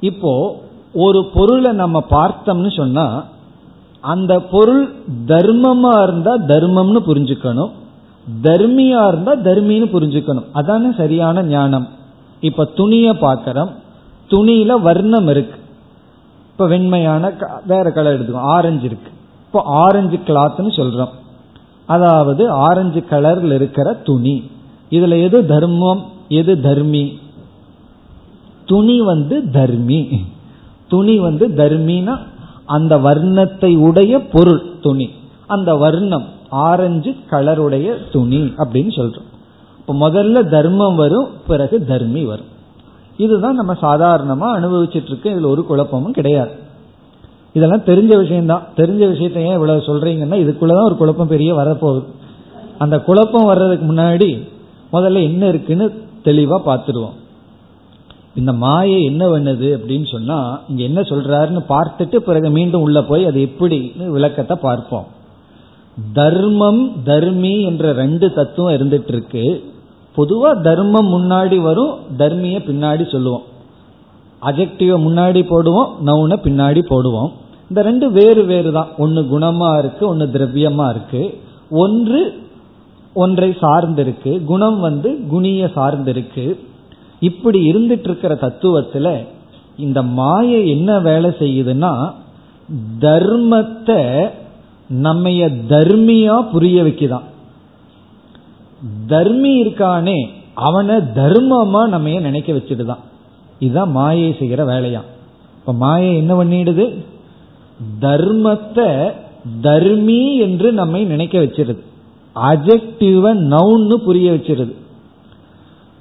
இப்போ 0.00 0.32
ஒரு 0.92 1.20
பொருளை 1.34 1.72
நம்ம 1.72 1.98
பார்த்தோம்னு 2.10 2.70
சொன்னா 2.76 3.06
அந்த 4.00 4.32
பொருள் 4.40 4.84
தர்மமா 5.26 5.92
இருந்தா 6.02 6.32
தர்மம்னு 6.52 7.00
புரிஞ்சுக்கணும். 7.08 7.72
தர்மியா 8.42 9.00
இருந்தா 9.08 9.32
தர்மின்னு 9.48 9.86
புரிஞ்சுக்கணும். 9.94 10.46
அதானே 10.52 10.90
சரியான 10.96 11.42
ஞானம். 11.42 11.86
இப்ப 12.40 12.64
துணிய 12.78 13.12
பாக்கிறோம் 13.24 13.70
துணியில 14.30 14.72
வர்ணம் 14.88 15.28
இருக்கு. 15.28 15.58
இப்ப 16.56 16.68
வெண்மையான 16.68 17.32
வேற 17.66 17.90
கலர் 17.90 18.20
எடுத்துக்கோ. 18.20 18.38
ஆரஞ்சு 18.38 18.84
இருக்கு. 18.84 19.10
இப்போ 19.46 19.62
ஆரஞ்சு 19.64 20.16
கிளாத்னு 20.16 20.70
சொல்றோம். 20.76 21.12
அதாவது 21.86 22.50
ஆரஞ்சு 22.50 23.04
கலர்ல 23.10 23.54
இருக்கிற 23.54 23.92
துணி. 23.92 24.50
இதுல 24.90 25.22
எது 25.22 25.46
தர்மம் 25.46 26.04
எது 26.28 26.60
தர்மி? 26.60 27.18
துணி 28.64 29.00
வந்து 29.00 29.50
தர்மி. 29.50 30.24
துணி 30.88 31.18
வந்து 31.18 31.48
தர்மினா 31.48 32.18
அந்த 32.64 32.98
வர்ணத்தை 32.98 33.76
உடைய 33.76 34.26
பொருள் 34.26 34.62
துணி. 34.82 35.10
அந்த 35.46 35.74
வர்ணம் 35.74 36.24
ஆரஞ்சு 36.48 37.14
கலருடைய 37.30 38.10
துணி 38.12 38.38
அப்படின்னு 38.38 38.92
சொல்றோம். 38.96 39.28
இப்ப 39.78 40.10
முதல்ல 40.10 40.48
தர்மம் 40.48 40.96
வரும் 40.96 41.28
பிறகு 41.46 41.84
தர்மி 41.84 42.24
வரும். 42.24 42.54
இதுதான் 43.16 43.54
நம்ம 43.54 43.72
சாதாரணமா 43.72 44.48
அனுபவிச்சுட்டு 44.60 45.06
இருக்கு 45.06 45.30
இதுல 45.30 45.46
ஒரு 45.46 45.64
குழப்பமும் 45.64 46.12
கிடையாது. 46.12 46.50
இதெல்லாம் 47.52 47.84
தெரிஞ்ச 47.84 48.18
விஷயம்தான். 48.18 48.62
தெரிஞ்ச 48.76 49.04
விஷயத்த 49.12 49.36
ஏன் 49.36 49.52
இவ்வளவு 49.52 49.80
சொல்றீங்கன்னா 49.80 50.38
இதுக்குள்ளதான் 50.44 50.84
ஒரு 50.84 50.96
குழப்பம் 50.96 51.28
பெரிய 51.28 51.54
வரப்போகுது. 51.54 52.04
அந்த 52.78 53.00
குழப்பம் 53.00 53.44
வர்றதுக்கு 53.44 53.92
முன்னாடி 53.92 54.48
முதல்ல 54.92 55.22
என்ன 55.22 55.48
இருக்குன்னு 55.48 56.04
தெளிவா 56.24 56.60
பார்த்துருவோம் 56.66 57.16
இந்த 58.34 58.52
மாயை 58.52 59.04
என்ன 59.04 59.28
பண்ணுது 59.28 59.68
அப்படின்னு 59.76 60.10
சொன்னா 60.10 60.60
இங்க 60.68 60.82
என்ன 60.82 61.00
சொல்றாருன்னு 61.00 61.62
பார்த்துட்டு 61.68 62.16
பிறகு 62.16 62.50
மீண்டும் 62.50 62.80
உள்ள 62.80 63.02
போய் 63.02 63.26
அது 63.26 63.48
எப்படின்னு 63.50 64.06
விளக்கத்தை 64.06 64.56
பார்ப்போம். 64.60 65.06
தர்மம் 66.12 67.02
தர்மி 67.04 67.62
என்ற 67.62 67.92
ரெண்டு 67.92 68.32
தத்துவம் 68.32 68.74
இருந்துட்டு 68.74 69.08
இருக்கு 69.08 69.44
பொதுவா 70.16 70.60
தர்மம் 70.62 71.12
முன்னாடி 71.14 71.60
வரும் 71.60 71.94
தர்மிய 72.18 72.58
பின்னாடி 72.68 73.10
சொல்லுவோம். 73.10 73.42
அஜெக்டிவ 74.42 74.96
முன்னாடி 75.08 75.40
போடுவோம் 75.42 75.90
நவுன 76.06 76.36
பின்னாடி 76.44 76.80
போடுவோம். 76.90 77.30
இந்த 77.68 77.82
ரெண்டு 77.82 78.10
வேறு 78.10 78.44
வேறு 78.44 78.72
தான். 78.72 78.88
ஒன்னு 78.98 79.20
குணமா 79.20 79.78
இருக்கு 79.78 80.08
ஒன்னு 80.08 80.24
திரவியமா 80.24 80.90
இருக்கு. 80.90 81.38
ஒன்று 81.70 82.34
ஒன்றை 83.14 83.56
சார்ந்திருக்கு. 83.62 84.44
குணம் 84.44 84.80
வந்து 84.80 85.26
குணிய 85.28 85.70
சார்ந்திருக்கு. 85.76 86.56
இப்படி 87.20 87.70
இருந்துட்டு 87.70 88.00
இருக்கிற 88.00 88.34
தத்துவத்துல 88.34 89.26
இந்த 89.76 90.02
மாயை 90.02 90.68
என்ன 90.68 91.00
வேலை 91.00 91.30
செய்யுதுன்னா 91.30 92.12
தர்மத்தை 93.00 94.30
நம்ம 94.88 95.28
தர்மியா 95.68 96.50
புரிய 96.52 96.82
வைக்குதான். 96.82 97.26
தர்மி 99.06 99.62
இருக்கானே 99.62 100.28
அவனை 100.54 100.96
தர்மமா 100.96 101.86
நம்ம 101.86 102.20
நினைக்க 102.20 102.52
வச்சுட்டுதான்? 102.52 102.98
இதுதான் 103.58 103.90
மாயை 103.90 104.36
செய்கிற 104.38 104.64
வேலையா? 104.64 105.00
இப்ப 105.58 105.72
மாயை 105.72 106.16
என்ன 106.16 106.44
பண்ணிடுது? 106.44 107.04
தர்மத்தை 108.00 109.12
தர்மி 109.62 110.36
என்று 110.36 110.72
நம்மை 110.72 111.04
நினைக்க 111.04 111.38
வச்சிருது. 111.38 111.78
அஜெக்டிவ 112.34 113.34
நவுன்னு 113.34 113.94
புரிய 113.94 114.32
வச்சிருது. 114.32 114.72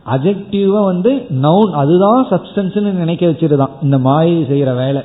அஜெக்டிவ 0.05 0.83
வந்து 0.83 1.25
நவுன் 1.41 1.71
அதுதான் 1.71 2.27
சப்ஸ்டன்ஸ் 2.27 2.81
நினைக்க 2.81 3.25
வச்சிருதான் 3.25 3.69
இந்த 3.81 3.99
மாயை 3.99 4.43
செய்யற 4.43 4.75
வேலை. 4.75 5.01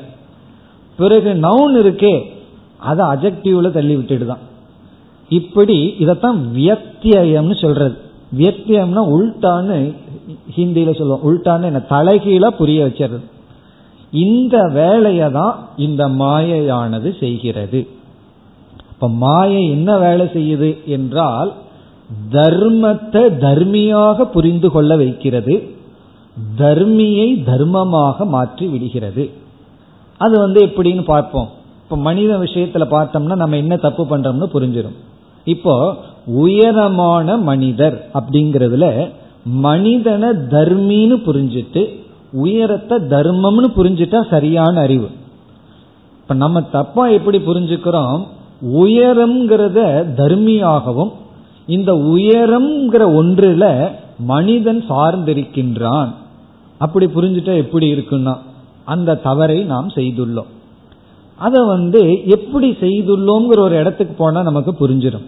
பிறகு 0.96 1.34
நவுன் 1.34 1.74
இருக்கே 1.74 2.22
அதை 2.76 3.06
அஜெக்டிவ்ல 3.06 3.70
தள்ளி 3.70 3.96
விட்டுடுதான் 3.96 4.48
இப்படி 5.38 5.78
இதத்தான் 6.04 6.38
வியத்தியம்னு 6.56 7.56
சொல்றது. 7.60 7.96
வியத்தியம்னா 8.38 9.02
உள்டான்னு 9.16 9.76
ஹிந்தியில 10.56 10.90
சொல்லுவோம். 10.98 11.24
உள்டான்னு 11.28 11.68
என்ன 11.70 11.82
தலைகீழ 11.88 12.46
புரிய 12.60 12.80
வச்சிருது 12.86 13.26
இந்த 14.12 14.56
வேலையை 14.72 15.28
தான் 15.30 15.56
இந்த 15.76 16.02
மாயையானது 16.20 17.08
செய்கிறது. 17.18 17.80
இப்ப 18.92 19.08
மாயை 19.24 19.62
என்ன 19.70 19.90
வேலை 19.98 20.26
செய்யுது 20.26 20.70
என்றால் 20.86 21.50
தர்மத்தை 22.32 23.22
தர்மியாக 23.44 24.24
புரிந்து 24.24 24.68
கொள்ள 24.70 24.96
வைக்கிறது. 24.96 25.54
தர்மியை 26.58 27.28
தர்மமாக 27.50 28.26
மாற்றி 28.26 28.66
விடுகிறது. 28.66 29.24
அது 30.20 30.34
வந்து 30.38 30.60
எப்படின்னு 30.66 31.04
பார்ப்போம். 31.04 31.48
இப்ப 31.84 31.96
மனித 32.08 32.32
விஷயத்துல 32.38 32.84
பார்த்தோம்னா 32.96 33.36
நம்ம 33.36 33.56
என்ன 33.56 33.76
தப்பு 33.76 34.02
பண்றோம்னு 34.10 34.48
புரிஞ்சிடும் 34.56 34.98
இப்போ 35.44 35.96
உயரமான 36.26 37.36
மனிதர் 37.36 38.08
அப்படிங்கறதுல 38.14 39.10
மனிதனை 39.44 40.28
தர்மின்னு 40.28 41.16
புரிஞ்சிட்டு 41.26 41.98
உயரத்தை 42.32 42.98
தர்மம்னு 42.98 43.68
புரிஞ்சுட்டா 43.76 44.28
சரியான 44.30 44.80
அறிவு. 44.80 45.08
இப்ப 46.20 46.34
நம்ம 46.34 46.62
தப்பா 46.62 47.06
எப்படி 47.06 47.38
புரிஞ்சுக்கிறோம்? 47.38 48.26
உயரம்ங்கிறத 48.74 49.78
தர்மியாகவும் 50.16 51.10
இந்த 51.66 51.94
உயரம்ங்கிற 51.94 53.02
ஒன்றுல 53.20 53.90
மனிதன் 54.18 54.84
சார்ந்திருக்கின்றான். 54.88 56.08
அப்படி 56.78 57.06
புரிஞ்சுட்டா 57.06 57.56
எப்படி 57.56 57.92
இருக்குன்னா 57.92 58.36
அந்த 58.84 59.14
தவறை 59.14 59.64
நாம் 59.64 59.88
செய்துள்ளோம். 59.88 60.50
அதை 61.40 61.60
வந்து 61.74 62.00
எப்படி 62.36 62.68
செய்துள்ளோங்கிற 62.80 63.60
ஒரு 63.66 63.76
இடத்துக்கு 63.82 64.14
போனா 64.14 64.40
நமக்கு 64.48 64.72
புரிஞ்சிடும் 64.80 65.26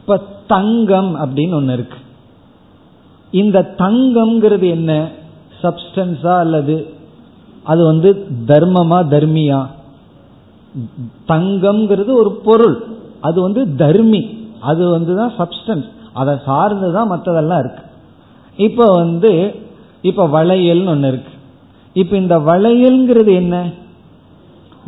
இப்ப 0.00 0.16
தங்கம் 0.52 1.10
அப்படின்னு 1.22 1.54
ஒன்று 1.58 1.76
இருக்கு. 1.78 1.98
இந்த 3.32 3.58
தங்கம்ங்கிறது 3.82 4.66
என்ன? 4.76 4.92
சப்ஸ்டன்ஸா 5.62 6.34
அல்லது 6.44 6.76
அது 7.70 7.82
வந்து 7.90 8.10
தர்மமா 8.50 8.98
தர்மியா? 9.14 9.60
தங்கம்ங்கிறது 11.32 12.12
ஒரு 12.22 12.30
பொருள். 12.46 12.76
அது 13.20 13.38
வந்து 13.46 13.62
தர்மி. 13.82 14.22
அது 14.70 14.82
வந்து 14.90 15.12
தான் 15.20 15.32
சப்ஸ்டன்ஸ் 15.38 15.88
அதை 16.20 16.34
சார்ந்து 16.48 16.88
தான் 16.96 17.10
மற்றதெல்லாம் 17.12 17.60
இருக்கு. 17.64 17.82
இப்போ 18.56 18.86
வந்து 19.00 19.32
இப்போ 20.08 20.24
வளையல்னு 20.36 20.92
ஒன்று 20.94 21.08
இருக்கு. 21.12 21.32
இப்போ 21.96 22.14
இந்த 22.16 22.36
வளையல்ங்கிறது 22.50 23.32
என்ன? 23.42 23.56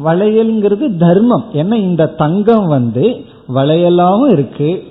வளையல்ங்கிறது 0.05 0.97
தர்மம். 0.97 1.45
ஏன்னா 1.53 1.75
இந்த 1.75 2.07
தங்கம் 2.07 2.67
வந்து 2.67 3.25
வளையலாவும் 3.49 4.33
இருக்கு. 4.33 4.85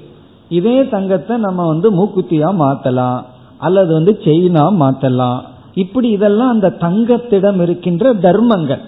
இதே 0.49 0.87
தங்கத்தை 0.87 1.37
நம்ம 1.37 1.67
வந்து 1.67 2.03
மூக்குத்தியா 2.03 2.49
மாத்தலாம். 2.61 3.21
அல்லது 3.57 3.93
வந்து 3.93 4.19
செயினா 4.23 4.65
மாத்தலாம். 4.79 5.39
இப்படி 5.73 6.09
இதெல்லாம் 6.09 6.49
அந்த 6.49 6.69
தங்கத்திடம் 6.69 7.61
இருக்கின்ற 7.61 8.13
தர்மங்கள். 8.13 8.81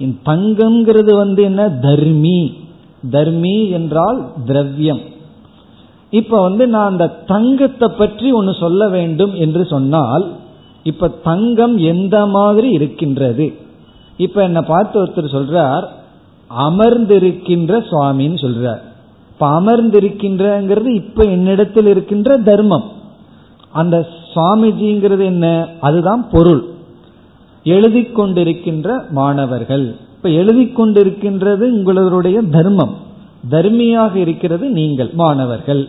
தங்கம்ங்கிறது 0.00 1.14
வந்து 1.14 1.42
என்ன? 1.42 1.68
தர்மி. 1.68 2.52
தர்மி 3.10 3.70
என்றால் 3.70 4.32
திரவியம். 4.46 5.00
இப்ப 6.10 6.40
வந்து 6.40 6.66
நான் 6.66 6.90
அந்த 6.90 7.06
தங்கத்தை 7.06 7.88
பற்றி 7.98 8.32
ஒன்னு 8.32 8.54
சொல்ல 8.54 8.88
வேண்டும் 8.88 9.34
என்று 9.34 9.64
சொன்னால் 9.64 10.32
இப்ப 10.82 11.08
தங்கம் 11.08 11.78
எந்த 11.78 12.26
மாதிரி 12.26 12.68
இருக்கின்றது? 12.70 13.54
இப்ப 14.18 14.42
என்ன 14.42 14.62
பார்த்து 14.62 15.04
ஒருத்தர் 15.04 15.34
சொல்றார் 15.36 15.86
அமர்ந்திருக்கின்ற 16.58 17.84
சுவாமின்னு 17.90 18.38
சொல்றார். 18.44 18.80
இப்ப 19.30 19.60
அமர்ந்திருக்கின்றங்கிறது 19.60 20.86
இப்ப 20.86 21.24
என்னிடத்தில் 21.24 21.86
இருக்கின்ற 21.86 22.36
தர்மம். 22.36 22.84
அந்த 23.72 24.08
சுவாமிஜிங்கிறது 24.34 25.24
என்ன? 25.24 25.68
அதுதான் 25.80 26.28
பொருள். 26.30 26.64
எழுதி 27.64 28.00
கொண்டிருக்கின்ற 28.00 29.10
மாணவர்கள். 29.10 29.96
இப்ப 30.16 30.28
எழுதி 30.28 30.64
கொண்டிருக்கின்றது 30.64 31.70
உங்களுடைய 31.70 32.42
தர்மம். 32.42 32.96
தர்மியாக 33.50 34.14
இருக்கிறது 34.14 34.68
நீங்கள் 34.68 35.10
மாணவர்கள். 35.14 35.88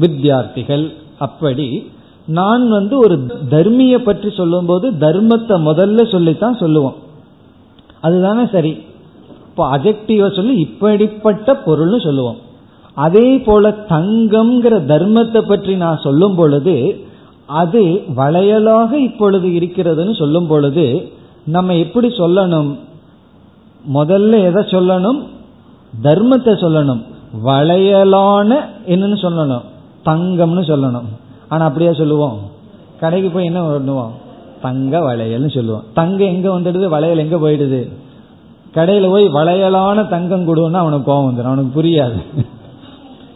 வித்தியார்த்திகள் 0.00 0.92
அப்படி. 1.18 1.90
நான் 2.26 2.68
வந்து 2.68 2.98
ஒரு 2.98 3.18
தர்மிய 3.50 3.98
பற்றி 3.98 4.30
சொல்லும்போது 4.30 4.90
தர்மத்தை 4.90 5.54
முதல்ல 5.68 6.10
சொல்லித்தான் 6.10 6.56
சொல்லுவோம். 6.56 7.10
அதுதானே 8.02 8.44
சரி. 8.52 8.72
இப்போ 9.48 9.64
அஜெக்டிவ 9.76 10.34
சொல்லி 10.36 10.54
இப்படிப்பட்ட 10.60 11.52
பொருள்னு 11.66 11.98
சொல்லுவோம். 12.00 12.38
அதே 12.94 13.38
போல 13.38 13.70
தங்கம்ங்கிற 13.88 14.74
தர்மத்தை 14.92 15.40
பற்றி 15.40 15.74
நான் 15.76 16.02
சொல்லும் 16.02 16.34
பொழுது 16.34 16.74
அது 17.46 17.82
வளையலாக 18.16 18.92
இப்பொழுது 18.92 19.48
இருக்கிறதுன்னு 19.48 20.14
சொல்லும் 20.18 20.46
பொழுது 20.46 21.12
நம்ம 21.44 21.74
எப்படி 21.74 22.08
சொல்லணும்? 22.08 22.70
முதல்ல 23.94 24.34
எதை 24.48 24.62
சொல்லணும்? 24.74 25.20
தர்மத்தை 26.02 26.52
சொல்லணும். 26.64 27.02
வளையலான 27.46 28.50
என்னன்னு 28.86 29.18
சொல்லணும். 29.24 29.64
தங்கம்னு 30.04 30.62
சொல்லணும். 30.70 31.08
ஆனா 31.48 31.64
அப்படியே 31.64 31.92
சொல்லுவோம்? 31.92 32.38
கடைக்கு 33.00 33.30
போய் 33.30 33.44
என்ன 33.44 33.60
பண்ணுவோம்? 33.62 34.12
தங்க 34.62 34.98
வளையல்னு 34.98 35.50
சொல்லுவோம். 35.50 35.84
தங்கம் 35.94 36.28
எங்க 36.28 36.48
வந்துடுது? 36.60 36.88
வளையல் 36.88 37.18
எங்க 37.18 37.36
போயிடுது? 37.36 37.80
கடையில 38.74 39.10
போய் 39.10 39.26
வளையலான 39.28 40.08
தங்கம் 40.08 40.48
கொடுன்னா 40.48 40.72
அவனுக்கு 40.72 41.12
கோவம் 41.12 41.30
வந்துடும் 41.30 41.52
அவனுக்கு 41.52 41.82
புரியாது. 41.82 42.20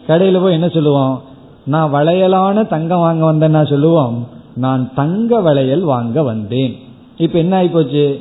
கடையில 0.07 0.41
போய் 0.41 0.53
என்ன 0.53 0.69
சொல்லுவோம்? 0.69 1.21
நான் 1.65 1.93
வளையலான 1.93 2.67
தங்கம் 2.67 2.99
வாங்க 2.99 3.23
வந்தேன்னா 3.33 3.69
சொல்லுவோம். 3.69 4.27
நான் 4.55 4.93
தங்க 4.93 5.39
வளையல் 5.39 5.81
வாங்க 5.81 6.23
வந்தேன். 6.23 6.75
இப்ப 7.17 7.37
என்ன 7.37 7.55
ஆகி 7.55 7.67
போச்சு 7.67 8.19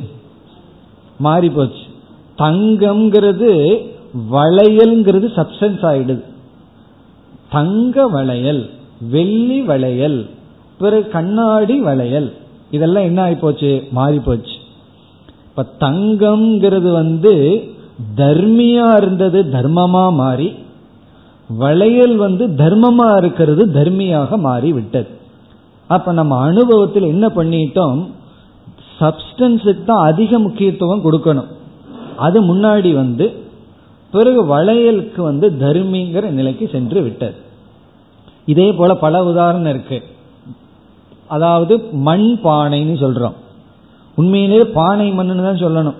மாறி 1.18 1.50
போச்சு 1.50 1.84
தங்கம்ங்கிறது 2.38 3.50
வளையல்ங்கிறது 4.32 5.28
சப்சன்ஸ் 5.36 5.84
ஆயிடுது. 5.90 6.22
தங்க 7.50 8.06
வளையல் 8.06 8.70
வெள்ளி 9.10 9.60
வளையல் 9.60 10.30
பிறகு 10.78 11.08
கண்ணாடி 11.08 11.80
வளையல் 11.80 12.34
இதெல்லாம் 12.76 13.08
என்ன 13.10 13.20
ஆகி 13.22 13.36
போச்சு 13.40 13.70
மாறி 13.90 14.18
போச்சு 14.18 14.54
இப்ப 15.48 15.64
தங்கம்ங்கிறது 15.80 16.90
வந்து 16.92 17.34
தர்மியா 18.16 18.88
இருந்தது 18.96 19.38
தர்மமா 19.56 20.06
மாறி 20.22 20.48
வளையல் 21.50 22.16
வந்து 22.16 22.44
தர்மமா 22.62 23.08
இருக்கிறது 23.16 23.62
தர்மியாக 23.78 24.38
மாறி 24.46 24.70
விட்டது 24.72 25.10
அப்ப 25.90 26.12
நம்ம 26.12 26.34
அனுபவத்தில் 26.46 27.10
என்ன 27.12 27.26
பண்ணிட்டோம்? 27.36 27.98
சப்ஸ்டன்ஸுக்கு 29.00 29.84
தான் 29.84 30.06
அதிக 30.10 30.38
முக்கியத்துவம் 30.38 31.04
கொடுக்கணும். 31.04 31.50
அது 32.16 32.38
முன்னாடி 32.42 32.90
வந்து 32.94 33.26
பிறகு 34.12 34.40
வளையலுக்கு 34.54 35.20
வந்து 35.20 35.46
தர்மிங்கிற 35.60 36.24
நிலைக்கு 36.30 36.64
சென்று 36.72 37.00
விட்டது. 37.02 37.36
இதே 38.52 38.68
போல 38.72 38.94
பல 39.04 39.24
உதாரணம் 39.24 39.72
இருக்கு. 39.74 39.98
அதாவது 41.28 41.88
மண் 41.92 42.38
பானைன்னு 42.44 42.94
சொல்றோம். 43.04 43.32
உண்மையிலேயே 44.14 44.64
பானை 44.64 45.12
மண்ணுன்னு 45.12 45.42
தான் 45.42 45.64
சொல்லணும். 45.64 45.94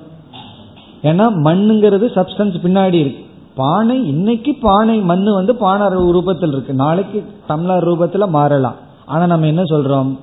ஏன்னா 1.02 1.24
மண்ணுங்கிறது 1.44 2.06
சப்ஸ்டன்ஸ் 2.14 2.56
பின்னாடி 2.64 2.92
இருக்கு. 2.92 3.24
பானை 3.54 4.06
இன்னைக்கு 4.06 4.54
பானை 4.60 4.98
மண் 4.98 5.24
வந்து 5.24 5.56
பானை 5.56 5.86
ரூபத்தில் 5.86 6.48
இருக்கு. 6.48 6.74
நாளைக்கு 6.74 7.24
டம்ளர் 7.48 7.84
ரூபத்தில் 7.84 8.28
மாறலாம். 8.28 8.74
ஆனா 9.06 9.26
நம்ம 9.26 9.46
என்ன 9.46 9.62
சொல்றோம்? 9.62 10.18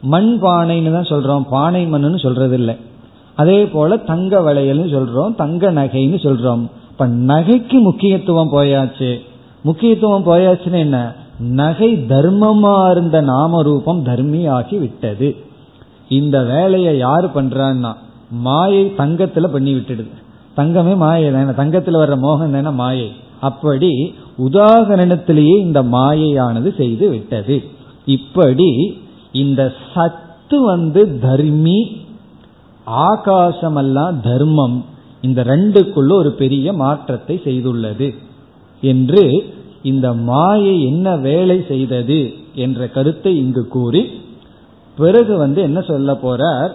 மண் 0.00 0.38
பானைன்னு 0.42 0.92
தான் 0.92 1.12
சொல்றோம். 1.12 1.42
பானை 1.50 1.86
மண்ணுன்னு 1.86 2.18
சொல்றது 2.18 2.54
இல்லை 2.54 2.76
அதே 3.36 3.66
போல 3.66 3.96
தங்க 3.96 4.40
வளையல்னு 4.40 4.86
சொல்றோம். 4.96 5.34
தங்க 5.34 5.72
நகைன்னு 5.72 6.18
சொல்றோம். 6.26 6.70
இப்ப 6.90 7.06
நகைக்கு 7.06 7.80
முக்கியத்துவம் 7.80 8.52
போயாச்சு. 8.52 9.18
முக்கியத்துவம் 9.62 10.26
போயாச்சுன்னு 10.26 10.78
என்ன? 10.78 11.14
நகை 11.38 11.96
தர்மமா 12.08 12.90
இருந்த 12.90 13.20
நாம 13.20 13.62
ரூபம் 13.62 14.04
தர்மி 14.04 14.48
ஆகி 14.48 14.78
விட்டது 14.78 15.36
இந்த 16.08 16.42
வேலையை 16.42 16.98
யாரு 16.98 17.28
பண்றான்னா 17.34 17.94
மாயை 18.30 18.92
தங்கத்துல 18.98 19.46
பண்ணி 19.46 19.74
விட்டுடுது 19.74 20.22
தங்கமே 20.56 20.96
மாயை 20.96 21.32
தானே 21.32 21.50
தங்கத்துல 21.50 21.98
வர்ற 22.00 22.18
மோகம் 22.18 22.52
தானே 22.52 22.70
மாயை. 22.70 23.12
அப்படி 23.40 24.14
உதாகரணத்திலேயே 24.38 25.58
இந்த 25.58 25.82
மாயையானது 25.82 26.74
செய்து 26.76 27.08
விட்டது. 27.08 27.62
இப்படி 28.04 28.98
இந்த 29.32 29.72
சத்து 29.94 30.64
வந்து 30.64 31.18
தர்மி 31.20 32.02
ஆகாசமெல்லாம் 32.86 34.20
தர்மம் 34.20 34.84
இந்த 35.20 35.44
ரெண்டுக்குள்ள 35.44 36.12
ஒரு 36.12 36.32
பெரிய 36.32 36.72
மாற்றத்தை 36.72 37.40
செய்துள்ளது 37.44 38.14
என்று 38.80 39.52
இந்த 39.90 40.06
மாயை 40.28 40.74
என்ன 40.90 41.16
வேலை 41.26 41.56
செய்தது 41.70 42.20
என்ற 42.64 42.86
கருத்தை 42.94 43.32
இங்கு 43.42 43.62
கூறி 43.74 44.02
பிறகு 44.98 45.34
வந்து 45.42 45.60
என்ன 45.68 45.80
சொல்ல 45.88 46.12
போறார்? 46.24 46.72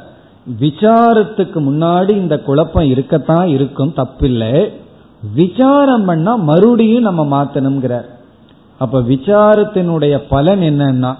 விசாரத்துக்கு 0.63 1.59
முன்னாடி 1.67 2.13
இந்த 2.23 2.35
குழப்பம் 2.47 2.91
இருக்கத்தான் 2.93 3.47
இருக்கும் 3.55 3.95
தப்பில்லை. 3.99 4.53
விசாரம் 5.39 6.05
பண்ணா 6.09 6.33
மறுபடியும் 6.49 7.07
நம்ம 7.07 7.21
மாத்தணுங்கிறார் 7.33 8.07
அப்ப 8.83 9.01
விசாரத்தினுடைய 9.13 10.15
பலன் 10.33 10.61
என்னன்னா 10.69 11.11